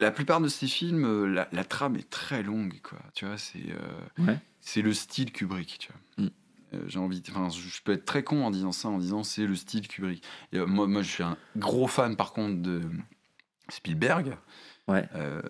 la 0.00 0.10
plupart 0.10 0.40
de 0.40 0.48
ces 0.48 0.66
films, 0.66 1.04
euh, 1.04 1.26
la, 1.26 1.48
la 1.52 1.62
trame 1.64 1.96
est 1.96 2.08
très 2.08 2.42
longue, 2.42 2.80
quoi. 2.82 2.98
Tu 3.14 3.26
vois, 3.26 3.36
c'est. 3.36 3.58
euh, 3.70 4.24
Ouais. 4.26 4.38
C'est 4.62 4.82
le 4.82 4.92
style 4.92 5.32
Kubrick, 5.32 5.78
tu 5.78 5.88
vois. 5.88 6.26
Mm. 6.26 6.30
Euh, 6.74 6.82
J'ai 6.86 6.98
envie. 6.98 7.22
Enfin, 7.30 7.48
je 7.48 7.60
je 7.60 7.82
peux 7.82 7.92
être 7.92 8.04
très 8.04 8.22
con 8.22 8.44
en 8.44 8.50
disant 8.50 8.72
ça, 8.72 8.88
en 8.88 8.98
disant 8.98 9.22
c'est 9.22 9.46
le 9.46 9.54
style 9.54 9.88
Kubrick. 9.88 10.22
Et, 10.52 10.58
euh, 10.58 10.66
moi, 10.66 10.86
moi, 10.86 11.02
je 11.02 11.08
suis 11.10 11.22
un 11.22 11.36
gros 11.56 11.86
fan, 11.86 12.16
par 12.16 12.32
contre, 12.32 12.60
de 12.62 12.82
Spielberg. 13.68 14.36
Ouais. 14.88 15.08
Euh, 15.14 15.40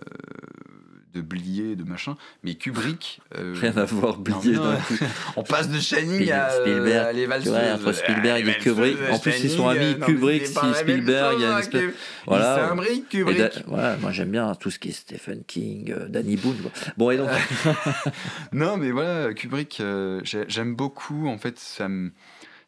de 1.14 1.20
Blier, 1.20 1.77
de 1.77 1.85
machin. 1.85 2.16
Mais 2.42 2.55
Kubrick. 2.55 3.20
euh, 3.37 3.55
Rien 3.57 3.77
à 3.77 3.85
voir, 3.85 4.18
oublié 4.18 4.53
non, 4.55 4.64
d'un 4.64 4.73
non. 4.75 4.79
coup. 4.79 4.94
on 5.37 5.42
passe 5.42 5.68
de 5.68 5.79
Shining 5.79 6.31
à, 6.31 6.51
euh, 6.51 6.61
Spielberg, 6.62 7.07
à 7.07 7.12
les 7.12 7.27
valseuses. 7.27 7.53
vois, 7.53 7.73
entre 7.75 7.92
Spielberg 7.92 8.29
Ah, 8.37 8.38
et 8.38 8.42
les 8.42 8.59
Kubrick. 8.59 8.96
En 9.11 9.18
plus, 9.18 9.33
ils 9.44 9.51
sont 9.51 9.68
Shining, 9.70 9.83
amis. 9.83 9.94
euh, 9.94 9.99
non, 9.99 10.07
Kubrick, 10.07 10.46
c'est 10.46 10.53
si 10.61 10.75
Spielberg, 10.75 11.35
il 11.38 11.42
y 11.42 11.44
a 11.44 11.49
une 11.49 11.53
chose, 11.57 11.61
espèce- 11.64 11.83
hein, 11.85 12.23
Voilà. 12.27 12.57
Il 12.62 12.68
s'imbrique, 12.68 13.14
Et 13.14 13.18
Kubrick. 13.18 13.38
da- 13.38 13.51
voilà, 13.66 13.96
moi 13.96 14.12
j'aime 14.12 14.31
bien 14.31 14.55
tout 14.55 14.70
ce 14.70 14.79
qui 14.79 14.88
est 14.88 14.92
Stephen 14.92 15.42
King, 15.46 15.90
euh, 15.92 16.09
Danny 16.09 16.37
Boone. 16.37 16.57
quoi. 16.59 16.70
Bon, 16.96 17.11
et 17.11 17.16
donc. 17.16 17.29
Non, 18.53 18.77
mais 18.77 18.90
voilà, 18.90 19.33
Kubrick, 19.35 19.81
euh, 19.81 20.20
j'ai- 20.25 20.44
j'aime 20.49 20.75
beaucoup, 20.75 21.27
en 21.29 21.38
fait, 21.38 21.59
sa, 21.59 21.88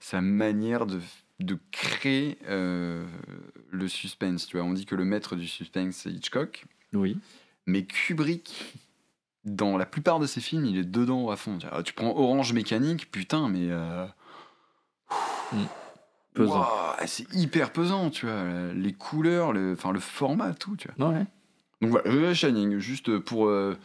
sa 0.00 0.20
manière 0.20 0.86
de, 0.86 1.00
de 1.40 1.58
créer 1.70 2.38
euh, 2.48 3.04
le 3.70 3.88
suspense. 3.88 4.46
Tu 4.46 4.56
vois, 4.56 4.66
on 4.66 4.72
dit 4.72 4.86
que 4.86 4.94
le 4.94 5.04
maître 5.04 5.36
du 5.36 5.46
suspense, 5.48 5.96
c'est 6.02 6.10
Hitchcock. 6.10 6.64
oui. 6.92 7.16
Mais 7.66 7.84
Kubrick, 7.84 8.74
dans 9.44 9.76
la 9.76 9.86
plupart 9.86 10.18
de 10.20 10.26
ses 10.26 10.40
films, 10.40 10.64
il 10.66 10.76
est 10.78 10.84
dedans 10.84 11.30
à 11.30 11.36
fond. 11.36 11.58
Tu, 11.58 11.66
vois, 11.66 11.82
tu 11.82 11.92
prends 11.92 12.16
Orange 12.16 12.52
Mécanique, 12.52 13.10
putain, 13.10 13.48
mais... 13.48 13.68
euh, 13.70 14.06
Pesant. 16.34 16.60
Ouah, 16.60 16.96
c'est 17.06 17.30
hyper 17.34 17.72
pesant, 17.72 18.08
tu 18.08 18.24
vois. 18.26 18.72
Les 18.74 18.92
couleurs, 18.94 19.52
le, 19.52 19.72
enfin, 19.72 19.92
le 19.92 20.00
format, 20.00 20.54
tout, 20.54 20.76
tu 20.76 20.88
vois. 20.96 21.10
Ouais. 21.10 21.26
Donc 21.82 21.90
voilà, 21.90 22.08
euh, 22.08 22.32
Shining, 22.34 22.78
juste 22.78 23.18
pour. 23.18 23.48
euh, 23.48 23.76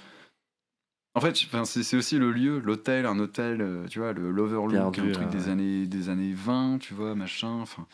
En 1.14 1.20
fait, 1.20 1.36
c'est 1.66 1.98
aussi 1.98 2.18
le 2.18 2.32
lieu, 2.32 2.60
l'hôtel, 2.60 3.06
un 3.06 3.20
hôtel, 3.20 3.62
euh, 3.62 3.86
tu 3.88 4.00
vois, 4.00 4.14
le 4.14 4.32
l'Overlook, 4.32 4.98
un 4.98 5.12
truc 5.12 5.28
des, 5.30 5.50
années, 5.50 5.88
des 5.88 6.08
années 6.10 6.32
20, 6.34 6.78
tu 6.80 6.94
vois, 6.94 7.16
machin. 7.16 7.60
Enfin, 7.60 7.86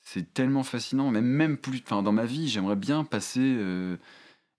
c'est 0.00 0.34
tellement 0.34 0.64
fascinant. 0.64 1.12
Même, 1.12 1.26
même 1.26 1.56
plus. 1.56 1.80
Enfin, 1.84 2.02
dans 2.02 2.12
ma 2.12 2.24
vie, 2.24 2.48
j'aimerais 2.48 2.76
bien 2.76 3.04
passer. 3.04 3.54
euh, 3.58 3.96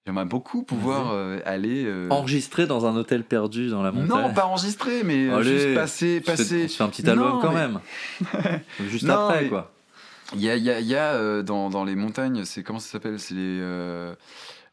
J'aimerais 0.06 0.26
beaucoup 0.26 0.64
pouvoir 0.64 1.12
euh, 1.14 1.40
aller. 1.46 1.86
euh, 1.86 2.10
Enregistré 2.10 2.68
dans 2.68 2.86
un 2.86 2.96
hôtel 2.98 3.24
perdu 3.24 3.70
dans 3.70 3.82
la 3.84 3.92
montagne. 3.94 4.22
non, 4.28 4.34
pas 4.34 4.46
enregistré, 4.48 5.02
mais 5.04 5.28
euh, 5.30 5.38
Allez, 5.38 5.60
juste 5.60 5.74
passer. 5.76 6.20
Passer... 6.22 6.64
On 6.66 6.68
se 6.68 6.76
fait 6.78 6.84
un 6.84 6.90
petit 6.90 7.04
Non, 7.04 7.12
album 7.12 7.40
quand 7.42 7.54
mais- 7.54 7.68
même. 7.68 8.60
Juste 8.90 9.06
Non, 9.06 9.14
après, 9.14 9.44
mais- 9.44 9.50
quoi. 9.50 9.72
Il 10.36 10.42
y 10.42 10.50
a, 10.50 10.56
il 10.58 10.64
y 10.64 10.70
a, 10.72 10.80
y 10.80 10.96
a, 10.96 11.14
euh, 11.14 11.44
dans, 11.44 11.70
dans 11.70 11.84
les 11.86 11.96
montagnes, 11.96 12.44
c'est 12.44 12.64
comment 12.64 12.80
ça 12.80 12.90
s'appelle? 12.90 13.20
C'est 13.20 13.36
les, 13.36 13.60
euh, 13.62 14.16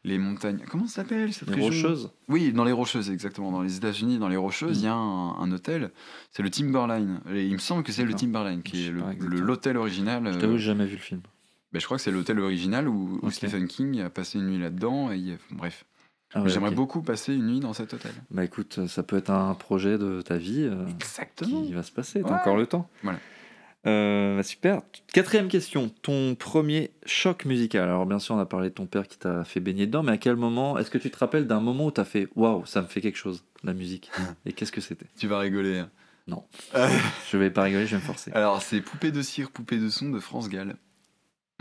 les 0.03 0.17
montagnes. 0.17 0.59
Comment 0.69 0.87
ça 0.87 0.95
s'appelle 1.03 1.31
cette 1.33 1.49
Les 1.49 1.55
région? 1.65 1.67
Rocheuses. 1.89 2.11
Oui, 2.29 2.51
dans 2.51 2.63
les 2.63 2.71
Rocheuses, 2.71 3.11
exactement. 3.11 3.51
Dans 3.51 3.61
les 3.61 3.77
États-Unis, 3.77 4.17
dans 4.17 4.27
les 4.29 4.37
Rocheuses, 4.37 4.79
il 4.79 4.85
y 4.85 4.87
a 4.87 4.93
un, 4.95 5.35
un 5.39 5.51
hôtel. 5.51 5.91
C'est 6.31 6.41
le 6.41 6.49
Timberline. 6.49 7.19
Et 7.33 7.45
il 7.45 7.53
me 7.53 7.57
semble 7.59 7.83
que 7.83 7.91
c'est 7.91 8.03
le. 8.05 8.13
Timberline 8.15 8.63
qui 8.63 8.85
Je 8.85 8.91
est 8.91 9.39
l'hôtel 9.39 9.77
original. 9.77 10.23
Je 10.33 10.39
t'avoue, 10.39 10.57
j'ai 10.57 10.65
jamais 10.65 10.85
vu 10.85 10.95
le 10.95 11.01
film. 11.01 11.21
Ben, 11.73 11.79
je 11.79 11.85
crois 11.85 11.97
que 11.97 12.03
c'est 12.03 12.11
l'hôtel 12.11 12.39
original 12.39 12.87
où. 12.87 13.19
Stephen 13.31 13.67
King 13.67 14.01
a 14.01 14.09
passé 14.09 14.39
une 14.39 14.47
nuit 14.47 14.59
là-dedans. 14.59 15.11
Et 15.11 15.37
bref, 15.51 15.85
Ah 16.33 16.41
ouais, 16.41 16.49
j'aimerais 16.49 16.71
beaucoup 16.71 17.01
passer 17.01 17.33
une 17.33 17.47
nuit 17.47 17.59
dans 17.59 17.73
cet 17.73 17.93
hôtel. 17.93 18.11
Bah 18.29 18.43
écoute, 18.43 18.87
ça 18.87 19.03
peut 19.03 19.17
être 19.17 19.29
un 19.31 19.53
projet 19.55 19.97
de 19.97 20.21
ta 20.21 20.37
vie 20.37 20.63
euh, 20.63 20.85
Exactement. 20.87 21.63
qui 21.63 21.73
va 21.73 21.83
se 21.83 21.91
passer. 21.91 22.21
T'as 22.21 22.29
Ouais. 22.29 22.35
encore 22.35 22.57
le 22.57 22.67
temps. 22.67 22.89
Voilà. 23.03 23.19
Euh, 23.87 24.37
bah, 24.37 24.43
super. 24.43 24.81
Quatrième 25.11 25.47
question. 25.47 25.89
Ton 26.03 26.35
premier 26.35 26.91
choc 27.05 27.45
musical. 27.45 27.83
Alors 27.83 28.05
bien 28.05 28.19
sûr, 28.19 28.35
on 28.35 28.39
a 28.39 28.45
parlé 28.45 28.69
de 28.69 28.75
ton 28.75 28.85
père 28.85 29.07
qui 29.07 29.17
t'a 29.17 29.43
fait 29.43 29.59
baigner 29.59 29.87
dedans, 29.87 30.03
mais 30.03 30.11
à 30.11 30.17
quel 30.17 30.35
moment 30.35 30.77
Est-ce 30.77 30.91
que 30.91 30.99
tu 30.99 31.09
te 31.09 31.17
rappelles 31.17 31.47
d'un 31.47 31.59
moment 31.61 31.87
où 31.87 31.91
t'as 31.91 32.05
fait 32.05 32.27
waouh, 32.35 32.63
ça 32.65 32.81
me 32.83 32.87
fait 32.87 33.01
quelque 33.01 33.17
chose, 33.17 33.43
la 33.63 33.73
musique 33.73 34.11
Et 34.45 34.53
qu'est-ce 34.53 34.71
que 34.71 34.81
c'était? 34.81 35.07
Tu 35.17 35.27
vas 35.27 35.39
rigoler. 35.39 35.79
hein. 35.79 35.89
Non. 36.27 36.45
Euh, 36.75 36.87
Je 37.31 37.37
vais 37.37 37.49
pas 37.49 37.63
rigoler, 37.63 37.87
je 37.87 37.95
vais 37.95 38.01
me 38.01 38.05
forcer. 38.05 38.31
alors, 38.33 38.61
c'est 38.61 38.79
Poupée 38.81 39.11
de 39.11 39.23
cire, 39.23 39.49
Poupée 39.49 39.79
de 39.79 39.89
son 39.89 40.11
de 40.11 40.19
France 40.19 40.47
Gall. 40.49 40.75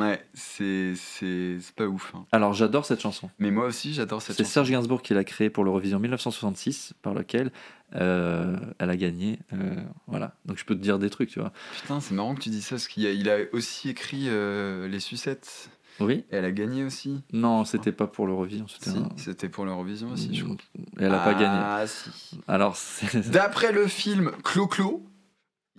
Ouais, 0.00 0.24
c'est 0.34 0.94
c'est 0.96 1.58
c'est 1.60 1.74
pas 1.74 1.86
ouf. 1.86 2.12
hein. 2.14 2.24
Alors 2.32 2.52
j'adore 2.54 2.84
cette 2.86 3.00
chanson. 3.00 3.30
Mais 3.38 3.50
moi 3.50 3.66
aussi, 3.66 3.92
j'adore 3.94 4.22
cette 4.22 4.36
C'est 4.36 4.42
chanson. 4.44 4.52
Serge 4.54 4.70
Gainsbourg 4.70 5.02
qui 5.02 5.12
l'a 5.14 5.24
créée 5.24 5.50
pour 5.50 5.62
l'Eurovision 5.64 5.98
1966, 5.98 6.94
par 7.02 7.12
lequel 7.14 7.52
euh, 7.96 8.56
elle 8.78 8.90
a 8.90 8.96
gagné. 8.96 9.38
euh, 9.52 9.74
voilà. 10.06 10.34
Donc 10.46 10.58
je 10.58 10.64
peux 10.64 10.74
te 10.74 10.80
dire 10.80 10.98
des 10.98 11.10
trucs, 11.10 11.28
tu 11.30 11.40
vois. 11.40 11.52
Putain, 11.80 12.00
c'est 12.00 12.14
marrant 12.14 12.34
que 12.34 12.40
tu 12.40 12.48
dis 12.50 12.62
ça, 12.62 12.76
parce 12.76 12.88
qu'il 12.88 13.06
a, 13.06 13.10
il 13.12 13.28
a 13.28 13.36
aussi 13.52 13.90
écrit 13.90 14.26
euh, 14.28 14.88
Les 14.88 15.00
Sucettes. 15.00 15.70
Oui 15.98 16.24
Et 16.30 16.36
elle 16.36 16.46
a 16.46 16.52
gagné 16.52 16.82
aussi. 16.82 17.20
Non, 17.32 17.66
c'était 17.66 17.92
pas 17.92 18.06
pour 18.06 18.26
l'Eurovision. 18.26 18.66
C'était 18.68 18.90
Si, 18.90 18.96
un- 18.96 19.08
c'était 19.16 19.50
pour 19.50 19.66
l'Eurovision 19.66 20.10
aussi, 20.12 20.34
je 20.34 20.44
crois. 20.44 20.56
Et 20.98 21.02
elle 21.04 21.12
a 21.12 21.18
pas 21.18 21.34
gagné. 21.34 21.60
Ah, 21.62 21.84
si. 21.86 22.40
Alors, 22.48 22.74
c'est- 22.76 23.28
D'après 23.30 23.70
le 23.70 23.86
film 23.86 24.30
Clo-Clo, 24.42 25.04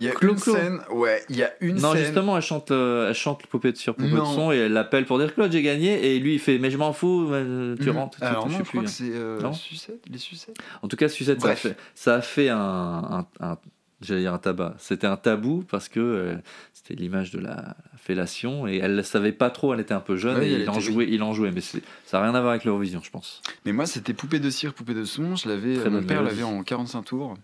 il 0.00 0.06
y 0.06 0.08
a 0.10 0.14
une 0.22 0.36
scène. 0.38 0.80
Ouais, 0.90 1.22
il 1.28 1.36
y 1.36 1.42
a 1.42 1.52
une 1.60 1.76
non, 1.80 1.92
scène. 1.92 2.04
justement, 2.04 2.36
elle 2.36 2.42
chante, 2.42 2.70
euh, 2.70 3.08
elle 3.08 3.14
chante 3.14 3.46
Poupée 3.46 3.72
de 3.72 3.76
sur 3.76 3.94
Poupée 3.94 4.10
de 4.10 4.16
Non. 4.16 4.24
son 4.24 4.52
et 4.52 4.56
elle 4.56 4.72
l'appelle 4.72 5.04
pour 5.06 5.18
dire 5.18 5.32
Claude, 5.34 5.52
j'ai 5.52 5.62
gagné. 5.62 6.14
Et 6.14 6.18
lui, 6.18 6.34
il 6.34 6.38
fait 6.40 6.58
Mais 6.58 6.70
je 6.70 6.76
m'en 6.78 6.92
fous, 6.92 7.28
euh, 7.32 7.76
tu 7.80 7.90
Mhm. 7.90 7.96
rentres. 7.96 8.18
Alors 8.22 8.48
je 8.48 8.52
non, 8.52 8.58
sais 8.58 8.64
je 8.64 8.68
crois 8.68 8.80
plus, 8.82 8.86
que 8.86 8.92
c'est 8.92 9.12
euh, 9.14 9.40
Non 9.40 9.52
Sucette, 9.52 10.02
les 10.10 10.18
Sucettes. 10.18 10.56
En 10.82 10.88
tout 10.88 10.96
cas, 10.96 11.08
Suzette, 11.08 11.40
ça 11.40 11.50
a 11.50 11.54
fait, 11.56 11.76
ça 11.94 12.14
a 12.16 12.20
fait 12.20 12.48
un, 12.48 12.58
un- 12.58 13.26
un- 13.40 13.58
j'allais 14.00 14.22
dire 14.22 14.34
un 14.34 14.38
tabac. 14.38 14.74
C'était 14.78 15.06
un 15.06 15.16
tabou 15.16 15.64
parce 15.70 15.88
que 15.88 16.00
euh, 16.00 16.34
c'était 16.72 16.94
l'image 16.94 17.30
de 17.30 17.38
la 17.38 17.76
fellation 17.96 18.66
et 18.66 18.78
elle 18.78 18.96
ne 18.96 19.02
savait 19.02 19.30
pas 19.30 19.50
trop. 19.50 19.72
Elle 19.74 19.80
était 19.80 19.94
un 19.94 20.00
peu 20.00 20.16
jeune 20.16 20.42
et 20.42 20.50
il 20.50 20.68
en 20.68 20.80
jouait, 20.80 21.06
il 21.08 21.22
en 21.22 21.32
jouait. 21.32 21.52
Mais 21.52 21.60
ça 21.60 21.78
n'a 22.14 22.22
rien 22.24 22.34
à 22.34 22.40
voir 22.40 22.50
avec 22.52 22.64
l'Eurovision, 22.64 23.00
je 23.04 23.10
pense. 23.10 23.40
Mais 23.64 23.72
moi, 23.72 23.86
c'était 23.86 24.12
Poupée 24.14 24.40
de 24.40 24.50
cire, 24.50 24.74
Poupée 24.74 24.94
de 24.94 25.04
son. 25.04 25.36
Je 25.36 25.48
l'avais, 25.48 25.88
mon 25.88 26.02
père 26.02 26.22
l'avait 26.22 26.42
en 26.42 26.62
45 26.64 27.02
tours. 27.02 27.34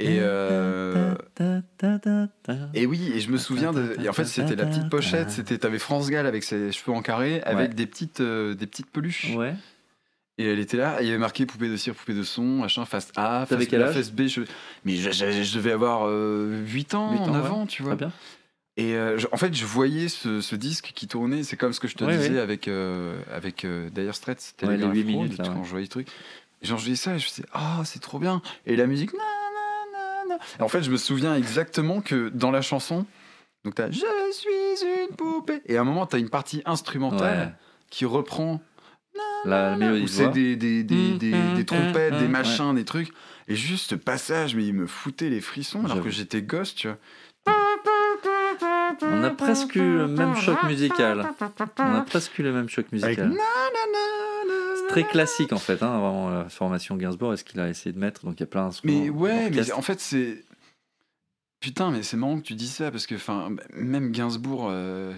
Et, 0.00 0.18
euh, 0.20 1.14
et 2.74 2.86
oui, 2.86 3.12
et 3.14 3.20
je 3.20 3.30
me 3.30 3.36
souviens 3.38 3.72
de. 3.72 3.96
Et 4.02 4.08
en 4.08 4.12
fait, 4.12 4.24
c'était 4.24 4.54
la 4.56 4.66
petite 4.66 4.88
pochette. 4.88 5.30
C'était, 5.30 5.58
t'avais 5.58 5.78
France 5.78 6.08
Gall 6.10 6.26
avec 6.26 6.44
ses 6.44 6.70
cheveux 6.72 6.92
en 6.96 7.02
carré, 7.02 7.40
avec 7.42 7.70
Ouais. 7.70 7.74
des 7.74 7.86
petites, 7.86 8.20
euh, 8.20 8.54
des 8.54 8.66
petites 8.66 8.90
peluches. 8.90 9.34
Ouais. 9.36 9.54
Et 10.40 10.46
elle 10.46 10.60
était 10.60 10.76
là, 10.76 11.00
et 11.00 11.04
il 11.04 11.06
y 11.06 11.10
avait 11.10 11.18
marqué 11.18 11.46
poupée 11.46 11.68
de 11.68 11.76
cire, 11.76 11.94
poupée 11.96 12.14
de 12.14 12.22
son, 12.22 12.44
machin, 12.44 12.84
face 12.84 13.10
A, 13.16 13.44
face, 13.44 13.66
quel 13.66 13.82
A, 13.82 13.88
âge 13.88 13.94
face 13.96 14.12
B. 14.12 14.28
Je... 14.28 14.42
Mais 14.84 14.94
je, 14.94 15.10
je- 15.10 15.42
je 15.42 15.54
devais 15.56 15.72
avoir 15.72 16.02
euh, 16.06 16.62
8 16.64 16.94
ans, 16.94 17.10
Huit 17.12 17.18
ans, 17.22 17.32
9 17.32 17.44
ouais. 17.44 17.50
ans, 17.50 17.66
tu 17.66 17.82
vois. 17.82 17.96
Très 17.96 18.06
bien. 18.06 18.12
Et 18.76 18.94
euh, 18.94 19.18
je- 19.18 19.26
en 19.32 19.36
fait, 19.36 19.52
je 19.52 19.64
voyais 19.64 20.06
ce, 20.06 20.40
ce 20.40 20.54
disque 20.54 20.92
qui 20.94 21.08
tournait. 21.08 21.42
C'est 21.42 21.56
comme 21.56 21.72
ce 21.72 21.80
que 21.80 21.88
je 21.88 21.96
te 21.96 22.04
disais 22.04 22.38
avec, 22.38 22.68
euh, 22.68 23.18
avec 23.34 23.64
euh, 23.64 23.90
Dire 23.90 24.14
Straits, 24.14 24.40
c'était 24.40 24.66
Ouais, 24.66 24.74
les 24.76 24.82
Telegraph 24.82 24.94
huit 25.06 25.12
Road, 25.16 25.24
minutes, 25.24 25.38
là. 25.38 25.44
Quand 25.52 25.64
je 25.64 25.70
voyais 25.70 25.86
le 25.86 25.88
truc. 25.90 26.06
Genre, 26.62 26.78
je 26.78 26.84
disais 26.84 26.96
ça 26.96 27.14
et 27.16 27.18
je 27.18 27.24
me 27.24 27.28
disais, 27.30 27.44
ah, 27.52 27.82
c'est 27.84 28.00
trop 28.00 28.20
bien. 28.20 28.40
Et 28.66 28.76
la 28.76 28.86
musique, 28.86 29.12
na. 29.14 29.18
Et 30.58 30.62
en 30.62 30.68
fait, 30.68 30.82
je 30.82 30.90
me 30.90 30.96
souviens 30.96 31.34
exactement 31.34 32.00
que 32.00 32.28
dans 32.30 32.50
la 32.50 32.62
chanson, 32.62 33.06
donc 33.64 33.74
t'as 33.74 33.90
Je 33.90 33.98
suis 34.32 34.86
une 35.08 35.14
poupée. 35.16 35.60
Et 35.66 35.76
à 35.76 35.80
un 35.80 35.84
moment, 35.84 36.06
t'as 36.06 36.18
une 36.18 36.30
partie 36.30 36.62
instrumentale 36.64 37.38
Ouais. 37.48 37.52
qui 37.90 38.04
reprend 38.04 38.60
La, 39.44 39.70
la 39.70 39.76
mélodie 39.76 40.00
où 40.02 40.04
de 40.04 40.10
c'est 40.10 40.28
des, 40.28 40.56
des, 40.56 40.84
des, 40.84 41.12
des, 41.18 41.54
des 41.54 41.64
trompettes, 41.64 42.14
des 42.14 42.22
Ouais. 42.22 42.28
machins, 42.28 42.74
des 42.74 42.84
trucs. 42.84 43.10
Et 43.48 43.56
juste 43.56 43.90
ce 43.90 43.94
passage, 43.94 44.54
mais 44.54 44.64
il 44.66 44.74
me 44.74 44.86
foutait 44.86 45.30
les 45.30 45.40
frissons 45.40 45.84
alors 45.84 46.02
que 46.02 46.10
j'étais 46.10 46.42
gosse, 46.42 46.74
tu 46.74 46.88
vois. 46.88 46.98
On 49.02 49.22
a 49.22 49.30
presque 49.30 49.74
eu 49.76 49.80
le 49.98 50.08
même 50.08 50.36
choc 50.36 50.62
musical. 50.64 51.26
On 51.78 51.94
a 51.94 52.00
presque 52.02 52.38
eu 52.38 52.42
le 52.42 52.52
même 52.52 52.68
choc 52.68 52.86
Avec 52.92 53.04
musical. 53.04 53.28
na, 53.30 53.34
très 54.88 55.04
classique 55.06 55.52
en 55.52 55.58
fait, 55.58 55.82
hein, 55.82 55.98
vraiment 55.98 56.30
la 56.30 56.48
formation 56.48 56.96
Gainsbourg. 56.96 57.32
Est-ce 57.34 57.44
qu'il 57.44 57.60
a 57.60 57.68
essayé 57.68 57.92
de 57.92 57.98
mettre 57.98 58.24
Donc 58.24 58.34
il 58.38 58.40
y 58.40 58.44
a 58.44 58.46
plein 58.46 58.64
d'instruments. 58.64 59.00
Mais 59.02 59.10
ouais, 59.10 59.50
mais 59.50 59.72
en 59.72 59.82
fait, 59.82 60.00
c'est. 60.00 60.44
Putain, 61.60 61.90
mais 61.90 62.02
c'est 62.04 62.16
marrant 62.16 62.36
que 62.38 62.44
tu 62.46 62.54
dis 62.54 62.68
ça 62.68 62.90
parce 62.92 63.06
que, 63.06 63.16
même 63.74 64.12
Gainsbourg, 64.12 64.68
euh, 64.70 65.12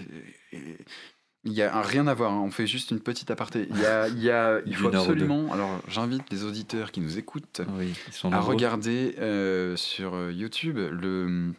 il 1.44 1.52
y 1.52 1.60
a 1.62 1.76
un- 1.76 1.82
rien 1.82 2.06
à 2.06 2.14
voir. 2.14 2.32
hein. 2.32 2.40
On 2.42 2.50
fait 2.50 2.66
juste 2.66 2.90
une 2.92 3.00
petite 3.00 3.30
aparté. 3.30 3.66
Il 3.70 3.78
y 3.78 3.84
a, 3.86 4.08
y 4.08 4.30
a, 4.30 4.60
il 4.66 4.74
faut 4.74 4.88
absolument. 4.88 5.52
Alors, 5.52 5.80
j'invite 5.88 6.30
les 6.30 6.44
auditeurs 6.44 6.92
qui 6.92 7.00
nous 7.00 7.18
écoutent 7.18 7.60
Oui, 7.76 7.92
à 8.24 8.28
nombreux. 8.30 8.54
regarder 8.54 9.16
euh, 9.18 9.76
sur 9.76 10.14
euh, 10.14 10.32
YouTube 10.32 10.78
le. 10.78 11.52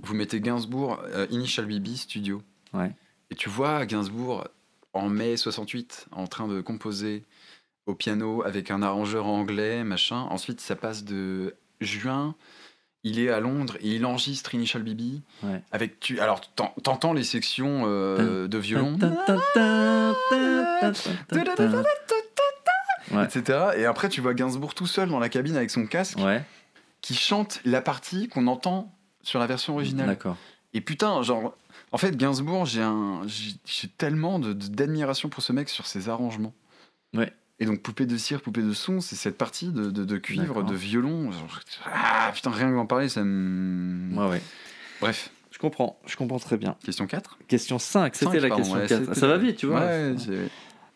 Vous 0.00 0.14
mettez 0.14 0.40
Gainsbourg 0.40 1.00
euh, 1.12 1.26
Initial 1.30 1.66
BB 1.66 1.88
Studio. 1.96 2.40
Ouais. 2.72 2.92
Et 3.30 3.34
tu 3.34 3.48
vois 3.50 3.84
Gainsbourg 3.84 4.46
en 4.92 5.08
mai 5.08 5.36
68 5.36 6.06
en 6.12 6.26
train 6.26 6.48
de 6.48 6.60
composer 6.60 7.24
au 7.86 7.94
piano 7.94 8.42
avec 8.44 8.70
un 8.70 8.82
arrangeur 8.82 9.26
anglais, 9.26 9.84
machin. 9.84 10.26
Ensuite, 10.30 10.60
ça 10.60 10.76
passe 10.76 11.04
de 11.04 11.54
juin. 11.80 12.34
Il 13.04 13.20
est 13.20 13.30
à 13.30 13.38
Londres 13.40 13.76
et 13.80 13.94
il 13.94 14.04
enregistre 14.04 14.54
Initial 14.54 14.82
BB. 14.82 15.20
Ouais. 15.44 15.62
Avec 15.70 16.00
tu, 16.00 16.18
alors 16.20 16.40
t'en- 16.54 16.74
t'entends 16.82 17.12
les 17.12 17.22
sections 17.24 17.84
euh, 17.86 18.48
de 18.48 18.58
violon. 18.58 18.98
Ouais. 23.12 23.24
etc. 23.24 23.58
Et 23.76 23.84
après, 23.86 24.08
tu 24.08 24.20
vois 24.20 24.34
Gainsbourg 24.34 24.74
tout 24.74 24.86
seul 24.86 25.08
dans 25.08 25.18
la 25.18 25.28
cabine 25.28 25.56
avec 25.56 25.70
son 25.70 25.86
casque 25.86 26.18
Ouais, 26.18 26.42
qui 27.00 27.14
chante 27.14 27.60
la 27.64 27.80
partie 27.80 28.28
qu'on 28.28 28.46
entend 28.46 28.92
sur 29.22 29.38
la 29.40 29.46
version 29.46 29.74
originale. 29.74 30.06
d'accord. 30.08 30.36
Et 30.74 30.80
putain, 30.82 31.22
genre, 31.22 31.56
en 31.92 31.98
fait, 31.98 32.16
Gainsbourg, 32.16 32.66
j'ai 32.66 32.82
un, 32.82 33.22
j'ai 33.26 33.52
j'ai 33.64 33.88
tellement 33.88 34.38
de- 34.38 34.52
de- 34.52 34.68
d'admiration 34.68 35.28
pour 35.28 35.42
ce 35.42 35.52
mec 35.52 35.68
sur 35.68 35.86
ses 35.86 36.08
arrangements. 36.08 36.54
Ouais. 37.14 37.32
Et 37.60 37.66
donc, 37.66 37.80
Poupée 37.82 38.06
de 38.06 38.16
cire, 38.16 38.40
Poupée 38.40 38.62
de 38.62 38.72
son, 38.72 39.00
c'est 39.00 39.16
cette 39.16 39.36
partie 39.36 39.68
de, 39.72 40.16
cuivre, 40.18 40.62
de 40.62 40.74
violon. 40.74 41.30
ah, 41.86 42.30
putain, 42.34 42.50
rien 42.50 42.70
que 42.70 42.74
d'en 42.76 42.86
parler, 42.86 43.08
ça 43.08 43.22
me. 43.24 44.14
Ouais, 44.16 44.28
ouais. 44.28 44.42
Bref, 45.00 45.30
Je 45.50 45.58
comprends, 45.58 45.98
je 46.06 46.16
comprends 46.16 46.38
très 46.38 46.56
bien. 46.56 46.76
question 46.84 47.06
4. 47.06 47.38
Question 47.48 47.78
5, 47.80 48.14
c'était 48.14 48.38
la 48.40 48.48
pardon, 48.48 48.62
question 48.62 48.78
ouais, 48.78 48.86
4. 48.86 49.00
c'était- 49.06 49.14
Ça 49.20 49.26
va 49.26 49.38
vite, 49.38 49.56
tu 49.56 49.66
vois. 49.66 49.80
Ouais, 49.80 50.14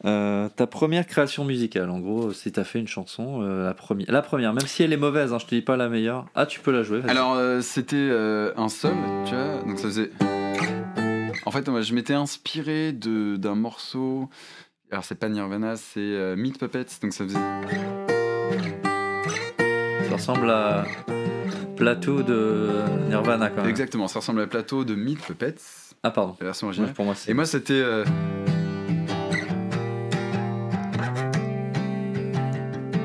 Euh, 0.04 0.48
ta 0.48 0.66
première 0.66 1.06
création 1.06 1.44
musicale, 1.44 1.88
en 1.88 2.00
gros, 2.00 2.32
si 2.32 2.50
t'as 2.50 2.64
fait 2.64 2.80
une 2.80 2.88
chanson, 2.88 3.40
euh, 3.42 3.64
la, 3.66 3.72
première, 3.74 4.06
la 4.10 4.20
première, 4.22 4.52
même 4.52 4.66
si 4.66 4.82
elle 4.82 4.92
est 4.92 4.96
mauvaise, 4.96 5.32
hein, 5.32 5.38
je 5.38 5.46
te 5.46 5.54
dis 5.54 5.62
pas 5.62 5.76
la 5.76 5.88
meilleure, 5.88 6.26
ah 6.34 6.44
tu 6.44 6.58
peux 6.58 6.72
la 6.72 6.82
jouer. 6.82 7.02
Alors, 7.06 7.34
euh, 7.34 7.60
c'était 7.60 8.10
un 8.56 8.68
sol, 8.68 8.94
tu 9.26 9.34
vois, 9.34 9.62
donc 9.64 9.78
ça 9.78 9.84
faisait. 9.84 10.10
En 11.44 11.50
fait, 11.50 11.64
je 11.82 11.94
m'étais 11.94 12.14
inspiré 12.14 12.92
de- 12.92 13.36
d'un 13.36 13.54
morceau. 13.54 14.28
Alors, 14.90 15.04
c'est 15.04 15.14
pas 15.16 15.28
Nirvana, 15.28 15.76
c'est 15.76 15.98
euh, 16.00 16.36
Meat 16.36 16.58
Puppets, 16.58 16.86
donc 17.02 17.12
ça 17.12 17.24
faisait. 17.24 17.38
Ça 20.08 20.12
ressemble 20.16 20.50
à 20.50 20.84
Plateau 21.76 22.22
de 22.22 22.68
Nirvana 23.08 23.48
quand 23.50 23.62
même. 23.62 23.70
Exactement, 23.70 24.06
ça 24.06 24.20
ressemble 24.20 24.42
à 24.42 24.46
plateau 24.46 24.84
de 24.84 24.94
Meat 24.94 25.20
Puppets, 25.20 25.54
Ah 26.02 26.10
pardon. 26.10 26.36
la 26.38 26.46
version 26.46 26.66
Ouais, 26.66 26.70
originale. 26.72 26.92
pour 26.94 27.04
moi 27.06 27.14
c'est. 27.16 27.30
Et 27.30 27.34
moi, 27.34 27.46
c'était. 27.46 27.72
euh, 27.72 28.04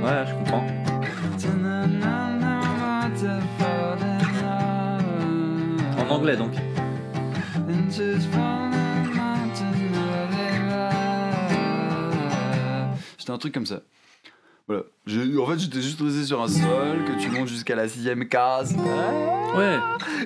Ouais, 0.04 0.26
je 0.26 0.34
comprends. 0.36 0.65
En 5.97 6.10
anglais 6.13 6.38
donc. 6.38 6.52
Un 13.38 13.39
truc 13.39 13.54
comme 13.54 13.65
ça. 13.67 13.82
Voilà. 14.67 14.84
J'ai- 15.06 15.38
En 15.38 15.45
fait, 15.45 15.60
j'étais 15.60 15.82
juste 15.82 16.02
resté 16.02 16.26
sur 16.26 16.41
un 16.41 16.47
sol, 16.47 17.06
que 17.06 17.21
tu 17.21 17.30
montes 17.30 17.47
jusqu'à 17.47 17.76
la 17.76 17.88
sixième 17.88 18.28
case. 18.28 18.76
Ouais. 19.56 19.78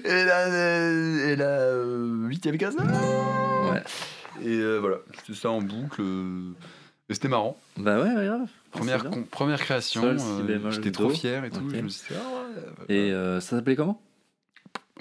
Et 0.06 0.24
la, 0.26 0.48
euh, 0.48 1.28
et 1.30 1.36
la 1.36 1.46
euh, 1.46 2.26
huitième 2.28 2.58
case. 2.58 2.76
Ouais. 2.78 3.84
Et 4.44 4.56
euh, 4.58 4.78
voilà, 4.80 4.98
c'était 5.20 5.38
ça 5.38 5.52
en 5.52 5.62
boucle. 5.62 6.02
Et 7.10 7.14
c'était 7.14 7.28
marrant. 7.28 7.58
Bah 7.78 8.02
ouais, 8.02 8.16
ouais, 8.16 8.26
grave. 8.26 8.48
Première, 8.72 9.02
bien. 9.02 9.12
con- 9.12 9.24
première 9.30 9.60
création. 9.60 10.02
Sol, 10.18 10.18
euh, 10.50 10.72
J'étais 10.72 10.92
trop 10.92 11.10
fier 11.10 11.44
et 11.46 11.50
tout. 11.50 11.60
Ok. 11.60 11.76
Je 11.76 11.82
me 11.82 11.90
suis 11.90 12.14
dit, 12.14 12.20
ah 12.20 12.24
ouais. 12.48 12.62
voilà. 12.78 12.86
Et 12.88 13.12
euh, 13.12 13.40
ça 13.42 13.58
s'appelait 13.58 13.76
comment? 13.76 14.02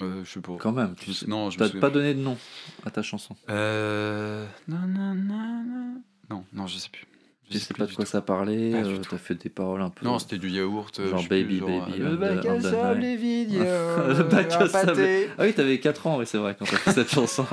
Euh, 0.01 0.21
je 0.25 0.29
sais 0.31 0.41
pas. 0.41 0.53
Quand 0.59 0.71
même. 0.73 0.93
Je 0.99 1.11
Tu 1.13 1.29
non, 1.29 1.49
je 1.49 1.57
T'as 1.57 1.69
pas 1.69 1.89
donné 1.89 2.13
de 2.13 2.19
nom 2.19 2.37
à 2.85 2.91
ta 2.91 3.01
chanson. 3.01 3.35
Euh. 3.49 4.45
Non, 4.67 4.79
non, 4.87 5.15
non, 5.15 5.63
non. 5.65 6.01
Non, 6.29 6.43
non, 6.53 6.67
je 6.67 6.77
sais 6.77 6.89
plus. 6.89 7.05
Je 7.51 7.57
sais 7.59 7.73
pas 7.73 7.85
de 7.85 7.93
quoi 7.93 8.05
ça 8.05 8.21
parlait. 8.21 8.73
Euh, 8.73 8.97
tout. 8.97 9.09
T'as 9.11 9.17
fait 9.17 9.35
des 9.35 9.49
paroles 9.49 9.81
un 9.81 9.89
peu. 9.89 10.05
Non, 10.05 10.19
c'était 10.19 10.37
du 10.37 10.49
yaourt. 10.49 10.99
euh, 10.99 11.09
Genre 11.09 11.19
je 11.19 11.23
sais 11.23 11.27
plus, 11.29 11.43
baby, 11.43 11.57
genre, 11.59 11.69
baby, 11.87 12.01
euh, 12.01 12.09
Le 12.09 12.15
the- 12.15 12.19
bac 12.19 12.45
à 12.45 12.61
sable 12.61 13.03
et 13.03 13.15
vide, 13.15 13.53
Le 13.59 14.23
bac 14.23 14.51
à 14.53 14.67
sable. 14.69 15.01
Ah 15.37 15.43
oui, 15.43 15.53
t'avais 15.53 15.79
4 15.79 16.07
ans, 16.07 16.17
oui, 16.17 16.25
c'est 16.25 16.37
vrai, 16.37 16.55
quand 16.57 16.65
t'as 16.65 16.77
fait 16.77 16.91
cette 16.91 17.11
chanson. 17.13 17.45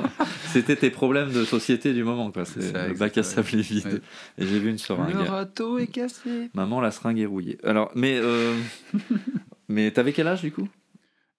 C'était 0.46 0.76
tes 0.76 0.90
problèmes 0.90 1.32
de 1.32 1.44
société 1.44 1.92
du 1.92 2.04
moment, 2.04 2.30
quoi. 2.30 2.44
C'est 2.44 2.72
le 2.88 2.94
bac 2.94 3.16
à 3.18 3.22
sable 3.22 3.48
est 3.54 3.60
vide. 3.60 3.86
Ouais. 3.86 4.00
Et 4.38 4.46
j'ai 4.46 4.58
vu 4.58 4.70
une 4.70 4.78
seringue. 4.78 5.14
Le 5.14 5.22
râteau 5.22 5.78
est 5.78 5.86
cassé. 5.88 6.50
Maman, 6.54 6.80
la 6.80 6.90
seringue 6.90 7.18
est 7.20 7.26
rouillée. 7.26 7.58
Alors, 7.64 7.90
mais. 7.94 8.18
euh, 8.20 8.54
mais 9.68 9.90
t'avais 9.90 10.12
quel 10.12 10.26
âge 10.28 10.42
du 10.42 10.52
coup? 10.52 10.68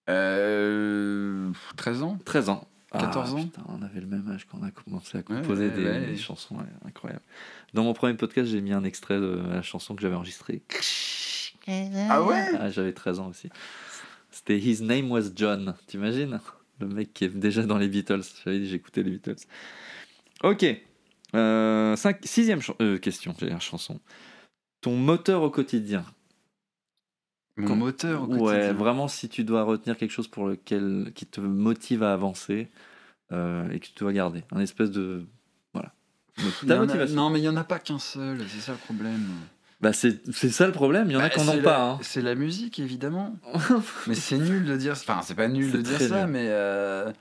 Euh. 0.09 1.49
13 1.77 2.01
ans 2.03 2.17
13 2.25 2.49
ans. 2.49 2.67
14 2.91 3.29
Ah, 3.31 3.35
ans 3.35 3.43
putain, 3.43 3.63
on 3.67 3.81
avait 3.83 4.01
le 4.01 4.07
même 4.07 4.29
âge 4.31 4.45
quand 4.49 4.57
on 4.59 4.63
a 4.63 4.71
commencé 4.71 5.17
à 5.17 5.23
composer 5.23 5.67
ouais, 5.67 5.75
des, 5.75 5.83
ouais. 5.83 6.05
des 6.07 6.17
chansons 6.17 6.55
ouais, 6.57 6.63
incroyables. 6.85 7.21
Dans 7.73 7.83
mon 7.83 7.93
premier 7.93 8.15
podcast, 8.15 8.49
j'ai 8.49 8.61
mis 8.61 8.73
un 8.73 8.83
extrait 8.83 9.19
de 9.19 9.41
la 9.51 9.61
chanson 9.61 9.95
que 9.95 10.01
j'avais 10.01 10.15
enregistrée. 10.15 10.63
Ah 12.09 12.23
ouais 12.23 12.45
Ah, 12.59 12.69
j'avais 12.69 12.93
13 12.93 13.19
ans 13.19 13.27
aussi. 13.27 13.49
C'était 14.31 14.57
His 14.57 14.81
Name 14.81 15.11
Was 15.11 15.29
John. 15.35 15.75
T'imagines? 15.87 16.39
Le 16.79 16.87
mec 16.87 17.13
qui 17.13 17.25
est 17.25 17.29
déjà 17.29 17.63
dans 17.63 17.77
les 17.77 17.87
Beatles. 17.87 18.21
J'avais 18.43 18.59
dit, 18.59 18.67
j'écoutais 18.69 19.03
les 19.03 19.11
Beatles. 19.11 19.35
Ok. 20.43 20.65
Euh, 21.35 21.95
cinq- 21.95 22.19
sixième 22.23 22.59
euh, 22.81 22.97
question, 22.97 23.35
j'ai 23.39 23.49
la 23.49 23.59
chanson. 23.59 23.99
Ton 24.81 24.95
moteur 24.95 25.43
au 25.43 25.49
quotidien. 25.51 26.05
Mon 27.67 27.75
moteur 27.75 28.23
au 28.29 28.35
Ouais, 28.35 28.71
vraiment, 28.73 29.07
si 29.07 29.27
tu 29.29 29.43
dois 29.43 29.63
retenir 29.63 29.97
quelque 29.97 30.11
chose 30.11 30.27
pour 30.27 30.47
lequel 30.47 31.11
qui 31.15 31.25
te 31.25 31.41
motive 31.41 32.03
à 32.03 32.13
avancer 32.13 32.69
euh, 33.31 33.69
et 33.71 33.79
que 33.79 33.85
tu 33.87 33.93
dois 33.99 34.13
garder, 34.13 34.43
un 34.51 34.59
espèce 34.59 34.91
de 34.91 35.25
voilà. 35.73 35.93
Il 36.37 36.45
y 36.47 36.67
Ta 36.67 36.75
a- 36.75 36.79
motivation. 36.79 37.15
Non, 37.15 37.29
mais 37.29 37.39
il 37.39 37.43
n'y 37.43 37.49
en 37.49 37.57
a 37.57 37.63
pas 37.63 37.79
qu'un 37.79 37.99
seul, 37.99 38.39
c'est 38.47 38.61
ça 38.61 38.71
le 38.71 38.77
problème. 38.77 39.25
Bah 39.81 39.93
c'est 39.93 40.19
ça 40.31 40.65
le 40.67 40.73
problème. 40.73 41.07
Il 41.09 41.13
y 41.13 41.15
en 41.15 41.19
a 41.19 41.23
Bah, 41.23 41.29
qui 41.29 41.39
n'en 41.39 41.53
ont 41.53 41.61
pas. 41.61 41.91
hein. 41.91 41.99
C'est 42.01 42.21
la 42.21 42.35
musique, 42.35 42.79
évidemment. 42.79 43.37
mais 44.07 44.15
c'est 44.15 44.37
nul 44.37 44.65
de 44.65 44.75
dire. 44.75 44.91
Enfin, 44.93 45.21
c'est 45.23 45.35
pas 45.35 45.47
nul 45.47 45.71
de 45.71 45.81
dire 45.81 45.99
ça, 46.01 46.23
nul. 46.25 46.33
mais. 46.33 46.47
euh, 46.49 47.11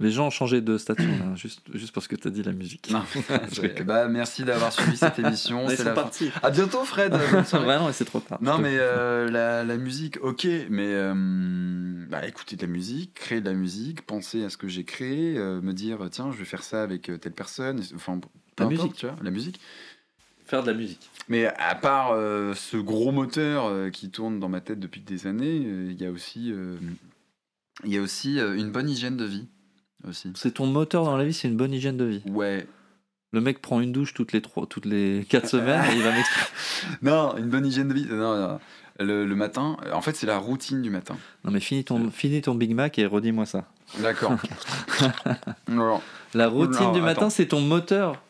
Les 0.00 0.10
gens 0.10 0.26
ont 0.28 0.30
changé 0.30 0.60
de 0.62 0.78
statut 0.78 1.06
là, 1.06 1.34
juste 1.36 1.60
juste 1.74 1.92
parce 1.92 2.08
que 2.08 2.16
t'as 2.16 2.30
dit 2.30 2.42
la 2.42 2.52
musique. 2.52 2.90
Non. 2.90 3.02
Bah, 3.84 4.08
merci 4.08 4.44
d'avoir 4.44 4.72
suivi 4.72 4.96
cette 4.96 5.18
émission. 5.18 5.68
C'est 5.68 5.84
la 5.84 5.94
fin. 5.94 6.02
partis. 6.02 6.30
À 6.42 6.50
bientôt, 6.50 6.84
Fred. 6.84 7.12
Ouais, 7.14 7.78
non, 7.78 7.86
mais 7.86 7.92
c'est 7.92 8.04
trop 8.06 8.20
tard. 8.20 8.38
Non 8.42 8.58
mais 8.58 8.76
euh, 8.78 9.30
la, 9.30 9.62
la 9.64 9.76
musique, 9.76 10.18
ok, 10.22 10.46
mais 10.70 10.86
euh, 10.88 12.06
bah, 12.08 12.26
écouter 12.26 12.56
de 12.56 12.62
la 12.62 12.68
musique, 12.68 13.14
créer 13.14 13.40
de 13.40 13.46
la 13.48 13.54
musique, 13.54 14.02
penser 14.06 14.42
à 14.44 14.50
ce 14.50 14.56
que 14.56 14.68
j'ai 14.68 14.84
créé, 14.84 15.36
euh, 15.38 15.60
me 15.60 15.72
dire 15.72 15.98
tiens 16.10 16.30
je 16.32 16.36
vais 16.38 16.44
faire 16.44 16.62
ça 16.62 16.82
avec 16.82 17.08
euh, 17.10 17.18
telle 17.18 17.32
personne, 17.32 17.80
enfin 17.94 18.18
peu 18.18 18.28
La 18.64 18.66
importe, 18.66 18.82
musique. 18.82 18.96
tu 18.96 19.06
vois, 19.06 19.16
la 19.22 19.30
musique. 19.30 19.60
faire 20.46 20.62
de 20.62 20.70
la 20.70 20.76
musique. 20.76 21.10
Mais 21.28 21.46
à 21.58 21.74
part 21.74 22.12
euh, 22.12 22.54
ce 22.54 22.76
gros 22.76 23.12
moteur 23.12 23.66
euh, 23.66 23.90
qui 23.90 24.10
tourne 24.10 24.40
dans 24.40 24.48
ma 24.48 24.60
tête 24.60 24.80
depuis 24.80 25.00
des 25.02 25.26
années, 25.26 25.62
euh, 25.66 25.88
il 25.92 26.00
y 26.00 26.06
a 26.06 26.10
aussi, 26.10 26.50
euh, 26.52 26.76
il 27.84 27.92
y 27.92 27.98
a 27.98 28.00
aussi 28.02 28.38
euh, 28.40 28.56
une 28.56 28.70
bonne 28.70 28.88
hygiène 28.88 29.16
de 29.16 29.24
vie 29.26 29.46
aussi. 30.08 30.32
C'est 30.34 30.52
ton 30.54 30.66
moteur 30.66 31.04
dans 31.04 31.16
la 31.16 31.24
vie, 31.24 31.32
c'est 31.32 31.48
une 31.48 31.56
bonne 31.56 31.72
hygiène 31.72 31.96
de 31.96 32.04
vie. 32.04 32.22
Ouais, 32.30 32.66
Le 33.32 33.40
mec 33.40 33.60
prend 33.62 33.80
une 33.80 33.92
douche 33.92 34.14
toutes 34.14 34.32
les 34.32 34.40
trois, 34.42 34.66
toutes 34.66 34.86
les 34.86 35.24
quatre 35.28 35.48
semaines 35.48 35.82
et 35.92 35.96
il 35.96 36.02
va 36.02 36.10
non, 37.02 37.36
une 37.36 37.48
bonne 37.48 37.66
hygiène 37.66 37.88
de 37.88 37.94
vie. 37.94 38.06
Non, 38.10 38.36
non. 38.36 38.60
Le, 38.98 39.24
le 39.24 39.34
matin, 39.34 39.78
en 39.94 40.02
fait, 40.02 40.14
c'est 40.14 40.26
la 40.26 40.36
routine 40.36 40.82
du 40.82 40.90
matin. 40.90 41.16
Non 41.44 41.50
mais 41.50 41.60
finis 41.60 41.84
ton, 41.84 42.10
finis 42.10 42.42
ton 42.42 42.54
Big 42.54 42.74
Mac 42.74 42.98
et 42.98 43.06
redis-moi 43.06 43.46
ça. 43.46 43.64
D'accord. 44.00 44.32
La 46.34 46.48
routine 46.48 46.86
Non, 46.86 46.92
du 46.92 47.00
matin, 47.00 47.30
c'est 47.30 47.46
ton 47.46 47.60
moteur 47.60 48.22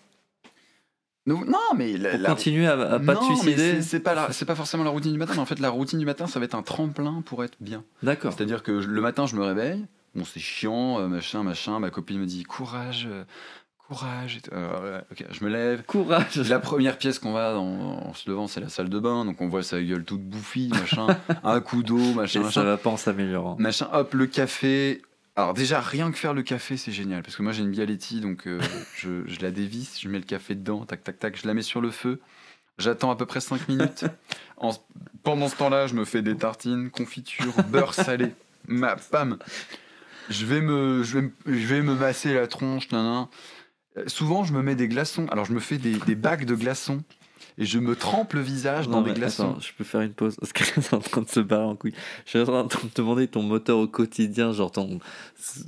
non, 1.26 1.44
mais 1.76 1.96
la, 1.96 2.10
pour 2.10 2.18
la- 2.20 2.28
continuer 2.30 2.66
à, 2.66 2.72
à 2.72 2.98
pas 2.98 3.14
te 3.14 3.20
Non, 3.20 3.28
mais 3.30 3.36
suicider. 3.36 3.82
c'est- 3.82 4.00
pas, 4.00 4.14
la- 4.14 4.30
pas 4.46 4.54
forcément 4.56 4.82
la 4.82 4.90
routine 4.90 5.12
du 5.12 5.18
matin, 5.18 5.34
mais 5.36 5.40
en 5.42 5.46
fait, 5.46 5.60
la 5.60 5.68
routine 5.70 5.98
du 6.00 6.06
matin, 6.06 6.26
ça 6.26 6.40
va 6.40 6.44
être 6.46 6.56
un 6.56 6.62
tremplin 6.62 7.22
pour 7.24 7.44
être 7.44 7.56
bien. 7.60 7.84
D'accord. 8.02 8.32
C'est-à-dire 8.32 8.64
que 8.64 8.72
le 8.72 9.00
matin, 9.00 9.26
je 9.26 9.36
me 9.36 9.44
réveille, 9.44 9.84
bon, 10.14 10.24
c'est 10.24 10.40
chiant, 10.40 10.98
euh, 11.00 11.06
machin, 11.08 11.42
machin, 11.42 11.78
ma 11.78 11.90
copine 11.90 12.18
me 12.20 12.26
dit 12.26 12.42
courage, 12.44 13.06
euh, 13.10 13.24
courage. 13.88 14.36
et 14.36 14.40
tout. 14.40 14.54
Alors, 14.54 14.82
ouais, 14.82 15.00
ok, 15.12 15.24
je 15.30 15.44
me 15.44 15.50
lève. 15.50 15.82
Courage. 15.84 16.36
La 16.48 16.58
première 16.60 16.98
pièce 16.98 17.18
qu'on 17.18 17.32
va 17.32 17.52
dans- 17.54 17.64
en 18.08 18.14
se 18.14 18.28
levant, 18.30 18.46
c'est 18.46 18.60
la 18.60 18.68
salle 18.68 18.88
de 18.88 18.98
bain, 18.98 19.24
donc 19.24 19.40
on 19.40 19.48
voit 19.48 19.62
sa 19.62 19.80
gueule 19.82 20.04
toute 20.04 20.22
bouffie, 20.22 20.68
machin, 20.68 21.06
un 21.44 21.60
coup 21.60 21.82
d'eau, 21.82 22.14
machin, 22.14 22.40
Et 22.40 22.42
ça 22.42 22.46
machin. 22.48 22.62
va 22.64 22.76
pas 22.76 22.90
en 22.90 22.96
s'améliorant. 22.96 23.56
Machin, 23.58 23.88
hop, 23.92 24.14
le 24.14 24.26
café. 24.26 25.02
Alors 25.36 25.54
déjà, 25.54 25.80
rien 25.80 26.10
que 26.10 26.18
faire 26.18 26.34
le 26.34 26.42
café, 26.42 26.76
c'est 26.76 26.92
génial. 26.92 27.22
Parce 27.22 27.36
que 27.36 27.42
moi, 27.42 27.52
j'ai 27.52 27.62
une 27.62 27.70
Bialetti, 27.70 28.20
donc 28.20 28.46
euh, 28.46 28.60
je, 28.96 29.22
je 29.26 29.40
la 29.40 29.50
dévisse, 29.50 30.00
je 30.00 30.08
mets 30.08 30.18
le 30.18 30.24
café 30.24 30.54
dedans, 30.54 30.84
tac, 30.84 31.02
tac, 31.02 31.18
tac, 31.18 31.40
je 31.40 31.46
la 31.46 31.54
mets 31.54 31.62
sur 31.62 31.80
le 31.80 31.90
feu. 31.90 32.20
J'attends 32.78 33.10
à 33.10 33.16
peu 33.16 33.26
près 33.26 33.40
5 33.40 33.68
minutes. 33.68 34.04
En- 34.56 34.72
pendant 35.22 35.48
ce 35.48 35.56
temps-là, 35.56 35.86
je 35.86 35.94
me 35.94 36.04
fais 36.06 36.22
des 36.22 36.34
tartines, 36.36 36.90
confiture, 36.90 37.52
beurre 37.68 37.92
salé. 37.94 38.32
Ma 38.68 38.96
pam 38.96 39.38
je 40.30 40.46
vais, 40.46 40.60
me, 40.60 41.02
je, 41.02 41.18
vais 41.18 41.22
me, 41.22 41.32
je 41.46 41.66
vais 41.66 41.82
me 41.82 41.94
masser 41.94 42.32
la 42.34 42.46
tronche, 42.46 42.90
nanan. 42.90 43.28
Euh, 43.98 44.04
Souvent, 44.06 44.44
je 44.44 44.52
me 44.52 44.62
mets 44.62 44.76
des 44.76 44.88
glaçons. 44.88 45.26
Alors, 45.30 45.44
je 45.44 45.52
me 45.52 45.60
fais 45.60 45.76
des, 45.76 45.94
des 46.06 46.14
bacs 46.14 46.44
de 46.46 46.54
glaçons. 46.54 47.02
Et 47.58 47.66
je 47.66 47.78
me 47.78 47.94
trempe 47.94 48.32
le 48.34 48.40
visage 48.40 48.88
dans 48.88 49.02
des 49.02 49.12
glaçons. 49.12 49.50
attends, 49.50 49.60
je 49.60 49.72
peux 49.76 49.84
faire 49.84 50.00
une 50.00 50.14
pause 50.14 50.34
parce 50.40 50.52
que 50.52 50.64
c'est 50.64 50.94
en 50.94 51.00
train 51.00 51.20
de 51.20 51.28
se 51.28 51.40
barrer 51.40 51.64
en 51.64 51.76
couille. 51.76 51.92
Je 52.24 52.30
suis 52.30 52.38
en 52.38 52.44
train 52.46 52.62
de 52.64 52.68
te 52.90 52.96
demander 53.02 53.26
ton 53.26 53.42
moteur 53.42 53.76
au 53.78 53.86
quotidien, 53.88 54.52
genre 54.52 54.70
ton 54.72 54.98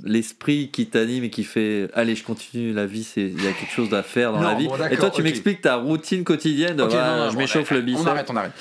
l'esprit 0.03 0.71
qui 0.71 0.87
t'anime 0.87 1.25
et 1.25 1.29
qui 1.29 1.43
fait 1.43 1.89
allez, 1.93 2.15
je 2.15 2.23
continue 2.23 2.73
la 2.73 2.87
vie, 2.87 3.03
c'est 3.03 3.21
il 3.21 3.43
y 3.43 3.47
a 3.47 3.51
quelque 3.51 3.71
chose 3.71 3.93
à 3.93 4.01
faire 4.01 4.31
dans 4.31 4.39
Non, 4.41 4.47
la 4.47 4.55
vie. 4.55 4.67
bon, 4.67 4.77
et 4.89 4.97
toi, 4.97 5.11
tu 5.11 5.21
m'expliques 5.21 5.61
ta 5.61 5.75
routine 5.75 6.23
quotidienne. 6.23 6.77
de, 6.77 6.83
Ok, 6.83 6.91
ouais, 6.93 6.97
non, 6.97 7.17
non, 7.17 7.29
je 7.29 7.33
bon, 7.33 7.39
m'échauffe 7.41 7.69
le 7.69 7.79
on 7.79 7.83
bicep. 7.83 8.07
arrête, 8.07 8.29
on 8.31 8.35
arrête. 8.37 8.53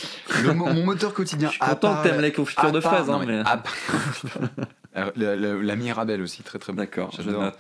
Le- 0.45 0.53
mon, 0.53 0.85
moteur 0.85 1.15
quotidien. 1.15 1.49
Je 1.49 1.53
suis 1.53 1.61
content 1.61 1.75
part- 1.77 2.03
que 2.03 2.09
t'aimes 2.09 2.21
les 2.21 2.33
confitures 2.33 2.73
de 2.73 2.81
fraises, 2.81 3.09
hein, 3.09 3.23
mais- 3.27 3.39
à 3.39 3.57
part- 3.57 3.73
la, 4.95 5.37
la- 5.37 5.55
la 5.55 5.77
Mirabelle 5.77 6.23
aussi, 6.23 6.43
très 6.43 6.59
très 6.59 6.73
bon. 6.73 6.79
D'accord, 6.79 7.11
J'adore. 7.17 7.53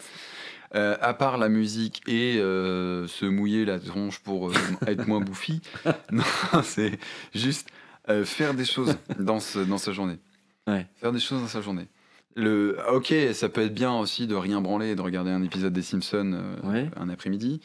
Euh, 0.75 0.97
à 1.03 1.13
part 1.13 1.37
la 1.37 1.51
musique 1.51 2.01
et 2.09 2.39
euh, 2.39 3.07
se 3.07 3.27
mouiller 3.27 3.67
la 3.67 3.79
tronche 3.79 4.21
pour 4.21 4.49
euh, 4.49 4.53
être 4.87 5.07
moins 5.07 5.21
bouffi, 5.21 5.61
non, 6.11 6.23
c'est 6.63 6.99
juste 7.35 7.69
euh, 8.09 8.25
faire 8.25 8.55
des 8.55 8.65
choses 8.65 8.97
dans, 9.19 9.39
ce- 9.39 9.59
dans 9.59 9.77
sa 9.79 9.93
journée. 9.93 10.19
Ouais. 10.67 10.87
Faire 10.97 11.13
des 11.13 11.21
choses 11.21 11.43
dans 11.43 11.49
sa 11.49 11.61
journée. 11.61 11.89
Le, 12.37 12.79
ok, 12.91 13.13
ça 13.35 13.51
peut 13.51 13.61
être 13.61 13.75
bien 13.75 13.93
aussi 13.93 14.27
de 14.27 14.35
rien 14.35 14.63
branler 14.63 14.93
et 14.93 14.95
de 14.95 15.03
regarder 15.03 15.31
un 15.31 15.43
épisode 15.43 15.75
des 15.75 15.83
Simpsons 15.83 16.33
euh, 16.33 16.57
Ouais. 16.67 16.89
un 16.97 17.11
après-midi. 17.11 17.61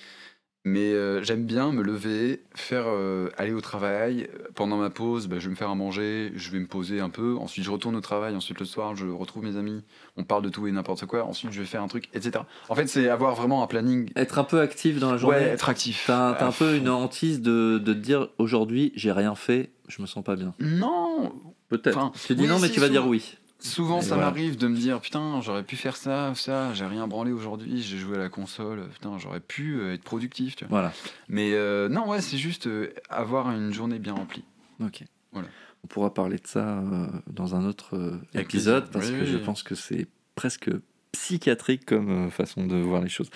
Mais 0.67 0.91
euh, 0.91 1.23
j'aime 1.23 1.45
bien 1.45 1.71
me 1.71 1.81
lever, 1.81 2.43
faire 2.53 2.85
euh, 2.87 3.29
aller 3.37 3.53
au 3.53 3.61
travail. 3.61 4.29
Pendant 4.53 4.77
ma 4.77 4.89
pause, 4.89 5.27
bah, 5.27 5.37
je 5.39 5.45
vais 5.45 5.51
me 5.51 5.55
faire 5.55 5.69
à 5.69 5.75
manger, 5.75 6.33
je 6.35 6.51
vais 6.51 6.59
me 6.59 6.67
poser 6.67 6.99
un 6.99 7.09
peu. 7.09 7.37
Ensuite, 7.37 7.63
je 7.63 7.71
retourne 7.71 7.95
au 7.95 8.01
travail. 8.01 8.35
Ensuite, 8.35 8.59
le 8.59 8.65
soir, 8.65 8.95
je 8.95 9.05
retrouve 9.05 9.45
mes 9.45 9.55
amis. 9.55 9.83
On 10.17 10.23
parle 10.23 10.43
de 10.43 10.49
tout 10.49 10.67
et 10.67 10.71
n'importe 10.71 11.05
quoi. 11.05 11.23
Ensuite, 11.23 11.51
je 11.53 11.61
vais 11.61 11.65
faire 11.65 11.81
un 11.81 11.87
truc, 11.87 12.09
etc. 12.13 12.43
En 12.67 12.75
fait, 12.75 12.87
c'est 12.87 13.07
avoir 13.07 13.33
vraiment 13.35 13.63
un 13.63 13.67
planning. 13.67 14.11
Être 14.15 14.39
un 14.39 14.43
peu 14.43 14.59
actif 14.59 14.99
dans 14.99 15.11
la 15.11 15.17
journée. 15.17 15.37
Ouais, 15.37 15.43
être 15.43 15.69
actif. 15.69 16.03
T'as 16.07 16.31
un 16.45 16.51
peu 16.51 16.51
fond. 16.51 16.75
une 16.75 16.89
hantise 16.89 17.41
de, 17.41 17.77
de 17.77 17.93
te 17.93 17.97
dire 17.97 18.27
aujourd'hui 18.37 18.91
j'ai 18.95 19.11
rien 19.11 19.35
fait, 19.35 19.71
je 19.87 20.01
me 20.01 20.07
sens 20.07 20.23
pas 20.23 20.35
bien. 20.35 20.53
Non, 20.59 21.31
Peut-être. 21.69 21.97
Enfin, 21.97 22.11
tu 22.25 22.35
dis 22.35 22.43
oui, 22.43 22.47
non, 22.47 22.59
mais 22.59 22.67
si, 22.67 22.73
tu 22.73 22.79
vas 22.79 22.89
dire 22.89 23.07
oui. 23.07 23.37
Souvent 23.59 23.99
Et 23.99 24.01
ça 24.03 24.15
voilà. 24.15 24.25
m'arrive 24.31 24.57
de 24.57 24.67
me 24.67 24.75
dire 24.75 24.99
putain, 25.01 25.41
j'aurais 25.41 25.63
pu 25.63 25.75
faire 25.75 25.95
ça, 25.97 26.33
ça. 26.35 26.73
J'ai 26.73 26.85
rien 26.85 27.07
branlé 27.07 27.31
aujourd'hui. 27.31 27.81
J'ai 27.81 27.97
joué 27.97 28.15
à 28.15 28.19
la 28.19 28.29
console. 28.29 28.87
Putain, 28.93 29.17
j'aurais 29.17 29.39
pu 29.39 29.79
euh, 29.79 29.93
être 29.93 30.03
productif. 30.03 30.55
Tu 30.55 30.65
vois. 30.65 30.79
Voilà. 30.79 30.93
Mais 31.29 31.53
euh, 31.53 31.89
non, 31.89 32.07
ouais, 32.09 32.21
c'est 32.21 32.37
juste 32.37 32.67
euh, 32.67 32.93
avoir 33.09 33.51
une 33.51 33.73
journée 33.73 33.99
bien 33.99 34.13
remplie. 34.13 34.43
Ok. 34.83 35.03
Voilà. 35.31 35.47
On 35.83 35.87
pourra 35.87 36.13
parler 36.13 36.37
de 36.37 36.47
ça 36.47 36.79
euh, 36.79 37.07
dans 37.27 37.55
un 37.55 37.65
autre 37.65 38.19
épisode 38.33 38.89
parce 38.91 39.07
Oui, 39.07 39.13
que 39.13 39.19
oui, 39.21 39.25
je 39.27 39.37
pense 39.37 39.63
que 39.63 39.75
c'est 39.75 40.07
presque 40.35 40.69
psychiatrique 41.13 41.85
comme 41.85 42.29
façon 42.29 42.67
de 42.67 42.75
voir 42.75 43.01
les 43.01 43.09
choses. 43.09 43.29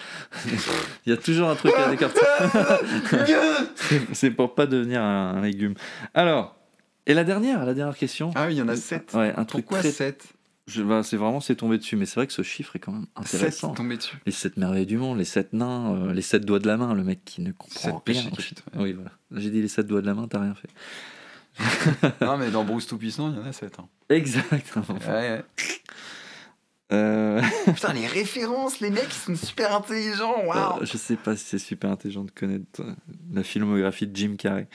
Il 1.05 1.09
y 1.09 1.13
a 1.13 1.17
toujours 1.17 1.49
un 1.49 1.55
truc 1.55 1.73
à 1.75 1.89
décortiquer. 1.89 2.25
C'est- 3.75 4.01
c'est 4.13 4.31
pour 4.31 4.53
pas 4.55 4.67
devenir 4.67 5.01
un, 5.01 5.35
un 5.37 5.41
légume. 5.41 5.73
Alors, 6.13 6.55
et 7.07 7.13
la 7.13 7.23
dernière, 7.23 7.65
la 7.65 7.73
dernière 7.73 7.97
question. 7.97 8.31
Ah 8.35 8.47
oui, 8.47 8.53
il 8.55 8.57
y 8.57 8.61
en 8.61 8.67
a 8.67 8.75
7. 8.75 9.13
Ouais, 9.13 9.33
un 9.35 9.45
truc 9.45 9.65
Pourquoi 9.65 9.79
très. 9.79 9.91
7 9.91 10.25
je- 10.67 10.83
bah, 10.83 11.01
c'est 11.03 11.17
vraiment 11.17 11.41
c'est 11.41 11.55
tombé 11.55 11.77
dessus, 11.79 11.95
mais 11.95 12.05
c'est 12.05 12.15
vrai 12.15 12.27
que 12.27 12.33
ce 12.33 12.43
chiffre 12.43 12.75
est 12.75 12.79
quand 12.79 12.91
même 12.93 13.07
7 13.23 13.35
intéressant. 13.35 13.73
tombés 13.73 13.97
dessus. 13.97 14.15
Les 14.25 14.31
sept 14.31 14.57
merveilles 14.57 14.85
du 14.85 14.97
monde, 14.97 15.17
les 15.17 15.25
sept 15.25 15.53
nains, 15.53 15.95
euh, 15.95 16.13
les 16.13 16.21
sept 16.21 16.45
doigts 16.45 16.59
de 16.59 16.67
la 16.67 16.77
main, 16.77 16.93
le 16.93 17.03
mec 17.03 17.25
qui 17.25 17.41
ne 17.41 17.51
comprend 17.51 17.89
rien. 17.91 17.99
péchés 17.99 18.29
capitaux. 18.29 18.63
Oui, 18.75 18.93
voilà. 18.93 19.11
J'ai 19.31 19.49
dit 19.49 19.61
les 19.61 19.67
sept 19.67 19.87
doigts 19.87 20.01
de 20.01 20.05
la 20.07 20.13
main, 20.13 20.27
t'as 20.27 20.39
rien 20.39 20.53
fait. 20.55 20.69
non, 22.25 22.37
mais 22.37 22.51
dans 22.51 22.63
Bruce 22.63 22.87
Tout-Puissant, 22.87 23.31
il 23.31 23.37
y 23.37 23.39
en 23.41 23.45
a 23.45 23.51
7. 23.51 23.75
Exactement. 24.09 24.85
Ouais, 25.07 25.07
ouais. 25.09 25.43
Euh, 26.93 27.41
Putain, 27.65 27.93
les 27.93 28.07
références, 28.07 28.79
les 28.81 28.89
mecs, 28.89 29.07
ils 29.09 29.35
sont 29.35 29.45
super 29.47 29.75
intelligents. 29.75 30.43
Waouh! 30.45 30.81
Euh, 30.81 30.85
je 30.85 30.97
sais 30.97 31.15
pas 31.15 31.35
si 31.35 31.45
c'est 31.45 31.57
super 31.59 31.89
intelligent 31.89 32.23
de 32.23 32.31
connaître 32.31 32.81
la 33.33 33.43
filmographie 33.43 34.07
de 34.07 34.15
Jim 34.15 34.35
Carrey. 34.37 34.67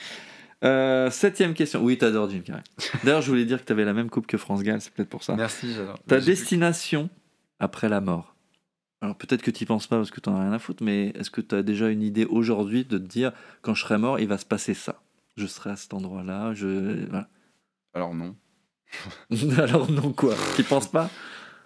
Euh, 0.63 1.11
septième 1.11 1.53
question. 1.53 1.83
Oui, 1.83 1.97
t'adores 1.97 2.29
Jim 2.29 2.41
Carrey. 2.43 2.63
D'ailleurs, 3.03 3.21
je 3.21 3.29
voulais 3.29 3.45
dire 3.45 3.59
que 3.59 3.65
t'avais 3.65 3.85
la 3.85 3.93
même 3.93 4.09
coupe 4.09 4.27
que 4.27 4.37
France 4.37 4.63
Gall, 4.63 4.81
c'est 4.81 4.91
peut-être 4.91 5.09
pour 5.09 5.23
ça. 5.23 5.35
Merci, 5.35 5.73
j'adore. 5.73 5.99
Ta 6.07 6.19
destination 6.19 7.09
après 7.59 7.89
la 7.89 8.01
mort. 8.01 8.35
Alors 9.01 9.15
peut-être 9.15 9.43
que 9.43 9.51
tu 9.51 9.65
penses 9.65 9.85
pas 9.85 9.97
parce 9.97 10.09
que 10.09 10.19
t'en 10.19 10.35
as 10.35 10.41
rien 10.41 10.53
à 10.53 10.59
foutre, 10.59 10.83
mais 10.83 11.09
est-ce 11.09 11.29
que 11.29 11.41
tu 11.41 11.53
as 11.53 11.61
déjà 11.61 11.89
une 11.89 12.01
idée 12.01 12.25
aujourd'hui 12.25 12.83
de 12.83 12.97
te 12.97 13.03
dire 13.03 13.31
quand 13.61 13.75
je 13.75 13.83
serai 13.83 13.99
mort, 13.99 14.19
il 14.19 14.27
va 14.27 14.39
se 14.39 14.45
passer 14.45 14.73
ça? 14.73 15.01
Je 15.35 15.45
serai 15.45 15.69
à 15.69 15.75
cet 15.75 15.93
endroit-là, 15.93 16.55
je. 16.55 17.05
Voilà. 17.05 17.29
Alors, 17.93 18.15
non. 18.15 18.35
Alors 19.57 19.91
non 19.91 20.13
quoi? 20.13 20.33
Tu 20.55 20.63
penses 20.63 20.87
pas? 20.87 21.09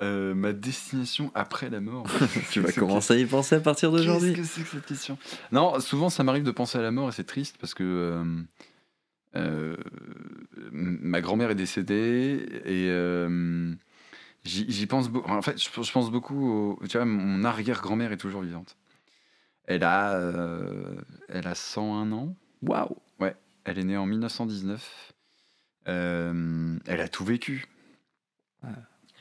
Euh, 0.01 0.33
ma 0.33 0.51
destination 0.51 1.31
après 1.35 1.69
la 1.69 1.79
mort. 1.79 2.07
Tu 2.51 2.59
vas 2.59 2.71
commencer 2.71 3.13
à 3.13 3.17
y 3.17 3.25
penser 3.25 3.55
à 3.55 3.59
partir 3.59 3.91
d'aujourd'hui. 3.91 4.33
Qu'est-ce 4.33 4.55
que 4.55 4.55
c'est 4.55 4.63
que 4.63 4.69
cette 4.69 4.85
question? 4.85 5.17
Non, 5.51 5.79
souvent 5.79 6.09
ça 6.09 6.23
m'arrive 6.23 6.43
de 6.43 6.51
penser 6.51 6.79
à 6.79 6.81
la 6.81 6.91
mort 6.91 7.09
et 7.09 7.11
c'est 7.11 7.23
triste 7.23 7.57
parce 7.61 7.75
que 7.75 7.83
euh, 7.83 8.23
euh, 9.35 9.77
ma 10.71 11.21
grand-mère 11.21 11.49
est 11.51 11.55
décédée 11.55 12.45
et 12.65 12.89
euh, 12.89 13.73
j'y 14.43 14.85
pense 14.87 15.09
beaucoup. 15.09 15.29
En 15.31 15.41
fait, 15.41 15.61
je, 15.61 15.91
pense 15.91 16.11
beaucoup. 16.11 16.51
Au, 16.51 16.87
tu 16.87 16.97
vois, 16.97 17.05
mon 17.05 17.43
arrière-grand-mère 17.43 18.11
est 18.11 18.17
toujours 18.17 18.41
vivante. 18.41 18.77
Elle 19.65 19.83
a, 19.83 20.13
euh, 20.15 20.95
elle 21.29 21.47
a 21.47 21.55
101 21.55 22.11
ans. 22.11 22.35
Waouh 22.63 22.95
Elle 23.63 23.77
est 23.79 23.83
née 23.83 23.97
en 23.97 24.05
1919. 24.07 25.13
Euh, 25.87 26.77
elle 26.85 26.99
a 26.99 27.07
tout 27.07 27.23
vécu. 27.23 27.65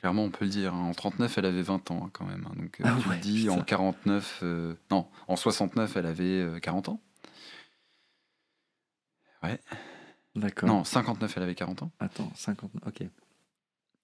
Clairement, 0.01 0.25
on 0.25 0.31
peut 0.31 0.47
le 0.47 0.51
dire. 0.51 0.75
hein. 0.75 0.85
En 0.89 0.93
39, 0.95 1.37
elle 1.39 1.45
avait 1.45 1.61
20 1.63 1.91
ans 1.91 2.05
hein, 2.07 2.11
quand 2.13 2.25
même. 2.25 2.47
hein. 2.51 2.55
Donc, 2.57 2.81
Ah 2.83 2.97
tu 3.03 3.09
ouais, 3.11 3.19
dis, 3.19 3.49
en 3.51 3.55
putain. 3.57 3.65
49, 3.77 4.41
euh, 4.43 4.75
non, 4.91 5.07
en 5.29 5.37
69, 5.37 5.97
elle 5.97 6.07
avait 6.07 6.25
euh, 6.25 6.59
40 6.59 6.89
ans. 6.89 7.01
D'accord. 10.37 10.68
Non, 10.68 10.85
59, 10.85 11.33
elle 11.37 11.43
avait 11.43 11.55
40 11.55 11.83
ans. 11.83 11.91
Attends, 12.01 12.31
50. 12.35 12.70
Ok. 12.87 13.03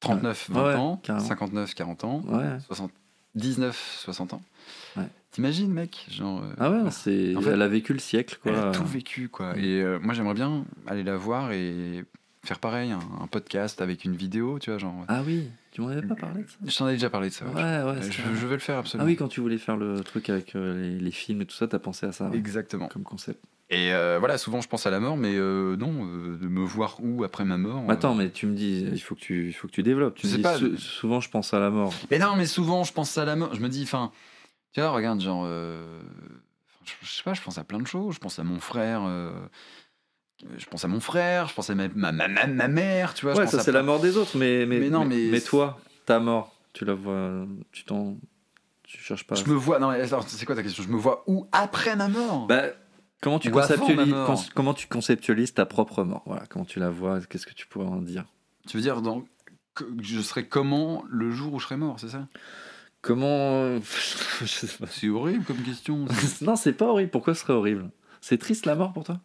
39, 0.01 0.49
Ouais, 0.49 0.55
20 0.55 0.65
ouais, 0.69 0.75
ans. 0.75 0.97
carrément. 1.03 1.27
59, 1.27 1.75
40 1.75 2.05
ans. 2.05 2.23
Ouais. 2.27 2.59
79, 2.67 3.97
60 4.01 4.35
ans. 4.35 4.43
Ouais. 4.97 5.05
T'imagines, 5.31 5.71
mec 5.73 6.07
genre, 6.11 6.43
euh, 6.43 6.53
Ah 6.59 6.71
ouais, 6.71 6.91
c'est. 6.91 7.37
En 7.37 7.41
fait, 7.41 7.51
elle 7.51 7.63
a 7.63 7.69
vécu 7.69 7.93
le 7.93 7.99
siècle, 7.99 8.39
quoi. 8.43 8.53
Elle 8.53 8.59
a 8.59 8.71
tout 8.73 8.85
vécu, 8.85 9.29
quoi. 9.29 9.57
Et 9.57 9.81
euh, 9.83 9.99
moi, 10.01 10.15
j'aimerais 10.15 10.35
bien 10.35 10.65
aller 10.87 11.03
la 11.03 11.17
voir 11.17 11.53
et 11.53 12.05
faire 12.45 12.59
pareil, 12.59 12.91
un, 12.93 13.01
un 13.21 13.27
podcast 13.27 13.81
avec 13.81 14.05
une 14.05 14.15
vidéo, 14.17 14.59
tu 14.59 14.71
vois, 14.71 14.79
genre. 14.79 15.05
Ah 15.09 15.23
oui, 15.27 15.49
tu 15.73 15.81
m'en 15.81 15.89
avais 15.89 16.03
pas 16.07 16.15
parlé 16.15 16.43
de 16.45 16.49
ça 16.49 16.57
Je 16.65 16.77
t'en 16.77 16.89
ai 16.89 16.93
déjà 16.93 17.11
parlé 17.11 17.29
de 17.29 17.35
ça. 17.35 17.45
Ouais, 17.47 17.53
je- 17.57 17.87
ouais. 18.01 18.11
je, 18.35 18.47
vais 18.47 18.55
le 18.55 18.61
faire 18.61 18.77
Ah 18.77 18.81
absolument. 18.81 19.07
oui, 19.07 19.17
quand 19.17 19.29
tu 19.29 19.41
voulais 19.41 19.59
faire 19.59 19.77
le 19.77 20.01
truc 20.05 20.31
avec 20.31 20.55
euh, 20.57 20.81
les, 20.81 20.99
les 20.99 21.11
films 21.11 21.43
et 21.43 21.47
tout 21.47 21.57
ça, 21.57 21.67
t'as 21.69 21.79
pensé 21.79 22.07
à 22.07 22.13
ça 22.13 22.31
Exactement. 22.33 22.89
comme 22.89 23.03
concept. 23.03 23.43
Et 23.69 23.93
euh, 23.93 24.19
voilà, 24.21 24.39
souvent 24.39 24.61
je 24.61 24.69
pense 24.69 24.87
à 24.87 24.91
la 24.91 25.01
mort, 25.01 25.17
mais 25.17 25.35
euh, 25.35 25.77
non, 25.77 25.93
euh, 26.07 26.37
de 26.41 26.47
me 26.47 26.65
voir 26.65 26.99
où 27.03 27.25
après 27.25 27.45
ma 27.45 27.57
mort. 27.57 27.83
Attends, 27.89 28.15
mais 28.15 28.31
tu 28.31 28.47
me 28.47 28.55
dis, 28.55 28.87
il 28.93 29.01
faut 29.01 29.17
que 29.17 29.21
tu, 29.21 29.49
il 29.49 29.53
faut 29.53 29.67
que 29.67 29.73
tu 29.73 29.83
développes. 29.83 30.15
Tu 30.15 30.27
me 30.29 30.31
sais 30.33 30.37
dis, 30.37 30.43
pas. 30.45 30.57
sou- 30.57 30.77
souvent 30.77 31.21
je 31.21 31.29
pense 31.31 31.53
à 31.53 31.59
la 31.59 31.71
mort. 31.71 31.93
Mais 32.11 32.19
non, 32.21 32.37
mais 32.37 32.47
souvent 32.47 32.85
je 32.85 32.93
pense 32.93 33.19
à 33.19 33.25
la 33.25 33.35
mort. 33.35 33.55
Je 33.55 33.61
me 33.61 33.69
dis, 33.69 33.83
enfin, 33.83 34.13
tu 34.73 34.81
vois, 34.81 34.91
regarde, 34.91 35.21
genre, 35.21 35.45
je, 35.47 36.93
je 37.03 37.11
sais 37.11 37.25
pas, 37.25 37.35
je 37.35 37.43
pense 37.43 37.59
à 37.59 37.65
plein 37.65 37.81
de 37.81 37.87
choses. 37.89 38.15
Je 38.15 38.21
pense 38.21 38.39
à 38.39 38.45
mon 38.45 38.61
frère. 38.61 39.03
je 40.57 40.67
pense 40.67 40.85
à 40.85 40.89
mon 40.89 41.01
frère, 41.01 41.49
je 41.49 41.55
pense 41.55 41.69
à 41.71 41.75
ma, 41.75 41.89
ma, 41.89 42.13
ma, 42.13 42.29
ma- 42.47 42.69
mère, 42.69 43.15
tu 43.15 43.25
vois. 43.25 43.35
je 43.35 43.39
Ouais, 43.39 43.45
pense 43.47 43.53
ça 43.53 43.63
c'est 43.63 43.73
plein- 43.73 43.81
la 43.81 43.87
mort 43.87 43.99
des 44.01 44.17
autres, 44.17 44.37
mais, 44.39 44.65
mais, 44.67 44.79
Mais 44.79 44.91
non, 44.91 45.05
mais- 45.05 45.29
mais 45.31 45.41
toi, 45.41 45.81
ta 46.05 46.21
mort, 46.21 46.55
tu 46.73 46.85
la 46.85 46.95
vois, 46.95 47.47
tu 47.73 47.85
t'en. 47.85 48.17
Tu 48.85 48.99
cherches 48.99 49.27
pas. 49.27 49.35
Je 49.35 49.45
me 49.51 49.55
vois. 49.55 49.81
Non, 49.81 49.93
c'est 50.29 50.47
quoi 50.47 50.55
ta 50.55 50.63
question? 50.63 50.85
Je 50.85 50.89
me 50.89 50.97
vois 50.97 51.25
où 51.27 51.49
après 51.51 51.97
ma 51.97 52.07
mort? 52.07 52.47
Bah, 52.47 52.67
comment, 53.21 53.39
tu 53.39 53.51
conceptualises, 53.51 54.13
mort. 54.13 54.27
cons- 54.27 54.49
comment 54.55 54.75
tu 54.75 54.87
conceptualises 54.89 55.55
ta 55.55 55.67
propre 55.67 56.05
mort? 56.05 56.23
Voilà, 56.27 56.45
comment 56.49 56.65
tu 56.65 56.79
la 56.79 56.91
vois? 56.91 57.21
Qu'est-ce 57.21 57.47
que 57.47 57.55
tu 57.55 57.67
pourrais 57.67 57.87
en 57.87 58.03
dire? 58.03 58.25
Tu 58.69 58.77
veux 58.77 58.83
dire, 58.83 59.01
que 59.75 59.85
je 60.03 60.21
serais 60.21 60.47
comment 60.47 61.05
le 61.09 61.31
jour 61.31 61.53
où 61.55 61.59
je 61.61 61.65
serais 61.67 61.77
mort, 61.77 62.01
c'est 62.01 62.09
ça? 62.09 62.27
Comment. 63.03 63.79
Pas. 64.81 64.87
C'est 64.91 65.09
horrible 65.09 65.45
comme 65.45 65.59
question. 65.63 66.07
non, 66.41 66.57
c'est 66.57 66.73
pas 66.73 66.87
horrible. 66.87 67.11
Pourquoi 67.11 67.35
ce 67.35 67.43
serait 67.43 67.53
horrible? 67.53 67.91
C'est 68.21 68.39
triste 68.39 68.67
la 68.67 68.75
mort 68.75 68.93
pour 68.93 69.05
toi? 69.05 69.21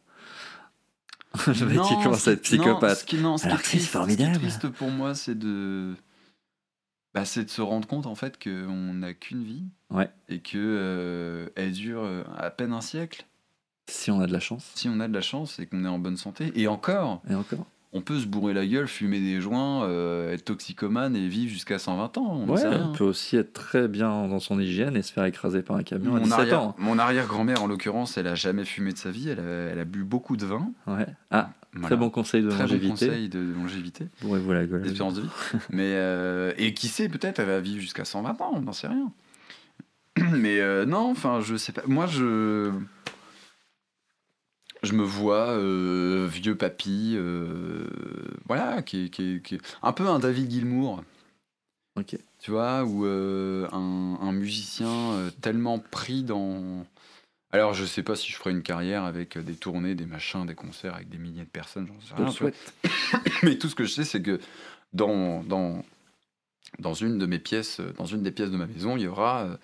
Le 1.48 1.66
mec 1.66 1.82
qui 1.82 1.94
Non, 1.94 2.04
commence 2.04 2.24
ce 2.24 2.30
à 2.30 2.34
être 2.34 2.40
non, 2.40 2.44
psychopathe. 2.44 2.98
ce 3.00 3.06
qui, 3.06 3.18
non, 3.18 3.38
ce 3.38 3.48
qui 3.48 3.54
est 3.54 3.58
triste, 3.58 3.88
formidable. 3.88 4.36
Ce 4.36 4.40
qui 4.40 4.46
est 4.46 4.50
triste 4.50 4.70
pour 4.70 4.90
moi, 4.92 5.16
c'est 5.16 5.34
de, 5.40 5.96
bah, 7.14 7.24
c'est 7.26 7.46
de 7.46 7.50
se 7.50 7.62
rendre 7.62 7.88
compte 7.88 8.06
en 8.06 8.16
fait 8.16 8.38
qu'on 8.44 8.94
n'a 8.94 9.14
qu'une 9.14 9.44
vie. 9.44 9.64
Ouais. 9.90 10.10
Et 10.30 10.42
que 10.42 10.58
euh, 10.58 11.50
elle 11.56 11.72
dure 11.72 12.04
euh, 12.04 12.24
à 12.38 12.50
peine 12.52 12.74
un 12.74 12.82
siècle. 12.82 13.26
Si 13.88 14.12
on 14.12 14.22
a 14.22 14.28
de 14.28 14.34
la 14.34 14.40
chance. 14.40 14.72
Si 14.76 14.88
on 14.90 15.00
a 15.00 15.08
de 15.08 15.14
la 15.14 15.22
chance 15.22 15.60
et 15.60 15.66
qu'on 15.66 15.84
est 15.86 15.90
en 15.90 16.00
bonne 16.00 16.18
santé. 16.18 16.52
Et 16.56 16.68
encore, 16.68 17.22
Et 17.30 17.36
encore. 17.36 17.66
on 17.94 18.02
peut 18.02 18.20
se 18.20 18.26
bourrer 18.26 18.54
la 18.54 18.66
gueule, 18.66 18.88
fumer 18.88 19.20
des 19.20 19.42
joints, 19.42 19.84
euh, 19.84 20.32
être 20.34 20.46
toxicomane 20.46 21.16
et 21.16 21.28
vivre 21.28 21.52
jusqu'à 21.52 21.78
120 21.78 22.18
ans. 22.18 22.44
On 22.48 22.48
Ouais, 22.50 22.66
on 22.66 22.94
peut 22.94 23.04
aussi 23.04 23.36
être 23.38 23.52
très 23.54 23.88
bien 23.88 24.28
dans 24.28 24.40
son 24.40 24.60
hygiène 24.60 24.96
et 24.96 25.02
se 25.02 25.12
faire 25.12 25.26
écraser 25.26 25.62
par 25.62 25.76
un 25.76 25.84
camion 25.84 26.16
à 26.16 26.20
Mon 26.20 26.24
17 26.26 26.40
arrière, 26.40 26.62
ans. 26.62 26.76
mon 26.78 26.98
arrière-grand-mère, 27.00 27.62
en 27.64 27.68
l'occurrence, 27.68 28.18
elle 28.18 28.28
a 28.28 28.36
jamais 28.36 28.64
fumé 28.66 28.94
de 28.94 28.98
sa 28.98 29.12
vie. 29.12 29.30
Elle 29.30 29.40
a, 29.40 29.44
elle 29.44 29.80
a 29.80 29.86
bu 29.86 30.04
beaucoup 30.04 30.38
de 30.38 30.46
vin. 30.46 30.72
Ouais. 30.88 31.08
Ah, 31.32 31.50
Voilà. 31.74 31.88
très 31.88 31.98
bon 31.98 32.10
conseil 32.10 32.44
de 32.44 32.50
Très 32.50 32.60
bon 32.60 32.64
longévité. 32.64 32.90
conseil 33.08 33.30
de, 33.30 33.40
de 33.44 33.54
longévité, 33.54 34.08
Bourrez-vous 34.22 34.52
la 34.54 34.66
gueule. 34.66 34.84
d'espérance 34.84 35.16
de 35.16 35.22
vie. 35.22 35.30
Mais 35.70 35.92
euh, 35.96 36.54
et 36.58 36.74
qui 36.74 36.88
sait, 36.88 37.10
peut-être 37.10 37.40
elle 37.40 37.48
va 37.48 37.60
vivre 37.60 37.82
jusqu'à 37.82 38.06
120 38.06 38.40
ans, 38.42 38.52
on 38.56 38.62
n'en 38.62 38.74
sait 38.74 38.88
rien. 38.88 39.12
Mais 40.32 40.60
euh, 40.62 40.86
non, 40.86 41.10
enfin, 41.12 41.42
je 41.42 41.56
sais 41.58 41.72
pas. 41.74 41.82
Moi, 41.88 42.06
je 42.08 42.72
je 44.84 44.94
me 44.94 45.04
vois 45.04 45.50
euh, 45.52 46.28
vieux 46.32 46.56
papy, 46.56 47.14
euh, 47.16 47.88
voilà, 48.48 48.82
qui 48.82 49.06
est, 49.06 49.10
qui, 49.10 49.36
est, 49.36 49.42
qui 49.42 49.56
est 49.56 49.62
un 49.84 49.92
peu 49.94 50.08
un 50.08 50.20
David 50.20 50.50
Gilmour, 50.50 51.04
Ok. 51.98 52.18
tu 52.40 52.52
vois, 52.52 52.84
ou 52.84 53.06
euh, 53.06 53.68
un, 53.72 54.18
un 54.22 54.32
musicien 54.32 55.30
tellement 55.42 55.80
pris 55.80 56.24
dans. 56.24 56.86
Alors, 57.54 57.74
je 57.74 57.84
sais 57.86 58.02
pas 58.02 58.16
si 58.16 58.32
je 58.32 58.38
ferai 58.38 58.52
une 58.52 58.64
carrière 58.64 59.04
avec 59.04 59.38
des 59.38 59.56
tournées, 59.56 59.94
des 59.94 60.06
machins, 60.06 60.46
des 60.46 60.56
concerts 60.56 60.96
avec 60.96 61.10
des 61.10 61.18
milliers 61.18 61.44
de 61.44 61.50
personnes, 61.50 61.88
j'en 61.88 62.00
sais 62.00 62.16
rien. 62.16 62.32
souhaite. 62.32 62.74
Mais 63.44 63.58
tout 63.58 63.68
ce 63.68 63.76
que 63.76 63.84
je 63.84 63.92
sais, 63.92 64.06
c'est 64.06 64.22
que 64.22 64.40
dans, 64.94 65.44
dans, 65.44 65.84
dans 66.80 66.94
une 66.94 67.18
de 67.18 67.26
mes 67.26 67.40
pièces, 67.40 67.82
dans 67.98 68.06
une 68.06 68.24
des 68.24 68.32
pièces 68.32 68.52
de 68.52 68.58
ma 68.58 68.68
maison, 68.68 68.96
il 68.96 69.04
y 69.04 69.08
aura, 69.08 69.48
il 69.50 69.58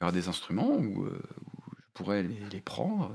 y 0.00 0.04
aura 0.04 0.12
des 0.12 0.28
instruments 0.28 0.70
où, 0.76 1.06
où 1.06 1.08
je 1.08 1.84
pourrais 1.92 2.22
les, 2.22 2.38
les 2.52 2.60
prendre. 2.60 3.12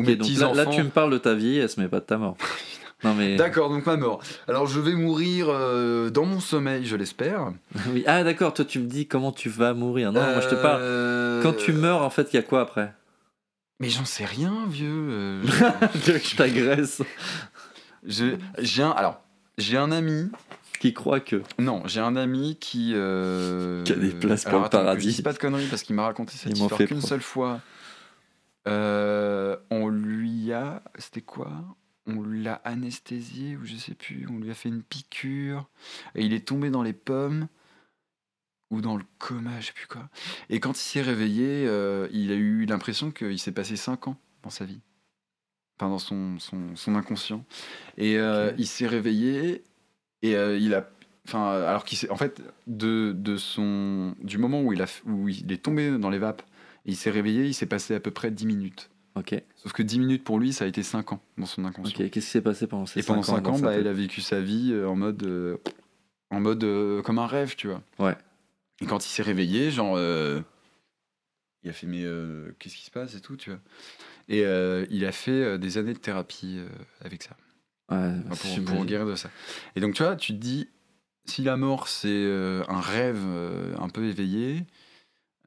Ok, 0.00 0.16
donc 0.16 0.28
là, 0.56 0.66
tu 0.66 0.82
me 0.82 0.90
parles 0.90 1.12
de 1.12 1.18
ta 1.18 1.34
vie, 1.34 1.58
elle 1.58 1.68
se 1.68 1.80
met 1.80 1.88
pas 1.88 2.00
de 2.00 2.04
ta 2.04 2.16
mort. 2.18 2.36
non 3.04 3.14
mais. 3.14 3.36
D'accord, 3.36 3.68
donc 3.68 3.84
ma 3.86 3.96
mort. 3.96 4.22
Alors 4.48 4.66
je 4.66 4.80
vais 4.80 4.94
mourir 4.94 5.46
euh, 5.50 6.10
dans 6.10 6.24
mon 6.24 6.40
sommeil, 6.40 6.84
je 6.86 6.96
l'espère. 6.96 7.52
Oui. 7.92 8.02
Ah 8.06 8.24
d'accord, 8.24 8.54
toi 8.54 8.64
tu 8.64 8.78
me 8.78 8.86
dis 8.86 9.06
comment 9.06 9.32
tu 9.32 9.48
vas 9.48 9.74
mourir. 9.74 10.12
Non, 10.12 10.20
moi 10.22 10.40
je 10.40 10.48
te 10.48 10.54
parle. 10.54 10.80
Euh, 10.82 11.42
Quand 11.42 11.52
tu 11.56 11.72
meurs, 11.72 12.02
en 12.02 12.10
fait, 12.10 12.28
il 12.32 12.36
y 12.36 12.38
a 12.38 12.42
quoi 12.42 12.60
après? 12.62 12.92
Mais 13.80 13.90
j'en 13.90 14.06
sais 14.06 14.24
rien, 14.24 14.64
vieux. 14.68 14.88
euh, 15.10 15.42
je 16.06 16.36
t'agresse 16.36 17.02
je- 18.06 18.36
j'ai 18.58 18.82
un, 18.82 18.90
alors, 18.90 19.20
j'ai 19.58 19.76
un 19.76 19.90
ami 19.92 20.30
Qui 20.80 20.92
croit 20.94 21.20
que. 21.20 21.42
Non, 21.58 21.82
j'ai 21.86 22.00
un 22.00 22.16
ami 22.16 22.56
qui. 22.60 22.92
euh, 22.94 23.82
Qui 23.84 23.92
a 23.92 23.96
des 23.96 24.10
places 24.10 24.44
pour 24.44 24.60
le 24.60 24.68
paradis. 24.68 25.10
Je 25.10 25.16
dis 25.16 25.22
pas 25.22 25.32
de 25.32 25.38
conneries 25.38 25.66
parce 25.66 25.82
qu'il 25.82 25.96
m'a 25.96 26.04
raconté 26.04 26.34
cette 26.36 26.52
histoire 26.56 26.78
qu'une 26.86 27.00
seule 27.00 27.20
fois. 27.22 27.60
Euh, 28.66 29.56
on 29.70 29.88
lui 29.88 30.52
a. 30.52 30.82
C'était 30.98 31.22
quoi? 31.22 31.52
On 32.06 32.22
l'a 32.22 32.54
anesthésié 32.64 33.56
ou 33.56 33.64
je 33.64 33.76
sais 33.76 33.94
plus. 33.94 34.26
On 34.30 34.38
lui 34.38 34.50
a 34.50 34.54
fait 34.54 34.68
une 34.68 34.82
piqûre. 34.82 35.68
Et 36.14 36.24
il 36.24 36.32
est 36.32 36.46
tombé 36.46 36.70
dans 36.70 36.82
les 36.82 36.92
pommes. 36.92 37.48
Ou 38.70 38.80
dans 38.80 38.96
le 38.96 39.04
coma, 39.18 39.60
je 39.60 39.66
sais 39.66 39.72
plus 39.72 39.86
quoi. 39.86 40.08
Et 40.50 40.58
quand 40.58 40.72
il 40.72 40.82
s'est 40.82 41.02
réveillé, 41.02 41.66
euh, 41.68 42.08
il 42.10 42.32
a 42.32 42.34
eu 42.34 42.66
l'impression 42.66 43.12
qu'il 43.12 43.38
s'est 43.38 43.52
passé 43.52 43.76
5 43.76 44.08
ans 44.08 44.16
dans 44.42 44.50
sa 44.50 44.64
vie. 44.64 44.80
Enfin, 45.78 45.88
dans 45.88 46.00
son, 46.00 46.38
son, 46.40 46.74
son 46.74 46.96
inconscient. 46.96 47.44
Et 47.96 48.18
euh, 48.18 48.52
il 48.58 48.66
s'est 48.66 48.88
réveillé 48.88 49.62
et 50.22 50.32
il 50.32 50.74
a. 50.74 50.90
Enfin, 51.28 51.50
alors 51.50 51.84
qu'il 51.84 51.96
s'est. 51.96 52.10
En 52.10 52.16
fait, 52.16 52.42
de, 52.66 53.12
de 53.16 53.36
son, 53.36 54.16
du 54.20 54.38
moment 54.38 54.62
où 54.62 54.72
il, 54.72 54.82
a, 54.82 54.86
où 55.04 55.28
il 55.28 55.52
est 55.52 55.62
tombé 55.62 55.96
dans 55.96 56.10
les 56.10 56.18
vapes 56.18 56.42
et 56.86 56.90
il 56.90 56.96
s'est 56.96 57.10
réveillé, 57.10 57.44
il 57.46 57.54
s'est 57.54 57.66
passé 57.66 57.94
à 57.94 58.00
peu 58.00 58.10
près 58.10 58.30
10 58.30 58.46
minutes. 58.46 58.88
Ok. 59.16 59.34
Sauf 59.56 59.72
que 59.72 59.82
10 59.82 59.98
minutes 59.98 60.24
pour 60.24 60.38
lui, 60.38 60.52
ça 60.52 60.64
a 60.64 60.68
été 60.68 60.82
5 60.82 61.12
ans 61.12 61.20
dans 61.38 61.46
son 61.46 61.64
inconscient. 61.64 61.92
Ok. 62.04 62.10
Qu'est-ce 62.10 62.26
qui 62.26 62.32
s'est 62.32 62.40
passé 62.42 62.66
pendant 62.66 62.86
ces 62.86 63.00
Et 63.00 63.02
pendant 63.02 63.22
5 63.22 63.42
dans 63.42 63.52
ans, 63.52 63.56
sa 63.56 63.62
bah, 63.66 63.78
il 63.78 63.86
a 63.88 63.92
vécu 63.92 64.20
sa 64.20 64.40
vie 64.40 64.72
euh, 64.72 64.88
en 64.88 64.94
mode. 64.96 65.22
euh, 65.24 65.56
en 66.30 66.40
mode 66.40 66.64
euh, 66.64 67.02
comme 67.02 67.18
un 67.18 67.26
rêve, 67.26 67.54
tu 67.56 67.68
vois. 67.68 67.82
Ouais. 67.98 68.16
Et 68.80 68.86
quand 68.86 69.04
il 69.04 69.08
s'est 69.08 69.22
réveillé, 69.22 69.70
genre. 69.70 69.94
euh, 69.96 70.40
il 71.62 71.70
a 71.70 71.72
fait, 71.72 71.86
mais 71.86 72.04
qu'est-ce 72.58 72.76
qui 72.76 72.84
se 72.84 72.90
passe 72.90 73.14
et 73.16 73.20
tout, 73.20 73.36
tu 73.36 73.50
vois. 73.50 73.58
Et 74.28 74.42
il 74.90 75.04
a 75.04 75.12
fait 75.12 75.58
des 75.58 75.78
années 75.78 75.94
de 75.94 75.98
thérapie 75.98 76.60
avec 77.00 77.22
ça. 77.24 77.36
Ouais, 77.90 78.12
Enfin, 78.30 78.62
pour, 78.62 78.84
guérir 78.84 79.06
de 79.06 79.14
ça. 79.16 79.30
Et 79.74 79.80
donc, 79.80 79.94
tu 79.94 80.02
vois, 80.04 80.14
tu 80.14 80.32
te 80.32 80.38
dis, 80.38 80.68
si 81.24 81.42
la 81.42 81.56
mort, 81.56 81.88
c'est 81.88 82.24
un 82.68 82.80
rêve 82.80 83.24
un 83.80 83.88
peu 83.88 84.04
éveillé, 84.04 84.64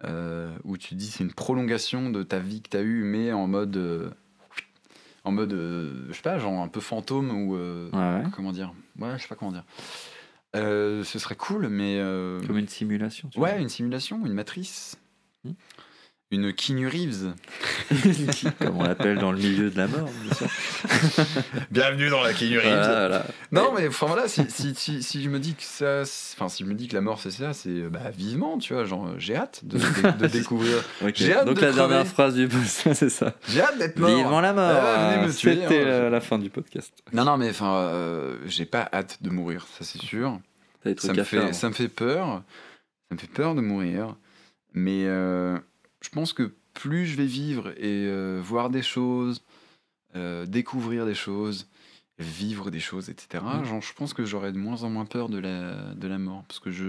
euh, 0.06 0.56
où 0.64 0.78
tu 0.78 0.96
dis 0.96 1.08
c'est 1.08 1.24
une 1.24 1.34
prolongation 1.34 2.10
de 2.10 2.24
ta 2.24 2.40
vie 2.40 2.62
que 2.62 2.70
tu 2.70 2.78
as 2.78 2.82
eue, 2.82 3.04
mais 3.04 3.32
en 3.32 3.48
mode. 3.48 3.76
euh, 3.78 4.10
en 5.26 5.32
mode, 5.32 5.54
euh, 5.54 6.06
je 6.10 6.14
sais 6.14 6.22
pas, 6.22 6.38
genre 6.40 6.62
un 6.62 6.68
peu 6.68 6.80
fantôme 6.80 7.30
ou. 7.32 7.56
Ouais, 7.56 8.00
ouais. 8.00 8.24
Comment 8.36 8.52
dire 8.52 8.74
Ouais, 8.98 9.18
je 9.18 9.24
sais 9.24 9.28
pas 9.28 9.36
comment 9.36 9.52
dire. 9.52 9.66
Ce 10.54 11.04
serait 11.20 11.36
cool, 11.36 11.68
mais. 11.68 12.00
Comme 12.48 12.58
une 12.58 12.68
simulation. 12.68 13.30
tu 13.30 13.40
ouais, 13.40 13.62
une 13.62 13.70
simulation, 13.70 14.26
une 14.26 14.34
matrice. 14.34 14.98
Hmm. 15.44 15.52
Une 16.32 16.54
Keanu 16.54 16.88
Reeves. 16.88 17.34
Comme 18.60 18.78
on 18.78 18.84
l'appelle 18.84 19.18
dans 19.18 19.32
le 19.32 19.40
milieu 19.40 19.72
de 19.72 19.78
la 19.78 19.88
mort, 19.88 20.08
bien 20.24 20.34
sûr. 20.36 20.48
Bienvenue 21.72 22.10
dans 22.10 22.22
la 22.22 22.34
Keanu 22.34 22.60
Voilà, 22.60 23.00
voilà. 23.08 23.26
Non, 23.52 23.74
mais 23.76 23.88
enfin 23.88 24.06
voilà, 24.06 24.28
si, 24.28 24.44
si, 24.48 24.76
si, 24.76 25.02
si 25.02 25.24
je 25.24 25.30
me 25.30 25.40
dis 25.40 25.56
que 25.56 25.64
ça, 25.64 26.02
enfin 26.36 26.48
si 26.48 26.64
je 26.64 26.70
me 26.70 26.76
dis 26.76 26.88
que 26.88 26.94
la 26.94 27.02
mort 27.02 27.20
c'est 27.20 27.32
ça, 27.32 27.54
c'est 27.54 27.70
euh, 27.70 27.90
bah, 27.90 28.12
vivement, 28.16 28.60
tu 28.60 28.76
vois, 28.76 28.86
genre 28.86 29.08
euh, 29.08 29.16
j'ai 29.18 29.36
hâte 29.36 29.62
de, 29.64 29.80
de- 29.80 30.18
de 30.20 30.28
découvrir, 30.32 30.78
Ok. 31.04 31.14
J'ai 31.16 31.34
hâte 31.34 31.48
Donc 31.48 31.56
de 31.56 31.62
la 31.62 31.72
dernière 31.72 32.06
phrase 32.06 32.36
du 32.36 32.48
podcast, 32.48 32.94
c'est 32.94 33.10
ça. 33.10 33.34
j'ai 33.48 33.62
hâte 33.62 33.80
d'être 33.80 33.98
mort. 33.98 34.16
Vivement 34.16 34.42
la 34.42 34.54
mort. 34.54 34.70
Ah, 34.72 35.26
tuer, 35.36 35.56
C'était 35.56 35.82
hein. 35.82 35.86
la, 35.86 36.10
la 36.12 36.22
fin 36.22 36.38
du 36.38 36.52
podcast. 36.52 36.94
Non, 37.12 37.24
non, 37.26 37.38
mais 37.38 37.50
enfin, 37.50 37.76
euh, 37.76 38.36
j'ai 38.46 38.66
pas 38.66 38.88
hâte 38.94 39.18
de 39.24 39.32
mourir, 39.32 39.66
ça 39.80 39.84
c'est 39.84 40.00
sûr. 40.00 40.40
Ça 40.98 41.12
me 41.12 41.24
faire. 41.24 41.48
fait, 41.48 41.54
ça 41.54 41.70
me 41.70 41.74
fait 41.74 41.90
peur, 41.90 42.44
ça 43.10 43.16
me 43.16 43.20
fait 43.20 43.28
peur 43.32 43.56
de 43.56 43.62
mourir, 43.62 44.16
mais 44.74 45.06
euh, 45.08 45.58
je 46.02 46.10
pense 46.10 46.34
que 46.34 46.54
plus 46.74 47.06
je 47.06 47.18
vais 47.18 47.26
vivre 47.26 47.70
et 47.78 48.06
euh, 48.08 48.40
voir 48.42 48.70
des 48.70 48.82
choses, 48.82 49.44
euh, 50.16 50.46
découvrir 50.46 51.06
des 51.06 51.16
choses, 51.16 51.68
vivre 52.18 52.72
des 52.72 52.80
choses, 52.80 53.10
etc. 53.10 53.44
Mm. 53.44 53.66
Genre, 53.66 53.82
je 53.82 53.94
pense 53.94 54.14
que 54.14 54.26
j'aurais 54.26 54.52
de 54.52 54.58
moins 54.58 54.84
en 54.84 54.90
moins 54.90 55.06
peur 55.06 55.30
de 55.30 55.38
la, 55.38 55.94
de 55.94 56.08
la 56.08 56.18
mort. 56.18 56.44
Parce 56.48 56.60
que 56.60 56.72
je, 56.72 56.86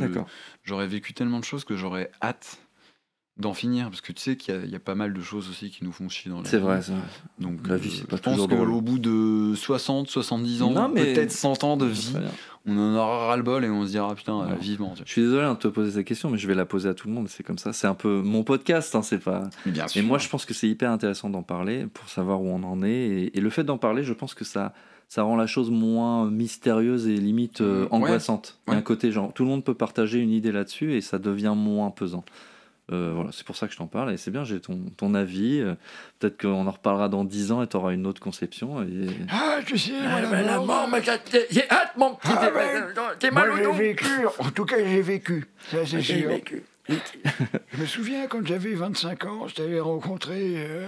j'aurais 0.64 0.86
vécu 0.86 1.14
tellement 1.14 1.40
de 1.40 1.44
choses 1.44 1.64
que 1.64 1.76
j'aurais 1.76 2.10
hâte 2.22 2.58
d'en 3.40 3.54
finir. 3.54 3.88
Parce 3.90 4.00
que 4.00 4.12
tu 4.12 4.20
sais 4.22 4.36
qu'il 4.36 4.54
y 4.54 4.56
a, 4.58 4.60
il 4.64 4.70
y 4.70 4.76
a 4.76 4.80
pas 4.80 4.94
mal 4.94 5.12
de 5.12 5.20
choses 5.22 5.48
aussi 5.48 5.70
qui 5.70 5.84
nous 5.84 5.92
font 5.92 6.08
chier 6.08 6.30
dans 6.30 6.42
la 6.42 6.44
C'est 6.48 6.58
vie. 6.58 6.62
vrai, 6.62 6.82
c'est 6.82 6.92
vrai. 6.92 7.00
Donc, 7.38 7.66
La 7.66 7.76
vie, 7.76 7.90
c'est 7.90 8.06
pas 8.06 8.16
je 8.16 8.22
pense 8.22 8.46
qu'au 8.46 8.80
bout 8.80 8.98
de 8.98 9.54
60, 9.54 10.08
70 10.08 10.62
ans, 10.62 10.90
mais- 10.92 11.12
peut-être 11.14 11.32
100 11.32 11.64
ans 11.64 11.76
de 11.76 11.86
vie, 11.86 12.12
on 12.66 12.76
en 12.78 12.94
aura 12.94 13.26
ras-le-bol 13.28 13.64
et 13.64 13.70
on 13.70 13.84
se 13.86 13.90
dira, 13.90 14.14
putain, 14.14 14.40
euh, 14.40 14.46
Ouais. 14.50 14.56
vivement. 14.60 14.94
Je 15.04 15.10
suis 15.10 15.22
désolé 15.22 15.44
hein, 15.44 15.54
de 15.54 15.58
te 15.58 15.68
poser 15.68 15.92
cette 15.92 16.06
question, 16.06 16.28
mais 16.30 16.38
je 16.38 16.46
vais 16.46 16.54
la 16.54 16.66
poser 16.66 16.88
à 16.88 16.94
tout 16.94 17.08
le 17.08 17.14
monde. 17.14 17.28
C'est 17.28 17.42
comme 17.42 17.58
ça. 17.58 17.72
C'est 17.72 17.86
un 17.86 17.94
peu 17.94 18.20
mon 18.22 18.42
podcast. 18.44 18.94
Hein, 18.94 19.02
c'est 19.02 19.18
pas. 19.18 19.48
Mais 19.66 19.72
bien 19.72 19.86
Et 19.86 19.88
sûr. 19.88 20.02
moi, 20.04 20.18
je 20.18 20.28
pense 20.28 20.44
que 20.44 20.52
c'est 20.54 20.68
hyper 20.68 20.90
intéressant 20.90 21.30
d'en 21.30 21.42
parler 21.42 21.86
pour 21.86 22.08
savoir 22.08 22.42
où 22.42 22.48
on 22.48 22.62
en 22.62 22.82
est. 22.82 22.90
Et, 22.90 23.38
et 23.38 23.40
le 23.40 23.50
fait 23.50 23.64
d'en 23.64 23.78
parler, 23.78 24.04
je 24.04 24.12
pense 24.12 24.34
que 24.34 24.44
ça, 24.44 24.74
ça 25.08 25.22
rend 25.24 25.36
la 25.36 25.46
chose 25.48 25.70
moins 25.70 26.30
mystérieuse 26.30 27.08
et 27.08 27.16
limite 27.16 27.62
euh, 27.62 27.82
Ouais. 27.84 27.88
angoissante. 27.92 28.58
Ouais. 28.68 28.76
un 28.76 28.82
côté 28.82 29.10
genre, 29.10 29.32
tout 29.32 29.42
le 29.42 29.48
monde 29.48 29.64
peut 29.64 29.74
partager 29.74 30.18
une 30.20 30.30
idée 30.30 30.52
là-dessus 30.52 30.94
et 30.94 31.00
ça 31.00 31.18
devient 31.18 31.54
moins 31.56 31.90
pesant. 31.90 32.24
Euh, 32.92 33.12
voilà, 33.14 33.30
c'est 33.32 33.44
pour 33.46 33.56
ça 33.56 33.66
que 33.66 33.72
je 33.72 33.78
t'en 33.78 33.86
parle 33.86 34.12
et 34.12 34.16
c'est 34.16 34.30
bien, 34.30 34.42
j'ai 34.44 34.60
ton, 34.60 34.78
ton 34.96 35.14
avis. 35.14 35.60
Euh, 35.60 35.74
Peut-être 36.18 36.40
qu'on 36.42 36.66
en 36.66 36.70
reparlera 36.70 37.08
dans 37.08 37.24
10 37.24 37.52
ans 37.52 37.62
et 37.62 37.66
tu 37.66 37.76
auras 37.76 37.92
une 37.92 38.06
autre 38.06 38.20
conception. 38.20 38.82
Et... 38.82 39.06
Ah, 39.30 39.58
tu 39.64 39.78
sais, 39.78 39.92
moi, 39.92 40.20
ben, 40.30 40.44
la 40.44 40.58
mort, 40.58 40.88
j'ai- 41.32 41.46
j'ai 41.50 41.70
hâte, 41.70 41.92
mon 41.96 42.14
petit. 42.14 42.28
Ah, 42.36 42.50
ben, 42.52 42.86
T'es 43.18 43.30
moi, 43.30 43.42
mal 43.42 43.50
au 43.52 43.56
j'ai 43.56 43.62
dos. 43.64 43.72
vécu, 43.72 44.10
en 44.38 44.50
tout 44.50 44.64
cas 44.64 44.76
j'ai 44.78 45.02
vécu, 45.02 45.46
ça 45.70 45.78
c'est 45.86 46.00
J'ai 46.00 46.20
sûr. 46.20 46.28
vécu. 46.30 46.62
Je 46.88 47.80
me 47.80 47.86
souviens 47.86 48.26
quand 48.26 48.44
j'avais 48.44 48.74
25 48.74 49.24
ans, 49.24 49.46
je 49.46 49.54
t'avais 49.54 49.78
rencontré 49.80 50.54
euh, 50.56 50.86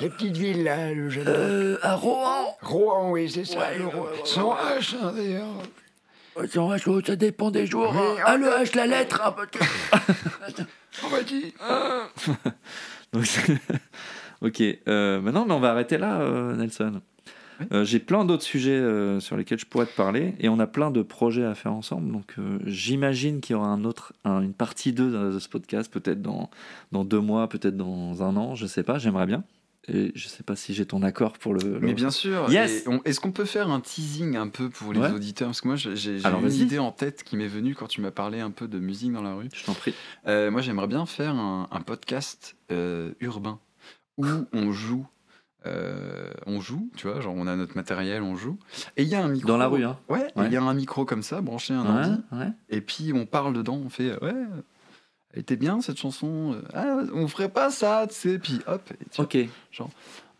les 0.00 0.08
petites 0.08 0.36
villes 0.36 0.64
là, 0.64 0.92
le 0.94 1.10
jeune 1.10 1.24
Euh, 1.28 1.76
à 1.82 1.94
Rouen. 1.96 2.56
Rouen, 2.62 3.10
oui, 3.10 3.30
c'est 3.30 3.44
ça, 3.44 3.58
Ouais, 3.58 3.76
Rouen. 3.84 4.06
Sans. 4.24 4.54
H, 4.54 4.94
hein, 5.02 5.12
d'ailleurs. 5.14 5.44
Sans 6.50 6.70
H, 6.74 6.82
oh, 6.86 7.00
ça 7.04 7.16
dépend 7.16 7.50
des 7.50 7.66
jours. 7.66 7.90
Oui, 7.92 7.98
hein. 8.00 8.22
Ah, 8.26 8.36
le 8.36 8.46
H, 8.46 8.76
la 8.76 8.86
lettre. 8.86 9.20
hein, 9.24 9.32
peut-être. 9.32 10.66
On 11.04 11.10
m'a 11.10 11.22
dit. 11.22 11.52
Donc, 13.12 13.24
ok, 14.42 14.62
euh, 14.88 15.20
maintenant, 15.20 15.46
mais 15.46 15.54
on 15.54 15.60
va 15.60 15.70
arrêter 15.70 15.96
là, 15.98 16.20
euh, 16.20 16.54
Nelson. 16.56 17.00
Oui. 17.60 17.66
Euh, 17.72 17.84
J'ai 17.84 17.98
plein 17.98 18.24
d'autres 18.24 18.42
sujets 18.44 18.70
euh, 18.70 19.18
sur 19.18 19.36
lesquels 19.36 19.58
je 19.58 19.66
pourrais 19.66 19.86
te 19.86 19.96
parler 19.96 20.34
et 20.38 20.48
on 20.48 20.58
a 20.60 20.66
plein 20.68 20.90
de 20.92 21.02
projets 21.02 21.44
à 21.44 21.54
faire 21.56 21.72
ensemble. 21.72 22.12
Donc 22.12 22.34
euh, 22.38 22.58
j'imagine 22.66 23.40
qu'il 23.40 23.54
y 23.54 23.56
aura 23.56 23.66
un 23.68 23.84
autre, 23.84 24.12
un- 24.24 24.42
une 24.42 24.52
partie 24.54 24.92
2 24.92 25.10
de, 25.10 25.32
de 25.32 25.38
ce 25.40 25.48
podcast, 25.48 25.92
peut-être 25.92 26.22
dans, 26.22 26.50
dans 26.92 27.04
deux 27.04 27.18
mois, 27.20 27.48
peut-être 27.48 27.76
dans 27.76 28.22
un 28.22 28.36
an, 28.36 28.54
je 28.54 28.66
sais 28.66 28.84
pas, 28.84 28.98
j'aimerais 28.98 29.26
bien. 29.26 29.42
Et 29.90 30.12
je 30.14 30.28
sais 30.28 30.42
pas 30.42 30.54
si 30.56 30.74
j'ai 30.74 30.84
ton 30.86 31.02
accord 31.02 31.38
pour 31.38 31.54
le. 31.54 31.60
le- 31.74 31.80
Mais 31.80 31.94
bien 31.94 32.10
sûr. 32.10 32.50
Yes. 32.50 32.84
Est-ce 33.04 33.20
qu'on 33.20 33.32
peut 33.32 33.44
faire 33.44 33.70
un 33.70 33.80
teasing 33.80 34.36
un 34.36 34.48
peu 34.48 34.68
pour 34.68 34.92
les 34.92 35.00
Ouais. 35.00 35.10
auditeurs? 35.10 35.48
Parce 35.48 35.60
que 35.60 35.68
moi, 35.68 35.76
j'ai 35.76 36.20
une 36.20 36.52
idée 36.52 36.78
en 36.78 36.92
tête 36.92 37.22
qui 37.24 37.36
m'est 37.36 37.48
venue 37.48 37.74
quand 37.74 37.86
tu 37.88 38.00
m'as 38.00 38.10
parlé 38.10 38.40
un 38.40 38.50
peu 38.50 38.68
de 38.68 38.78
musique 38.78 39.12
dans 39.12 39.22
la 39.22 39.34
rue. 39.34 39.48
Je 39.54 39.64
t'en 39.64 39.74
prie. 39.74 39.94
Euh, 40.26 40.50
moi, 40.50 40.60
j'aimerais 40.60 40.86
bien 40.88 41.06
faire 41.06 41.34
un, 41.34 41.68
un 41.70 41.80
podcast 41.80 42.56
euh, 42.70 43.12
urbain 43.20 43.58
où 44.18 44.26
on 44.52 44.72
joue. 44.72 45.06
euh, 45.66 46.30
on 46.46 46.60
joue, 46.60 46.88
tu 46.96 47.08
vois, 47.08 47.20
genre 47.20 47.34
on 47.36 47.46
a 47.48 47.56
notre 47.56 47.74
matériel, 47.76 48.22
on 48.22 48.36
joue. 48.36 48.56
Et 48.96 49.02
il 49.02 49.08
y 49.08 49.14
a 49.16 49.24
un 49.24 49.28
micro. 49.28 49.48
Dans 49.48 49.56
la 49.56 49.66
rue, 49.66 49.84
hein. 49.84 49.98
Ouais, 50.08 50.28
il 50.36 50.42
Ouais. 50.42 50.50
y 50.50 50.56
a 50.56 50.62
un 50.62 50.72
micro 50.74 51.04
comme 51.04 51.22
ça, 51.22 51.40
branché 51.40 51.74
à 51.74 51.80
un 51.80 52.12
ouais. 52.32 52.46
Et 52.70 52.80
puis 52.80 53.12
on 53.12 53.26
parle 53.26 53.52
dedans, 53.54 53.74
on 53.84 53.88
fait 53.90 54.12
ouais, 54.22 54.32
elle 55.34 55.40
était 55.40 55.56
bien 55.56 55.80
cette 55.80 55.98
chanson. 55.98 56.54
euh, 56.54 56.62
Ah, 56.74 56.98
on 57.12 57.28
ferait 57.28 57.48
pas 57.50 57.70
ça, 57.70 58.06
tu 58.08 58.14
sais. 58.14 58.38
Puis 58.38 58.60
hop, 58.66 58.82
et 58.90 59.04
tu 59.10 59.16
vois, 59.16 59.24
Ok. 59.24 59.38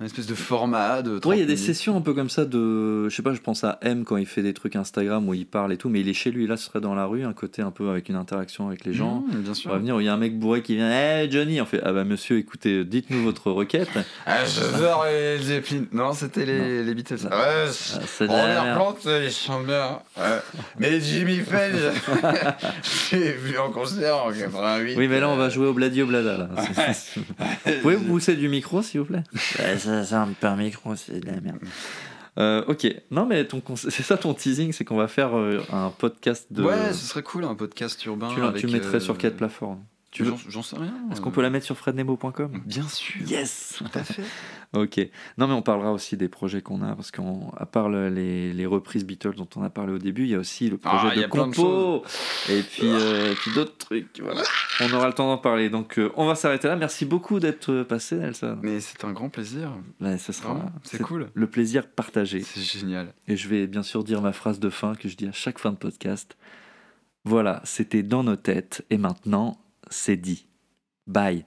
Un 0.00 0.04
espèce 0.04 0.26
de 0.28 0.34
format 0.36 1.02
de. 1.02 1.18
30 1.18 1.26
Ouais, 1.30 1.36
il 1.38 1.40
y 1.40 1.42
a 1.42 1.46
des 1.46 1.54
minutes. 1.54 1.66
sessions 1.66 1.96
un 1.96 2.00
peu 2.00 2.14
comme 2.14 2.30
ça 2.30 2.44
de. 2.44 3.08
Je 3.08 3.16
sais 3.16 3.22
pas, 3.22 3.34
je 3.34 3.40
pense 3.40 3.64
à 3.64 3.78
M 3.82 4.04
quand 4.04 4.16
il 4.16 4.26
fait 4.26 4.42
des 4.42 4.54
trucs 4.54 4.76
Instagram 4.76 5.28
où 5.28 5.34
il 5.34 5.44
parle 5.44 5.72
et 5.72 5.76
tout, 5.76 5.88
mais 5.88 6.00
il 6.02 6.08
est 6.08 6.14
chez 6.14 6.30
lui. 6.30 6.46
Là, 6.46 6.56
ce 6.56 6.66
serait 6.66 6.80
dans 6.80 6.94
la 6.94 7.06
rue, 7.06 7.24
un 7.24 7.32
côté 7.32 7.62
un 7.62 7.72
peu 7.72 7.90
avec 7.90 8.08
une 8.08 8.14
interaction 8.14 8.68
avec 8.68 8.84
les 8.84 8.92
gens. 8.92 9.24
Mmh, 9.26 9.38
bien 9.38 9.50
On 9.50 9.54
sûr. 9.54 9.72
va 9.72 9.78
venir, 9.78 10.00
il 10.00 10.04
y 10.04 10.08
a 10.08 10.14
un 10.14 10.16
mec 10.16 10.38
bourré 10.38 10.62
qui 10.62 10.76
vient, 10.76 10.88
Hey 10.88 11.28
Johnny, 11.28 11.60
on 11.60 11.66
fait, 11.66 11.80
ah 11.84 11.92
bah 11.92 12.04
monsieur, 12.04 12.38
écoutez, 12.38 12.84
dites-nous 12.84 13.24
votre 13.24 13.50
requête. 13.50 13.88
Ah, 14.30 14.44
j'adore 14.44 15.04
les 15.06 15.38
Zeppelin. 15.38 15.84
Non, 15.90 16.12
c'était 16.12 16.44
les, 16.44 16.84
les 16.84 16.94
Beatles. 16.94 17.16
Non. 17.24 17.30
Ouais, 17.30 17.64
Ah, 17.66 17.66
c'est 18.06 18.26
de 18.26 18.30
on 18.30 19.10
les 19.18 19.26
ils 19.26 19.32
chantent 19.32 19.66
bien. 19.66 19.98
Ouais. 20.16 20.38
Mais 20.78 21.00
Jimmy 21.00 21.38
Page, 21.40 21.72
j'ai 23.10 23.32
vu 23.32 23.58
en 23.58 23.70
concert 23.70 24.16
en 24.26 24.30
88. 24.32 24.94
Oui, 24.96 25.08
mais 25.08 25.18
là, 25.18 25.28
on 25.30 25.36
va 25.36 25.48
jouer 25.48 25.66
au 25.66 25.72
Bladi 25.72 26.02
Oblada. 26.02 26.36
Là. 26.36 26.48
C'est- 26.74 26.92
c'est- 26.92 27.20
Vous 27.20 27.72
pouvez 27.82 27.96
vous 27.96 28.04
pousser 28.04 28.36
du 28.36 28.48
micro, 28.48 28.82
s'il 28.82 29.00
vous 29.00 29.06
plaît? 29.06 29.22
Ça 30.04 30.26
me 30.26 30.34
permet 30.34 30.64
micro, 30.64 30.94
c'est 30.96 31.20
de 31.20 31.26
la 31.26 31.40
merde. 31.40 31.58
Euh, 32.38 32.62
Ok, 32.68 32.86
non, 33.10 33.26
mais 33.26 33.44
ton 33.46 33.60
c'est 33.76 34.02
ça 34.02 34.16
ton 34.16 34.32
teasing, 34.32 34.72
c'est 34.72 34.84
qu'on 34.84 34.96
va 34.96 35.08
faire 35.08 35.36
euh, 35.36 35.60
un 35.72 35.90
podcast 35.90 36.46
de. 36.52 36.62
Ouais, 36.62 36.92
ce 36.92 37.04
serait 37.06 37.22
cool, 37.22 37.44
un 37.44 37.54
podcast 37.56 38.04
urbain. 38.04 38.28
tu, 38.32 38.40
le- 38.40 38.46
avec, 38.46 38.60
tu 38.60 38.68
mettrais 38.68 38.96
euh, 38.96 39.00
sur 39.00 39.18
quelle 39.18 39.34
plateforme? 39.34 39.82
Tu 40.10 40.22
veux... 40.24 40.32
J'en 40.48 40.62
sais 40.62 40.76
rien. 40.76 40.94
Est-ce 41.10 41.20
euh, 41.20 41.22
qu'on 41.22 41.30
peut 41.30 41.42
la 41.42 41.50
mettre 41.50 41.66
sur 41.66 41.76
frednemo.com 41.76 42.62
Bien 42.64 42.88
sûr. 42.88 43.20
Yes 43.28 43.74
Tout 43.78 43.84
à 43.98 44.04
fait. 44.04 44.22
Ok. 44.74 44.98
Non, 45.36 45.46
mais 45.48 45.52
on 45.54 45.60
parlera 45.62 45.92
aussi 45.92 46.16
des 46.16 46.28
projets 46.28 46.62
qu'on 46.62 46.80
a, 46.82 46.94
parce 46.94 47.10
qu'à 47.10 47.22
part 47.70 47.88
le- 47.90 48.08
les, 48.08 48.52
les 48.54 48.66
reprises 48.66 49.04
Beatles 49.04 49.34
dont 49.36 49.48
on 49.56 49.62
a 49.62 49.70
parlé 49.70 49.92
au 49.92 49.98
début, 49.98 50.22
il 50.24 50.30
y 50.30 50.34
a 50.34 50.38
aussi 50.38 50.70
le 50.70 50.78
projet 50.78 51.08
Ah, 51.10 51.14
y 51.14 51.20
de 51.20 51.26
compo, 51.26 52.02
et 52.48 52.62
puis, 52.62 52.82
euh, 52.86 53.32
et 53.32 53.34
puis 53.34 53.50
d'autres 53.54 53.76
trucs. 53.76 54.20
Voilà. 54.22 54.42
On 54.80 54.92
aura 54.94 55.08
le 55.08 55.12
temps 55.14 55.26
d'en 55.28 55.38
parler. 55.38 55.68
Donc, 55.70 55.98
euh, 55.98 56.10
on 56.16 56.26
va 56.26 56.34
s'arrêter 56.34 56.68
là. 56.68 56.76
Merci 56.76 57.04
beaucoup 57.04 57.38
d'être 57.40 57.82
passé, 57.82 58.16
Nelson. 58.16 58.58
Mais 58.62 58.80
c'est 58.80 59.04
un 59.04 59.12
grand 59.12 59.28
plaisir. 59.28 59.72
Ouais, 60.00 60.16
ce 60.18 60.32
sera 60.32 60.70
c'est 60.84 61.02
cool. 61.02 61.30
le 61.34 61.46
plaisir 61.48 61.86
partagé. 61.86 62.40
C'est 62.42 62.60
génial. 62.62 63.12
Et 63.26 63.36
je 63.36 63.48
vais 63.48 63.66
bien 63.66 63.82
sûr 63.82 64.04
dire 64.04 64.22
ma 64.22 64.32
phrase 64.32 64.58
de 64.60 64.70
fin 64.70 64.94
que 64.94 65.08
je 65.08 65.16
dis 65.16 65.26
à 65.26 65.32
chaque 65.32 65.58
fin 65.58 65.70
de 65.70 65.76
podcast. 65.76 66.36
Voilà, 67.24 67.60
c'était 67.64 68.02
dans 68.02 68.22
nos 68.22 68.36
têtes, 68.36 68.84
et 68.90 68.96
maintenant, 68.96 69.58
c'est 69.90 70.16
dit. 70.16 70.46
Bye. 71.06 71.44